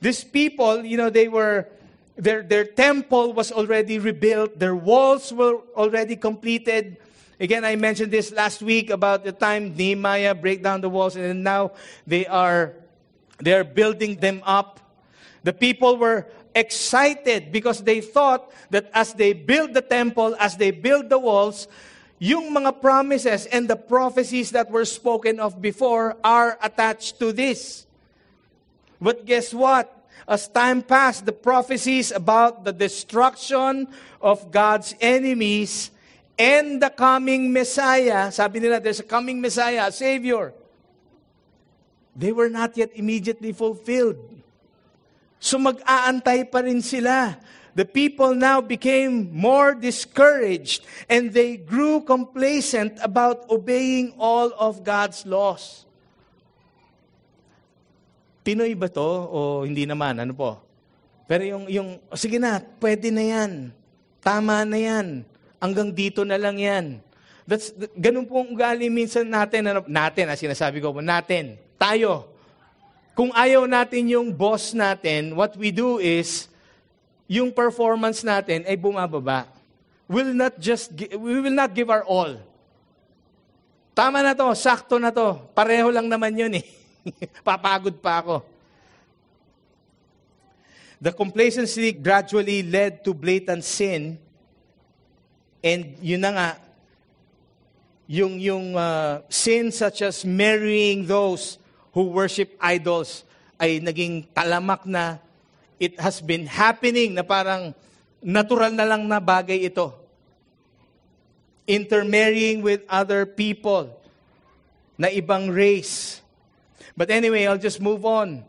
These 0.00 0.24
people, 0.24 0.84
you 0.84 0.96
know, 0.96 1.10
they 1.10 1.28
were, 1.28 1.68
their, 2.16 2.42
their 2.42 2.64
temple 2.64 3.32
was 3.32 3.50
already 3.50 3.98
rebuilt, 3.98 4.58
their 4.58 4.76
walls 4.76 5.32
were 5.32 5.56
already 5.74 6.16
completed. 6.16 6.98
Again, 7.38 7.64
I 7.64 7.76
mentioned 7.76 8.12
this 8.12 8.30
last 8.32 8.60
week 8.60 8.90
about 8.90 9.24
the 9.24 9.32
time 9.32 9.74
Nehemiah 9.74 10.34
break 10.34 10.62
down 10.62 10.82
the 10.82 10.90
walls, 10.90 11.16
and 11.16 11.42
now 11.42 11.72
they 12.06 12.26
are 12.26 12.74
they're 13.38 13.64
building 13.64 14.16
them 14.16 14.42
up. 14.44 14.80
The 15.42 15.54
people 15.54 15.96
were 15.96 16.28
excited 16.54 17.52
because 17.52 17.82
they 17.82 18.02
thought 18.02 18.52
that 18.70 18.90
as 18.92 19.14
they 19.14 19.32
build 19.32 19.72
the 19.72 19.80
temple, 19.80 20.36
as 20.38 20.56
they 20.56 20.70
build 20.70 21.08
the 21.08 21.18
walls, 21.18 21.66
yung 22.20 22.52
mga 22.52 22.84
promises 22.84 23.48
and 23.48 23.64
the 23.64 23.80
prophecies 23.80 24.52
that 24.52 24.68
were 24.68 24.84
spoken 24.84 25.40
of 25.40 25.56
before 25.56 26.20
are 26.20 26.60
attached 26.60 27.16
to 27.16 27.32
this. 27.32 27.88
But 29.00 29.24
guess 29.24 29.56
what? 29.56 29.88
As 30.28 30.46
time 30.46 30.84
passed, 30.84 31.24
the 31.24 31.32
prophecies 31.32 32.12
about 32.12 32.62
the 32.62 32.76
destruction 32.76 33.88
of 34.20 34.52
God's 34.52 34.94
enemies 35.00 35.90
and 36.36 36.76
the 36.76 36.92
coming 36.92 37.48
Messiah, 37.52 38.28
sabi 38.28 38.60
nila, 38.60 38.78
there's 38.78 39.00
a 39.00 39.08
coming 39.08 39.40
Messiah, 39.40 39.88
a 39.88 39.92
Savior. 39.92 40.52
They 42.14 42.36
were 42.36 42.52
not 42.52 42.76
yet 42.76 42.92
immediately 42.92 43.56
fulfilled. 43.56 44.20
So 45.40 45.56
mag-aantay 45.56 46.52
pa 46.52 46.60
rin 46.60 46.84
sila 46.84 47.40
the 47.74 47.84
people 47.84 48.34
now 48.34 48.60
became 48.60 49.30
more 49.30 49.74
discouraged 49.74 50.84
and 51.08 51.32
they 51.32 51.56
grew 51.56 52.02
complacent 52.02 52.98
about 53.02 53.48
obeying 53.50 54.12
all 54.18 54.50
of 54.58 54.82
God's 54.82 55.24
laws. 55.26 55.86
Pinoy 58.42 58.72
ba 58.74 58.88
to 58.88 59.04
o 59.30 59.38
hindi 59.62 59.84
naman? 59.86 60.18
Ano 60.18 60.32
po? 60.34 60.58
Pero 61.30 61.46
yung, 61.46 61.64
yung 61.70 61.88
oh, 62.10 62.18
sige 62.18 62.42
na, 62.42 62.58
pwede 62.82 63.14
na 63.14 63.22
yan. 63.22 63.70
Tama 64.18 64.66
na 64.66 64.74
yan. 64.74 65.22
Hanggang 65.62 65.94
dito 65.94 66.26
na 66.26 66.34
lang 66.34 66.58
yan. 66.58 66.98
That's, 67.46 67.70
ganun 67.94 68.26
po 68.26 68.42
ang 68.42 68.50
ugali 68.50 68.90
minsan 68.90 69.30
natin. 69.30 69.70
Ano, 69.70 69.86
natin, 69.86 70.26
ah, 70.26 70.34
sinasabi 70.34 70.82
ko 70.82 70.90
po, 70.90 70.98
natin. 70.98 71.54
Tayo. 71.78 72.34
Kung 73.14 73.30
ayaw 73.30 73.70
natin 73.70 74.10
yung 74.10 74.34
boss 74.34 74.74
natin, 74.74 75.38
what 75.38 75.54
we 75.54 75.70
do 75.70 76.02
is, 76.02 76.49
yung 77.30 77.54
performance 77.54 78.26
natin 78.26 78.66
ay 78.66 78.74
bumababa. 78.74 79.46
Will 80.10 80.34
not 80.34 80.58
just 80.58 80.90
we 80.90 81.38
will 81.38 81.54
not 81.54 81.70
give 81.70 81.86
our 81.86 82.02
all. 82.02 82.42
Tama 83.94 84.26
na 84.26 84.34
to, 84.34 84.50
sakto 84.58 84.98
na 84.98 85.14
to. 85.14 85.38
Pareho 85.54 85.94
lang 85.94 86.10
naman 86.10 86.34
yun 86.34 86.58
eh. 86.58 86.66
Papagod 87.46 88.02
pa 88.02 88.18
ako. 88.18 88.42
The 90.98 91.14
complacency 91.14 91.94
gradually 91.94 92.66
led 92.66 93.06
to 93.06 93.14
blatant 93.14 93.62
sin. 93.62 94.18
And 95.62 95.94
yun 96.02 96.26
na 96.26 96.30
nga, 96.34 96.50
yung, 98.10 98.42
yung 98.42 98.74
uh, 98.74 99.22
sin 99.30 99.70
such 99.70 100.02
as 100.02 100.26
marrying 100.26 101.06
those 101.06 101.62
who 101.94 102.10
worship 102.10 102.58
idols 102.58 103.22
ay 103.54 103.78
naging 103.78 104.26
talamak 104.34 104.82
na 104.82 105.22
it 105.80 105.98
has 105.98 106.20
been 106.20 106.44
happening 106.44 107.16
na 107.16 107.24
parang 107.24 107.72
natural 108.20 108.70
na 108.70 108.84
lang 108.84 109.08
na 109.08 109.18
bagay 109.18 109.64
ito. 109.66 110.00
intermarrying 111.70 112.62
with 112.62 112.82
other 112.90 113.24
people 113.24 113.94
na 114.98 115.06
ibang 115.06 115.54
race. 115.54 116.20
But 116.96 117.10
anyway, 117.10 117.46
I'll 117.46 117.62
just 117.62 117.80
move 117.80 118.04
on. 118.04 118.42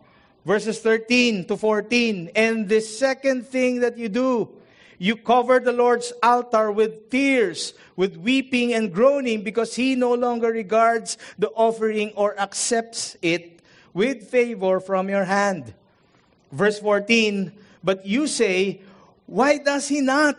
Verses 0.44 0.82
13 0.82 1.46
to 1.46 1.56
14. 1.56 2.32
And 2.36 2.68
the 2.68 2.82
second 2.82 3.46
thing 3.46 3.82
that 3.82 3.96
you 3.96 4.10
do, 4.10 4.50
you 4.98 5.16
cover 5.16 5.60
the 5.60 5.72
Lord's 5.72 6.12
altar 6.24 6.72
with 6.72 7.12
tears, 7.12 7.74
with 7.96 8.18
weeping 8.18 8.74
and 8.74 8.92
groaning, 8.92 9.44
because 9.44 9.76
he 9.76 9.94
no 9.94 10.14
longer 10.16 10.50
regards 10.50 11.18
the 11.38 11.50
offering 11.50 12.12
or 12.18 12.38
accepts 12.40 13.16
it 13.22 13.62
with 13.94 14.28
favor 14.30 14.80
from 14.80 15.10
your 15.10 15.26
hand. 15.26 15.74
Verse 16.52 16.80
14, 16.80 17.52
but 17.84 18.06
you 18.06 18.28
say, 18.28 18.82
why 19.26 19.58
does 19.58 19.88
he 19.88 20.02
not? 20.02 20.36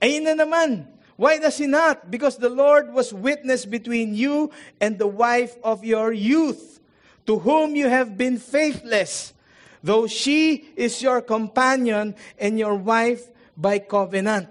Ayun 0.00 0.22
na 0.22 0.44
naman. 0.44 0.86
Why 1.16 1.38
does 1.38 1.58
he 1.58 1.66
not? 1.66 2.10
Because 2.10 2.36
the 2.36 2.50
Lord 2.50 2.92
was 2.92 3.12
witness 3.12 3.64
between 3.64 4.14
you 4.14 4.52
and 4.80 4.98
the 4.98 5.08
wife 5.08 5.56
of 5.64 5.82
your 5.82 6.12
youth, 6.12 6.78
to 7.26 7.38
whom 7.40 7.74
you 7.74 7.88
have 7.88 8.16
been 8.16 8.38
faithless, 8.38 9.32
though 9.82 10.06
she 10.06 10.68
is 10.76 11.02
your 11.02 11.22
companion 11.22 12.14
and 12.38 12.58
your 12.58 12.76
wife 12.76 13.26
by 13.56 13.78
covenant. 13.78 14.48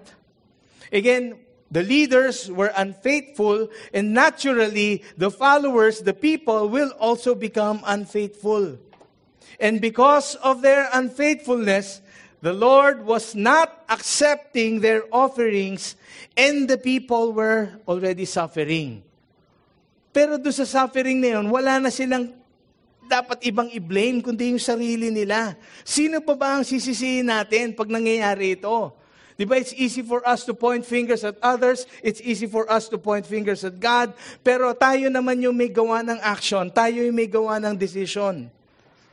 Again, 0.92 1.38
the 1.72 1.84
leaders 1.84 2.50
were 2.52 2.74
unfaithful, 2.76 3.70
and 3.94 4.14
naturally, 4.14 5.04
the 5.18 5.32
followers, 5.32 6.02
the 6.02 6.14
people, 6.14 6.68
will 6.70 6.90
also 7.00 7.36
become 7.36 7.82
unfaithful. 7.86 8.78
And 9.60 9.80
because 9.80 10.36
of 10.44 10.62
their 10.62 10.90
unfaithfulness, 10.92 12.02
the 12.44 12.54
Lord 12.54 13.06
was 13.08 13.34
not 13.34 13.72
accepting 13.90 14.82
their 14.84 15.04
offerings, 15.10 15.96
and 16.36 16.68
the 16.68 16.78
people 16.78 17.34
were 17.34 17.80
already 17.88 18.26
suffering. 18.26 19.02
Pero 20.16 20.40
doon 20.40 20.56
sa 20.56 20.68
suffering 20.68 21.20
na 21.20 21.40
yun, 21.40 21.52
wala 21.52 21.80
na 21.80 21.92
silang 21.92 22.32
dapat 23.06 23.44
ibang 23.46 23.70
i-blame 23.70 24.24
kundi 24.24 24.56
yung 24.56 24.62
sarili 24.62 25.12
nila. 25.12 25.54
Sino 25.86 26.24
pa 26.24 26.34
ba 26.34 26.58
ang 26.58 26.64
sisisihin 26.64 27.28
natin 27.28 27.76
pag 27.76 27.92
nangyayari 27.92 28.58
ito? 28.58 28.96
Di 29.36 29.44
ba, 29.44 29.60
it's 29.60 29.76
easy 29.76 30.00
for 30.00 30.24
us 30.24 30.48
to 30.48 30.56
point 30.56 30.88
fingers 30.88 31.28
at 31.28 31.36
others. 31.44 31.84
It's 32.00 32.24
easy 32.24 32.48
for 32.48 32.64
us 32.72 32.88
to 32.88 32.96
point 32.96 33.28
fingers 33.28 33.68
at 33.68 33.76
God. 33.76 34.16
Pero 34.40 34.72
tayo 34.72 35.12
naman 35.12 35.44
yung 35.44 35.60
may 35.60 35.68
gawa 35.68 36.00
ng 36.08 36.24
action. 36.24 36.72
Tayo 36.72 37.04
yung 37.04 37.20
may 37.20 37.28
gawa 37.28 37.60
ng 37.60 37.76
decision. 37.76 38.48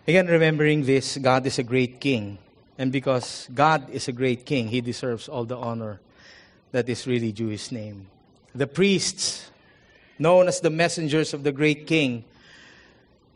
Again, 0.06 0.26
remembering 0.26 0.82
this, 0.82 1.16
God 1.18 1.46
is 1.46 1.58
a 1.58 1.62
great 1.62 2.00
king. 2.00 2.38
And 2.76 2.90
because 2.90 3.48
God 3.54 3.88
is 3.90 4.08
a 4.08 4.12
great 4.12 4.44
king, 4.44 4.68
he 4.68 4.80
deserves 4.80 5.28
all 5.28 5.44
the 5.44 5.56
honor 5.56 6.00
that 6.72 6.88
is 6.88 7.06
really 7.06 7.30
due 7.30 7.48
his 7.48 7.70
name. 7.70 8.08
The 8.54 8.66
priests, 8.66 9.50
known 10.18 10.48
as 10.48 10.60
the 10.60 10.70
messengers 10.70 11.32
of 11.32 11.44
the 11.44 11.52
great 11.52 11.86
king, 11.86 12.24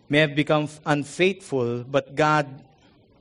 may 0.09 0.19
have 0.19 0.35
become 0.35 0.69
unfaithful, 0.85 1.85
but 1.85 2.17
God, 2.17 2.47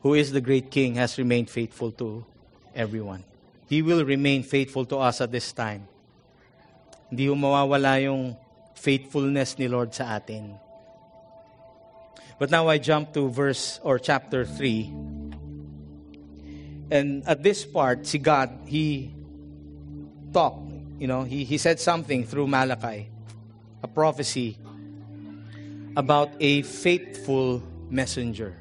who 0.02 0.16
is 0.16 0.32
the 0.32 0.41
great 0.41 0.72
king, 0.72 0.96
has 0.96 1.18
remained 1.18 1.50
faithful 1.50 1.91
to 1.93 2.26
everyone. 2.74 3.24
He 3.70 3.82
will 3.82 4.04
remain 4.06 4.41
faithful 4.41 4.86
to 4.86 4.98
us 4.98 5.22
at 5.22 5.32
this 5.32 5.52
time. 5.54 5.88
Hindi 7.10 7.28
mawawala 7.28 8.02
yung 8.02 8.36
faithfulness 8.74 9.58
ni 9.58 9.68
Lord 9.68 9.93
sa 9.93 10.18
atin. 10.18 10.64
But 12.38 12.52
now 12.52 12.68
I 12.68 12.78
jump 12.78 13.14
to 13.14 13.30
verse 13.30 13.80
or 13.84 13.98
chapter 13.98 14.46
3. 14.46 14.94
And 16.92 17.24
at 17.28 17.42
this 17.42 17.66
part, 17.66 18.06
si 18.06 18.18
God, 18.18 18.52
He 18.66 19.14
talked, 20.34 20.70
you 21.00 21.08
know, 21.08 21.24
He, 21.24 21.44
he 21.44 21.58
said 21.58 21.80
something 21.80 22.26
through 22.26 22.48
Malachi, 22.48 23.10
a 23.82 23.88
prophecy 23.88 24.58
about 25.96 26.32
a 26.40 26.62
faithful 26.64 27.64
messenger. 27.90 28.56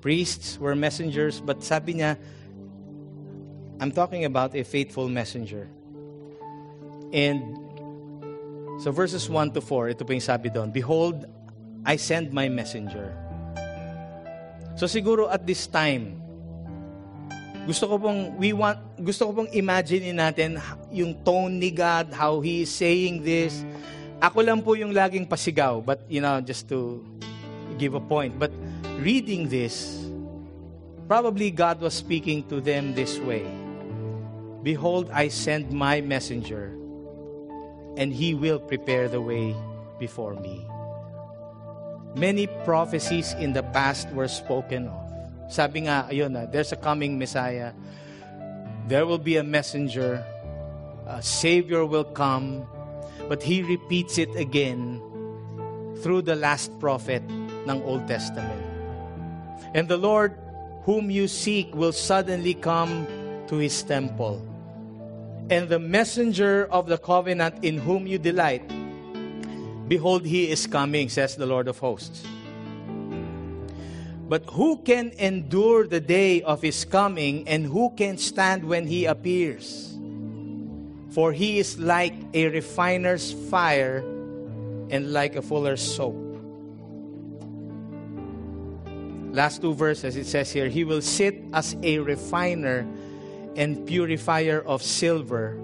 Priests 0.00 0.58
were 0.58 0.74
messengers, 0.74 1.40
but 1.40 1.62
sabi 1.62 1.94
niya, 1.94 2.18
I'm 3.80 3.92
talking 3.92 4.24
about 4.24 4.56
a 4.56 4.64
faithful 4.64 5.08
messenger. 5.08 5.68
And 7.12 7.56
so 8.82 8.90
verses 8.92 9.28
1 9.28 9.52
to 9.52 9.60
4, 9.60 9.90
ito 9.90 10.04
po 10.04 10.12
yung 10.12 10.20
sabi 10.24 10.48
doon, 10.48 10.72
Behold, 10.72 11.24
I 11.84 11.96
send 11.96 12.32
my 12.32 12.48
messenger. 12.48 13.16
So 14.76 14.88
siguro 14.88 15.28
at 15.28 15.44
this 15.44 15.68
time, 15.68 16.20
gusto 17.68 17.84
ko 17.88 18.00
pong 18.00 18.40
we 18.40 18.56
want 18.56 18.80
gusto 18.96 19.28
ko 19.28 19.44
pong 19.44 19.50
imagine 19.52 20.16
natin 20.16 20.56
yung 20.88 21.20
tone 21.20 21.60
ni 21.60 21.68
God, 21.68 22.12
how 22.16 22.40
he 22.40 22.64
is 22.64 22.72
saying 22.72 23.20
this. 23.20 23.64
Ako 24.20 24.44
lang 24.44 24.60
po 24.60 24.76
yung 24.76 24.92
laging 24.92 25.24
pasigaw, 25.24 25.80
but 25.80 26.04
you 26.08 26.20
know, 26.20 26.40
just 26.44 26.68
to 26.68 27.00
give 27.80 27.96
a 27.96 28.00
point. 28.00 28.36
But 28.36 28.52
reading 29.00 29.48
this, 29.48 30.04
probably 31.08 31.50
God 31.50 31.80
was 31.80 31.96
speaking 31.96 32.44
to 32.52 32.60
them 32.60 32.92
this 32.92 33.16
way. 33.20 33.48
Behold, 34.60 35.08
I 35.08 35.32
send 35.32 35.72
my 35.72 36.04
messenger, 36.04 36.76
and 37.96 38.12
he 38.12 38.36
will 38.36 38.60
prepare 38.60 39.08
the 39.08 39.24
way 39.24 39.56
before 39.96 40.36
me. 40.36 40.69
Many 42.14 42.46
prophecies 42.64 43.34
in 43.38 43.52
the 43.52 43.62
past 43.62 44.10
were 44.10 44.28
spoken 44.28 44.88
of. 44.88 45.06
Sabi 45.50 45.86
nga, 45.86 46.06
ayun 46.10 46.32
na, 46.32 46.46
there's 46.46 46.72
a 46.72 46.76
coming 46.76 47.18
Messiah. 47.18 47.72
There 48.88 49.06
will 49.06 49.18
be 49.18 49.36
a 49.36 49.44
messenger. 49.44 50.24
A 51.06 51.22
Savior 51.22 51.86
will 51.86 52.06
come. 52.06 52.66
But 53.28 53.42
he 53.42 53.62
repeats 53.62 54.18
it 54.18 54.34
again 54.34 54.98
through 56.02 56.22
the 56.22 56.34
last 56.34 56.74
prophet 56.80 57.22
ng 57.66 57.78
Old 57.82 58.06
Testament. 58.08 58.62
And 59.74 59.86
the 59.86 59.98
Lord 59.98 60.34
whom 60.82 61.10
you 61.10 61.28
seek 61.28 61.74
will 61.74 61.92
suddenly 61.92 62.54
come 62.54 63.06
to 63.46 63.56
his 63.56 63.82
temple 63.82 64.42
and 65.50 65.68
the 65.68 65.78
messenger 65.78 66.66
of 66.70 66.86
the 66.86 66.96
covenant 66.96 67.62
in 67.62 67.76
whom 67.76 68.06
you 68.06 68.18
delight, 68.18 68.62
behold, 69.90 70.24
he 70.24 70.48
is 70.48 70.68
coming, 70.68 71.08
says 71.08 71.34
the 71.34 71.46
Lord 71.46 71.66
of 71.66 71.78
hosts. 71.78 72.22
But 74.28 74.46
who 74.46 74.78
can 74.78 75.10
endure 75.18 75.88
the 75.88 75.98
day 75.98 76.42
of 76.42 76.62
his 76.62 76.84
coming, 76.84 77.48
and 77.48 77.66
who 77.66 77.90
can 77.96 78.16
stand 78.16 78.62
when 78.62 78.86
he 78.86 79.06
appears? 79.06 79.98
For 81.10 81.32
he 81.32 81.58
is 81.58 81.76
like 81.80 82.14
a 82.32 82.46
refiner's 82.50 83.32
fire 83.50 83.98
and 84.90 85.12
like 85.12 85.34
a 85.34 85.42
fuller's 85.42 85.82
soap. 85.82 86.14
Last 89.34 89.60
two 89.60 89.74
verses, 89.74 90.14
it 90.14 90.26
says 90.26 90.52
here, 90.52 90.68
He 90.68 90.84
will 90.84 91.02
sit 91.02 91.42
as 91.52 91.74
a 91.82 91.98
refiner 91.98 92.86
and 93.56 93.84
purifier 93.86 94.60
of 94.62 94.84
silver. 94.84 95.58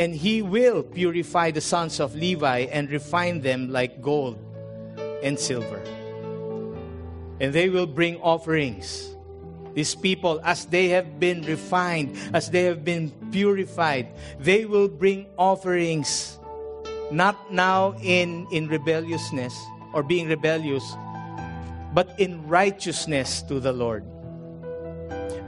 And 0.00 0.16
he 0.16 0.40
will 0.40 0.82
purify 0.82 1.50
the 1.50 1.60
sons 1.60 2.00
of 2.00 2.16
Levi 2.16 2.72
and 2.72 2.88
refine 2.88 3.42
them 3.42 3.68
like 3.68 4.00
gold 4.00 4.40
and 5.22 5.38
silver. 5.38 5.76
And 7.38 7.52
they 7.52 7.68
will 7.68 7.86
bring 7.86 8.16
offerings. 8.24 9.14
These 9.74 9.94
people, 9.94 10.40
as 10.42 10.64
they 10.64 10.88
have 10.88 11.20
been 11.20 11.42
refined, 11.42 12.16
as 12.32 12.48
they 12.48 12.64
have 12.64 12.82
been 12.82 13.12
purified, 13.30 14.08
they 14.38 14.64
will 14.64 14.88
bring 14.88 15.26
offerings, 15.36 16.38
not 17.12 17.52
now 17.52 17.92
in, 18.00 18.48
in 18.50 18.68
rebelliousness 18.68 19.52
or 19.92 20.02
being 20.02 20.28
rebellious, 20.28 20.96
but 21.92 22.18
in 22.18 22.48
righteousness 22.48 23.42
to 23.42 23.60
the 23.60 23.72
Lord. 23.72 24.02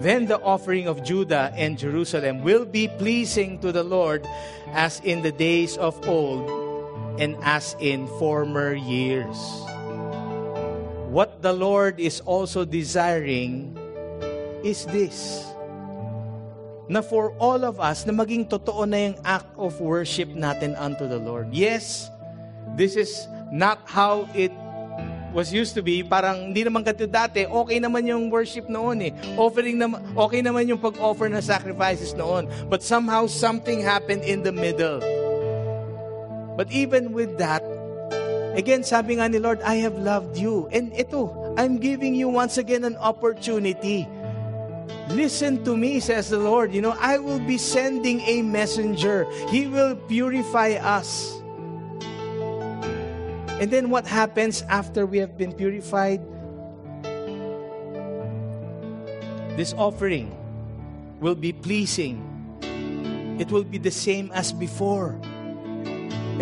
Then 0.02 0.26
the 0.26 0.42
offering 0.42 0.90
of 0.90 1.06
Judah 1.06 1.54
and 1.54 1.78
Jerusalem 1.78 2.42
will 2.42 2.66
be 2.66 2.90
pleasing 2.90 3.62
to 3.62 3.70
the 3.70 3.86
Lord 3.86 4.26
as 4.74 4.98
in 5.06 5.22
the 5.22 5.30
days 5.30 5.78
of 5.78 5.94
old 6.10 6.42
and 7.22 7.38
as 7.46 7.78
in 7.78 8.10
former 8.18 8.74
years. 8.74 9.38
What 11.06 11.38
the 11.38 11.54
Lord 11.54 12.02
is 12.02 12.18
also 12.26 12.66
desiring 12.66 13.78
is 14.66 14.90
this 14.90 15.46
na 16.90 16.98
for 16.98 17.30
all 17.38 17.62
of 17.62 17.78
us 17.78 18.02
na 18.02 18.10
maging 18.10 18.50
totoo 18.50 18.82
na 18.90 18.98
yung 19.06 19.18
act 19.22 19.54
of 19.54 19.78
worship 19.78 20.34
natin 20.34 20.74
unto 20.74 21.06
the 21.06 21.22
Lord. 21.22 21.54
Yes, 21.54 22.10
this 22.74 22.98
is 22.98 23.30
not 23.54 23.86
how 23.86 24.26
it 24.34 24.50
was 25.32 25.52
used 25.52 25.74
to 25.74 25.82
be, 25.82 26.04
parang 26.04 26.52
hindi 26.52 26.62
naman 26.62 26.84
ganito 26.84 27.08
dati, 27.08 27.48
okay 27.48 27.80
naman 27.80 28.04
yung 28.04 28.28
worship 28.28 28.68
noon 28.68 29.08
eh. 29.08 29.12
Offering 29.40 29.80
naman, 29.80 30.04
okay 30.14 30.44
naman 30.44 30.68
yung 30.68 30.78
pag-offer 30.78 31.26
ng 31.32 31.40
sacrifices 31.40 32.12
noon. 32.12 32.46
But 32.68 32.84
somehow, 32.84 33.26
something 33.26 33.80
happened 33.80 34.22
in 34.22 34.44
the 34.44 34.52
middle. 34.52 35.00
But 36.54 36.68
even 36.70 37.16
with 37.16 37.40
that, 37.40 37.64
again, 38.52 38.84
sabi 38.84 39.16
nga 39.16 39.28
ni 39.32 39.40
Lord, 39.40 39.64
I 39.64 39.80
have 39.80 39.96
loved 39.96 40.36
you. 40.36 40.68
And 40.68 40.92
ito, 40.92 41.32
I'm 41.56 41.80
giving 41.80 42.14
you 42.14 42.28
once 42.28 42.60
again 42.60 42.84
an 42.84 43.00
opportunity. 43.00 44.04
Listen 45.08 45.64
to 45.64 45.76
me, 45.76 46.00
says 46.00 46.28
the 46.28 46.38
Lord. 46.38 46.72
You 46.72 46.80
know, 46.80 46.96
I 47.00 47.18
will 47.18 47.40
be 47.40 47.56
sending 47.56 48.20
a 48.28 48.40
messenger. 48.44 49.26
He 49.48 49.66
will 49.66 49.96
purify 49.96 50.76
us. 50.80 51.41
And 53.62 53.70
then 53.70 53.94
what 53.94 54.10
happens 54.10 54.66
after 54.66 55.06
we 55.06 55.22
have 55.22 55.38
been 55.38 55.54
purified? 55.54 56.18
This 59.54 59.70
offering 59.78 60.34
will 61.22 61.38
be 61.38 61.54
pleasing. 61.54 62.26
It 63.38 63.54
will 63.54 63.62
be 63.62 63.78
the 63.78 63.94
same 63.94 64.34
as 64.34 64.50
before. 64.50 65.14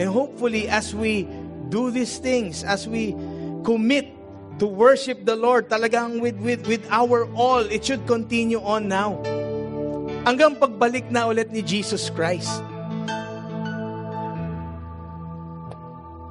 And 0.01 0.09
hopefully, 0.09 0.64
as 0.73 0.97
we 0.97 1.29
do 1.68 1.93
these 1.93 2.16
things, 2.16 2.64
as 2.64 2.89
we 2.89 3.12
commit 3.68 4.09
to 4.57 4.64
worship 4.64 5.29
the 5.29 5.37
Lord 5.37 5.68
talagang 5.68 6.25
with, 6.25 6.41
with, 6.41 6.64
with 6.64 6.89
our 6.89 7.29
all, 7.37 7.61
it 7.68 7.85
should 7.85 8.07
continue 8.07 8.64
on 8.64 8.89
now. 8.89 9.21
Hanggang 10.25 10.57
pagbalik 10.57 11.12
na 11.12 11.29
ulit 11.29 11.53
ni 11.53 11.61
Jesus 11.61 12.09
Christ. 12.09 12.64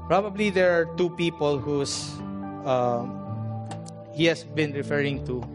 Probably 0.09 0.49
there 0.49 0.73
are 0.73 0.89
two 0.97 1.13
people 1.13 1.61
whose 1.61 2.17
uh, 2.65 3.05
he 4.09 4.25
has 4.25 4.41
been 4.41 4.73
referring 4.73 5.21
to. 5.29 5.45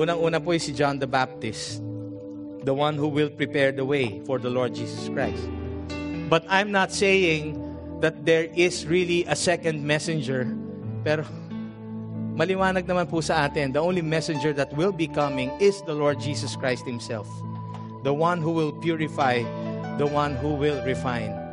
Unang-una 0.00 0.40
po 0.40 0.56
si 0.56 0.72
John 0.72 0.96
the 0.96 1.04
Baptist, 1.04 1.84
the 2.64 2.72
one 2.72 2.96
who 2.96 3.12
will 3.12 3.28
prepare 3.28 3.68
the 3.68 3.84
way 3.84 4.24
for 4.24 4.40
the 4.40 4.48
Lord 4.48 4.72
Jesus 4.72 5.12
Christ. 5.12 5.44
But 6.32 6.48
I'm 6.48 6.72
not 6.72 6.88
saying 6.88 7.60
that 8.00 8.24
there 8.24 8.48
is 8.56 8.88
really 8.88 9.28
a 9.28 9.36
second 9.36 9.84
messenger, 9.84 10.48
pero 11.04 11.28
maliwanag 12.32 12.88
naman 12.88 13.12
po 13.12 13.20
sa 13.20 13.44
atin, 13.44 13.76
the 13.76 13.84
only 13.84 14.00
messenger 14.00 14.56
that 14.56 14.72
will 14.72 14.92
be 14.92 15.04
coming 15.04 15.52
is 15.60 15.84
the 15.84 15.92
Lord 15.92 16.16
Jesus 16.16 16.56
Christ 16.56 16.88
Himself. 16.88 17.28
The 18.08 18.16
one 18.16 18.40
who 18.40 18.56
will 18.56 18.72
purify, 18.72 19.44
the 20.00 20.08
one 20.08 20.32
who 20.40 20.56
will 20.56 20.80
refine. 20.88 21.45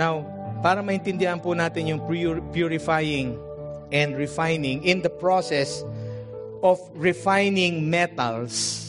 Now, 0.00 0.24
para 0.64 0.80
maintindihan 0.80 1.36
po 1.36 1.52
natin 1.52 1.92
yung 1.92 2.00
purifying 2.56 3.36
and 3.92 4.16
refining 4.16 4.80
in 4.80 5.04
the 5.04 5.12
process 5.12 5.84
of 6.64 6.80
refining 6.96 7.84
metals, 7.84 8.80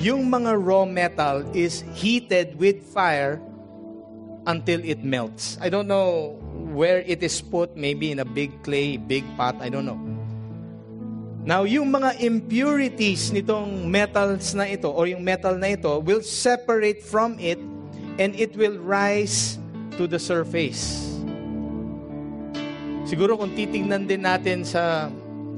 yung 0.00 0.32
mga 0.32 0.56
raw 0.56 0.88
metal 0.88 1.44
is 1.52 1.84
heated 1.92 2.56
with 2.56 2.80
fire 2.80 3.36
until 4.48 4.80
it 4.80 5.04
melts. 5.04 5.60
I 5.60 5.68
don't 5.68 5.84
know 5.84 6.40
where 6.72 7.04
it 7.04 7.20
is 7.20 7.36
put, 7.44 7.76
maybe 7.76 8.08
in 8.08 8.24
a 8.24 8.28
big 8.28 8.64
clay, 8.64 8.96
big 8.96 9.28
pot, 9.36 9.60
I 9.60 9.68
don't 9.68 9.84
know. 9.84 10.00
Now, 11.44 11.68
yung 11.68 11.92
mga 11.92 12.24
impurities 12.24 13.36
nitong 13.36 13.84
metals 13.84 14.56
na 14.56 14.64
ito 14.64 14.88
or 14.88 15.12
yung 15.12 15.20
metal 15.20 15.60
na 15.60 15.76
ito 15.76 16.00
will 16.00 16.24
separate 16.24 17.04
from 17.04 17.36
it 17.36 17.60
and 18.18 18.34
it 18.34 18.54
will 18.58 18.76
rise 18.82 19.58
to 19.96 20.06
the 20.06 20.18
surface. 20.18 21.06
Siguro 23.08 23.40
kung 23.40 23.56
titingnan 23.56 24.04
din 24.04 24.26
natin 24.26 24.66
sa 24.66 25.08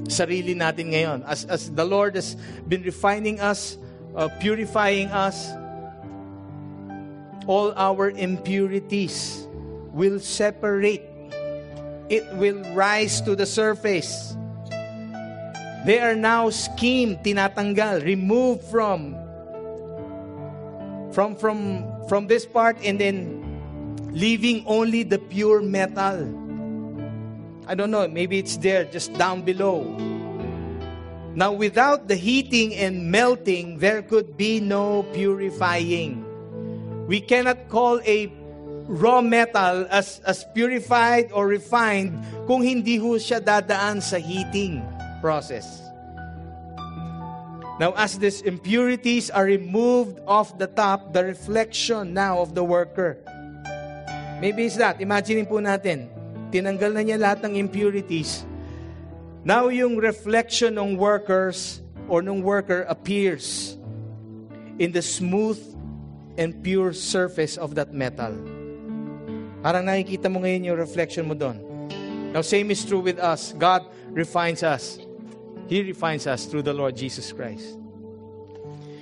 sarili 0.07 0.55
natin 0.55 0.95
ngayon, 0.95 1.19
as, 1.27 1.43
as 1.45 1.67
the 1.73 1.83
Lord 1.83 2.15
has 2.15 2.39
been 2.63 2.81
refining 2.81 3.43
us, 3.43 3.75
uh, 4.15 4.31
purifying 4.39 5.11
us, 5.11 5.51
all 7.49 7.73
our 7.75 8.13
impurities 8.15 9.45
will 9.91 10.19
separate. 10.19 11.03
It 12.07 12.23
will 12.39 12.63
rise 12.71 13.19
to 13.27 13.35
the 13.35 13.45
surface. 13.45 14.35
They 15.83 15.99
are 15.99 16.15
now 16.15 16.51
schemed, 16.51 17.25
tinatanggal, 17.25 18.05
removed 18.05 18.63
from 18.69 19.17
from 21.11 21.35
from 21.35 21.90
from 22.11 22.27
this 22.27 22.43
part 22.43 22.75
and 22.83 22.99
then 22.99 23.39
leaving 24.11 24.67
only 24.67 24.99
the 24.99 25.15
pure 25.15 25.63
metal. 25.63 26.27
I 27.71 27.73
don't 27.73 27.87
know, 27.87 28.03
maybe 28.11 28.35
it's 28.35 28.59
there 28.59 28.83
just 28.83 29.15
down 29.15 29.47
below. 29.47 29.87
Now, 31.31 31.53
without 31.55 32.09
the 32.09 32.19
heating 32.19 32.75
and 32.75 33.07
melting, 33.07 33.79
there 33.79 34.01
could 34.01 34.35
be 34.35 34.59
no 34.59 35.07
purifying. 35.15 36.27
We 37.07 37.21
cannot 37.21 37.69
call 37.69 38.01
a 38.03 38.27
raw 38.91 39.21
metal 39.21 39.87
as, 39.87 40.19
as 40.27 40.43
purified 40.53 41.31
or 41.31 41.47
refined 41.47 42.19
kung 42.43 42.59
hindi 42.59 42.99
ho 42.99 43.15
siya 43.15 43.39
dadaan 43.39 44.03
sa 44.03 44.19
heating 44.19 44.83
process. 45.23 45.90
Now, 47.81 47.97
as 47.97 48.21
these 48.21 48.45
impurities 48.45 49.33
are 49.33 49.49
removed 49.49 50.21
off 50.29 50.53
the 50.61 50.69
top, 50.69 51.17
the 51.17 51.25
reflection 51.25 52.13
now 52.13 52.37
of 52.37 52.53
the 52.53 52.61
worker. 52.61 53.17
Maybe 54.37 54.69
it's 54.69 54.77
that. 54.77 55.01
Imagine 55.01 55.49
po 55.49 55.57
natin, 55.57 56.05
tinanggal 56.53 56.93
na 56.93 57.01
niya 57.01 57.17
lahat 57.17 57.41
ng 57.41 57.57
impurities. 57.57 58.45
Now, 59.41 59.73
yung 59.73 59.97
reflection 59.97 60.77
ng 60.77 60.93
workers 60.93 61.81
or 62.05 62.21
ng 62.21 62.45
worker 62.45 62.85
appears 62.85 63.73
in 64.77 64.93
the 64.93 65.01
smooth 65.01 65.57
and 66.37 66.53
pure 66.61 66.93
surface 66.93 67.57
of 67.57 67.73
that 67.81 67.97
metal. 67.97 68.37
Parang 69.65 69.89
nakikita 69.89 70.29
mo 70.29 70.45
ngayon 70.45 70.69
yung 70.69 70.77
reflection 70.77 71.25
mo 71.25 71.33
doon. 71.33 71.57
Now, 72.29 72.45
same 72.45 72.69
is 72.69 72.85
true 72.85 73.01
with 73.01 73.17
us. 73.17 73.57
God 73.57 73.89
refines 74.13 74.61
us. 74.61 75.01
He 75.71 75.79
refines 75.87 76.27
us 76.27 76.51
through 76.51 76.67
the 76.67 76.75
Lord 76.75 76.99
Jesus 76.99 77.31
Christ. 77.31 77.79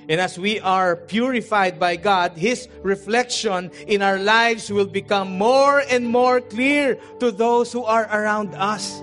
And 0.05 0.22
as 0.22 0.38
we 0.38 0.61
are 0.61 0.93
purified 0.93 1.82
by 1.82 1.97
God, 1.97 2.38
His 2.38 2.70
reflection 2.86 3.74
in 3.89 4.05
our 4.05 4.22
lives 4.22 4.70
will 4.70 4.86
become 4.86 5.34
more 5.34 5.82
and 5.89 6.05
more 6.05 6.38
clear 6.45 7.01
to 7.26 7.34
those 7.34 7.74
who 7.74 7.82
are 7.89 8.05
around 8.13 8.53
us. 8.53 9.01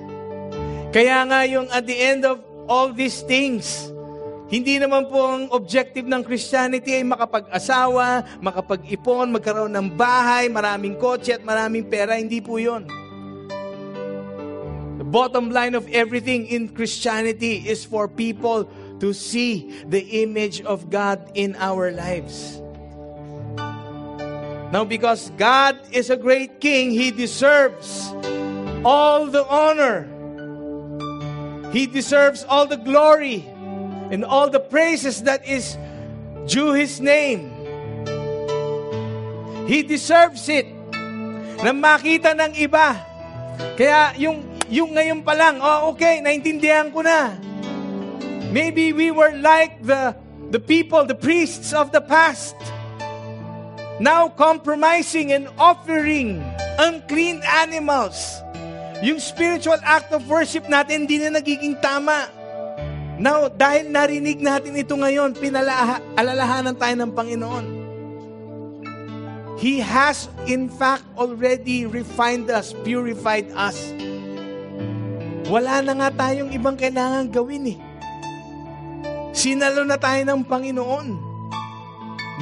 Kaya 0.95 1.27
nga 1.27 1.43
yung 1.43 1.67
at 1.75 1.91
the 1.91 1.99
end 1.99 2.23
of 2.23 2.39
all 2.71 2.95
these 2.95 3.27
things, 3.27 3.91
hindi 4.47 4.79
naman 4.79 5.11
po 5.11 5.27
ang 5.27 5.51
objective 5.51 6.07
ng 6.07 6.23
Christianity 6.23 6.95
ay 6.95 7.03
makapag-asawa, 7.03 8.39
makapag-ipon, 8.47 9.35
magkaroon 9.35 9.75
ng 9.75 9.91
bahay, 9.99 10.47
maraming 10.47 10.95
kotse 11.03 11.35
at 11.35 11.43
maraming 11.43 11.91
pera. 11.91 12.15
Hindi 12.15 12.39
po 12.39 12.63
yun. 12.63 12.87
Bottom 15.07 15.51
line 15.51 15.75
of 15.75 15.87
everything 15.95 16.47
in 16.47 16.69
Christianity 16.75 17.63
is 17.63 17.85
for 17.85 18.09
people 18.09 18.67
to 18.99 19.13
see 19.15 19.71
the 19.87 20.23
image 20.23 20.63
of 20.63 20.91
God 20.91 21.31
in 21.35 21.55
our 21.57 21.93
lives. 21.93 22.61
Now, 24.75 24.83
because 24.85 25.31
God 25.39 25.79
is 25.93 26.11
a 26.11 26.17
great 26.17 26.61
king, 26.61 26.91
He 26.91 27.13
deserves 27.13 28.11
all 28.83 29.31
the 29.31 29.47
honor. 29.47 30.11
He 31.71 31.87
deserves 31.87 32.43
all 32.43 32.67
the 32.67 32.77
glory 32.77 33.47
and 34.11 34.25
all 34.25 34.51
the 34.51 34.59
praises 34.59 35.23
that 35.23 35.47
is 35.47 35.79
due 36.51 36.75
His 36.75 37.01
name. 37.01 37.55
He 39.71 39.83
deserves 39.83 40.49
it. 40.49 40.67
Na 41.63 41.71
makita 41.71 42.35
ng 42.35 42.59
iba. 42.59 42.99
Kaya 43.79 44.15
yung, 44.19 44.56
yung 44.67 44.95
ngayon 44.95 45.21
pa 45.23 45.35
lang, 45.35 45.63
oh 45.63 45.95
okay, 45.95 46.19
naintindihan 46.23 46.91
ko 46.91 47.03
na. 47.03 47.35
Maybe 48.51 48.95
we 48.95 49.11
were 49.11 49.35
like 49.39 49.83
the, 49.83 50.15
the 50.51 50.63
people, 50.63 51.05
the 51.05 51.19
priests 51.19 51.75
of 51.75 51.91
the 51.91 52.01
past. 52.01 52.57
Now 54.01 54.29
compromising 54.29 55.33
and 55.33 55.49
offering 55.57 56.45
unclean 56.79 57.41
animals. 57.45 58.41
Yung 59.05 59.21
spiritual 59.21 59.77
act 59.85 60.13
of 60.13 60.25
worship 60.25 60.69
natin 60.69 61.05
hindi 61.05 61.21
na 61.21 61.37
nagiging 61.37 61.77
tama. 61.85 62.33
Now, 63.17 63.49
dahil 63.49 63.89
narinig 63.89 64.45
natin 64.45 64.77
ito 64.77 64.93
ngayon, 64.93 65.41
pinalaha, 65.41 66.05
alalahanan 66.21 66.77
tayo 66.77 66.95
ng 67.01 67.13
Panginoon. 67.17 67.67
He 69.57 69.81
has 69.81 70.29
in 70.45 70.69
fact 70.69 71.09
already 71.17 71.89
refined 71.89 72.53
us, 72.53 72.77
purified 72.85 73.49
us. 73.57 73.97
Wala 75.47 75.79
na 75.79 75.95
nga 75.95 76.11
tayong 76.27 76.51
ibang 76.51 76.75
kailangan 76.75 77.31
gawin 77.31 77.71
eh. 77.71 77.79
Sinalo 79.31 79.87
na 79.87 79.95
tayo 79.95 80.27
ng 80.27 80.43
Panginoon. 80.43 81.09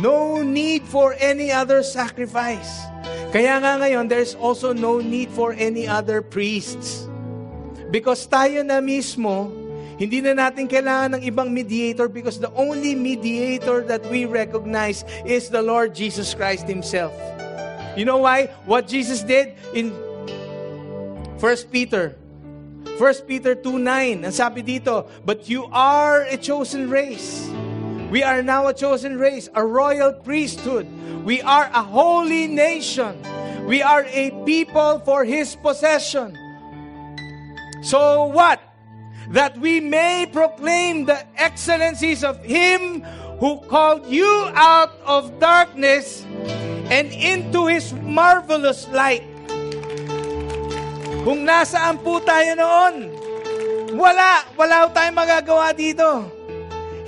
No 0.01 0.41
need 0.41 0.89
for 0.89 1.13
any 1.21 1.53
other 1.53 1.85
sacrifice. 1.85 2.81
Kaya 3.29 3.61
nga 3.61 3.77
ngayon, 3.77 4.09
there's 4.09 4.33
also 4.41 4.73
no 4.73 5.05
need 5.05 5.29
for 5.29 5.53
any 5.53 5.85
other 5.85 6.25
priests. 6.25 7.05
Because 7.93 8.25
tayo 8.25 8.65
na 8.65 8.81
mismo, 8.81 9.53
hindi 10.01 10.25
na 10.25 10.33
natin 10.33 10.65
kailangan 10.65 11.21
ng 11.21 11.23
ibang 11.29 11.53
mediator 11.53 12.09
because 12.09 12.41
the 12.41 12.51
only 12.57 12.97
mediator 12.97 13.85
that 13.85 14.03
we 14.09 14.25
recognize 14.25 15.05
is 15.29 15.53
the 15.53 15.61
Lord 15.61 15.93
Jesus 15.93 16.33
Christ 16.33 16.65
Himself. 16.67 17.13
You 17.95 18.09
know 18.09 18.25
why? 18.25 18.51
What 18.65 18.89
Jesus 18.89 19.21
did 19.23 19.55
in 19.77 19.93
1 21.39 21.71
Peter 21.71 22.19
1 22.95 23.26
Peter 23.26 23.59
2.9, 23.59 24.22
ang 24.22 24.30
sabi 24.30 24.62
dito, 24.62 25.11
But 25.26 25.51
you 25.51 25.66
are 25.74 26.22
a 26.30 26.38
chosen 26.38 26.86
race. 26.86 27.51
We 28.07 28.22
are 28.22 28.38
now 28.38 28.70
a 28.70 28.74
chosen 28.74 29.18
race, 29.18 29.51
a 29.51 29.66
royal 29.66 30.14
priesthood. 30.14 30.86
We 31.26 31.42
are 31.42 31.66
a 31.74 31.82
holy 31.82 32.47
nation. 32.47 33.18
We 33.66 33.82
are 33.82 34.07
a 34.07 34.30
people 34.47 35.03
for 35.03 35.26
His 35.26 35.59
possession. 35.59 36.38
So 37.82 38.30
what? 38.30 38.62
That 39.34 39.59
we 39.59 39.80
may 39.82 40.30
proclaim 40.30 41.11
the 41.11 41.18
excellencies 41.34 42.22
of 42.22 42.38
Him 42.47 43.03
who 43.42 43.59
called 43.66 44.07
you 44.07 44.30
out 44.55 44.95
of 45.03 45.40
darkness 45.42 46.22
and 46.95 47.11
into 47.11 47.66
His 47.66 47.90
marvelous 48.07 48.86
light. 48.95 49.34
Kung 51.25 51.41
nasaan 51.41 52.05
po 52.05 52.20
tayo 52.20 52.53
noon, 52.53 53.09
wala, 53.97 54.45
wala 54.61 54.93
tayong 54.93 55.16
magagawa 55.16 55.72
dito. 55.72 56.29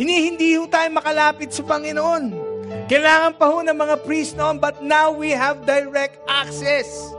Hindi, 0.01 0.33
hindi 0.33 0.57
ho 0.57 0.65
tayo 0.65 0.89
makalapit 0.89 1.53
sa 1.53 1.61
Panginoon. 1.61 2.33
Kailangan 2.89 3.37
pa 3.37 3.47
ho 3.53 3.61
ng 3.61 3.77
mga 3.77 3.97
priest 4.09 4.41
noon, 4.41 4.57
but 4.57 4.81
now 4.81 5.13
we 5.13 5.37
have 5.37 5.69
direct 5.69 6.17
access 6.33 7.13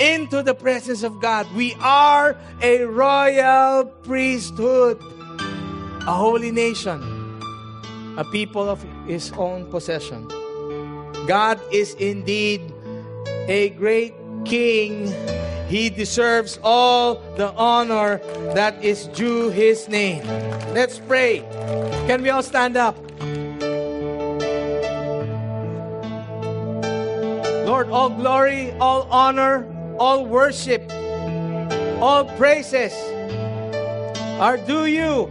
into 0.00 0.40
the 0.40 0.56
presence 0.56 1.04
of 1.04 1.20
God. 1.20 1.44
We 1.52 1.76
are 1.84 2.32
a 2.64 2.88
royal 2.88 3.84
priesthood, 4.08 4.96
a 6.08 6.14
holy 6.16 6.52
nation, 6.52 7.04
a 8.16 8.24
people 8.32 8.72
of 8.72 8.80
His 9.04 9.36
own 9.36 9.68
possession. 9.68 10.24
God 11.28 11.60
is 11.68 11.92
indeed 12.00 12.64
a 13.52 13.68
great 13.76 14.16
King. 14.46 15.10
He 15.66 15.90
deserves 15.90 16.58
all 16.62 17.18
the 17.34 17.50
honor 17.58 18.22
that 18.54 18.78
is 18.78 19.10
due 19.10 19.50
His 19.50 19.90
name. 19.90 20.22
Let's 20.70 21.02
pray. 21.02 21.42
Can 22.06 22.22
we 22.22 22.30
all 22.30 22.46
stand 22.46 22.78
up? 22.78 22.94
Lord, 27.66 27.90
all 27.90 28.14
glory, 28.14 28.70
all 28.78 29.10
honor, 29.10 29.66
all 29.98 30.22
worship, 30.24 30.86
all 31.98 32.30
praises 32.38 32.94
are 34.38 34.56
due 34.56 34.86
you. 34.86 35.26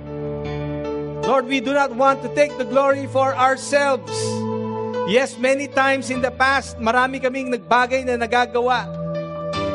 Lord, 1.23 1.47
we 1.47 1.63
do 1.63 1.71
not 1.71 1.95
want 1.95 2.21
to 2.27 2.29
take 2.35 2.51
the 2.59 2.67
glory 2.67 3.07
for 3.07 3.33
ourselves. 3.33 4.11
Yes, 5.07 5.39
many 5.39 5.71
times 5.71 6.11
in 6.11 6.19
the 6.19 6.31
past, 6.31 6.75
marami 6.77 7.23
kaming 7.23 7.55
nagbagay 7.55 8.03
na 8.03 8.19
nagagawa 8.19 9.04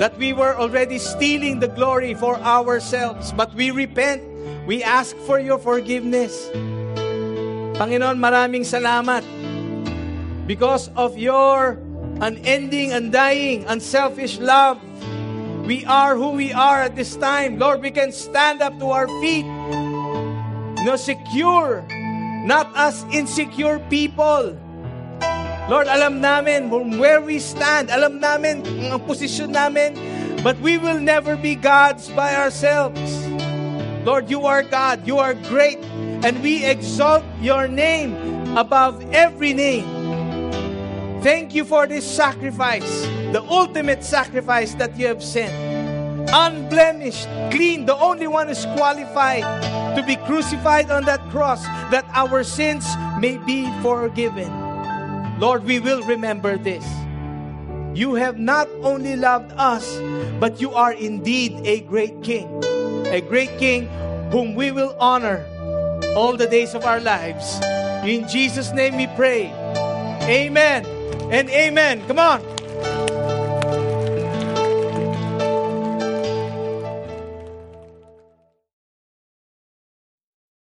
that 0.01 0.17
we 0.17 0.33
were 0.33 0.57
already 0.57 0.97
stealing 0.97 1.61
the 1.61 1.69
glory 1.69 2.17
for 2.17 2.41
ourselves. 2.41 3.37
But 3.37 3.53
we 3.53 3.71
repent. 3.71 4.25
We 4.65 4.83
ask 4.83 5.15
for 5.29 5.37
your 5.37 5.61
forgiveness. 5.61 6.49
Panginoon, 7.77 8.17
maraming 8.17 8.65
salamat 8.65 9.21
because 10.49 10.89
of 10.97 11.21
your 11.21 11.77
unending, 12.25 12.97
undying, 12.97 13.69
unselfish 13.69 14.41
love. 14.41 14.81
We 15.69 15.85
are 15.85 16.17
who 16.17 16.33
we 16.33 16.51
are 16.57 16.89
at 16.89 16.97
this 16.97 17.15
time. 17.21 17.61
Lord, 17.61 17.85
we 17.85 17.93
can 17.93 18.11
stand 18.11 18.65
up 18.65 18.81
to 18.81 18.89
our 18.89 19.07
feet. 19.21 19.45
No, 20.81 20.97
secure. 20.97 21.85
Not 22.49 22.73
as 22.73 23.05
insecure 23.13 23.79
people. 23.93 24.57
Lord, 25.71 25.87
alam 25.87 26.19
namin 26.19 26.67
from 26.67 26.99
where 26.99 27.23
we 27.23 27.39
stand. 27.39 27.95
Alam 27.95 28.19
namin 28.19 28.67
ang 28.91 29.07
posisyon 29.07 29.55
namin. 29.55 29.95
But 30.43 30.59
we 30.59 30.83
will 30.83 30.99
never 30.99 31.39
be 31.39 31.55
gods 31.55 32.11
by 32.11 32.35
ourselves. 32.35 32.99
Lord, 34.03 34.27
you 34.27 34.51
are 34.51 34.67
God. 34.67 35.07
You 35.07 35.23
are 35.23 35.39
great. 35.47 35.79
And 36.27 36.43
we 36.43 36.67
exalt 36.67 37.23
your 37.39 37.71
name 37.71 38.19
above 38.59 38.99
every 39.15 39.55
name. 39.55 39.87
Thank 41.23 41.55
you 41.55 41.63
for 41.63 41.87
this 41.87 42.03
sacrifice, 42.03 43.07
the 43.31 43.47
ultimate 43.47 44.03
sacrifice 44.03 44.75
that 44.75 44.99
you 44.99 45.07
have 45.07 45.23
sent. 45.23 45.55
Unblemished, 46.35 47.31
clean, 47.55 47.87
the 47.87 47.95
only 47.95 48.27
one 48.27 48.51
who's 48.51 48.67
qualified 48.75 49.47
to 49.95 50.03
be 50.03 50.19
crucified 50.27 50.91
on 50.91 51.07
that 51.07 51.23
cross 51.31 51.63
that 51.95 52.03
our 52.11 52.43
sins 52.43 52.91
may 53.23 53.39
be 53.39 53.71
forgiven. 53.87 54.60
Lord, 55.41 55.65
we 55.65 55.81
will 55.81 56.03
remember 56.03 56.59
this. 56.59 56.85
You 57.97 58.13
have 58.21 58.39
not 58.39 58.69
only 58.85 59.17
loved 59.17 59.57
us, 59.57 59.97
but 60.39 60.61
you 60.61 60.75
are 60.77 60.93
indeed 60.93 61.57
a 61.65 61.81
great 61.81 62.23
king. 62.23 62.45
A 63.09 63.23
great 63.25 63.57
king 63.57 63.89
whom 64.29 64.55
we 64.55 64.71
will 64.71 64.95
honor 65.01 65.41
all 66.15 66.37
the 66.37 66.47
days 66.47 66.75
of 66.75 66.85
our 66.85 67.01
lives. 67.01 67.59
In 68.05 68.29
Jesus' 68.29 68.71
name 68.73 68.99
we 68.99 69.09
pray. 69.17 69.49
Amen 70.29 70.85
and 71.33 71.49
amen. 71.49 72.07
Come 72.07 72.19
on. 72.19 72.60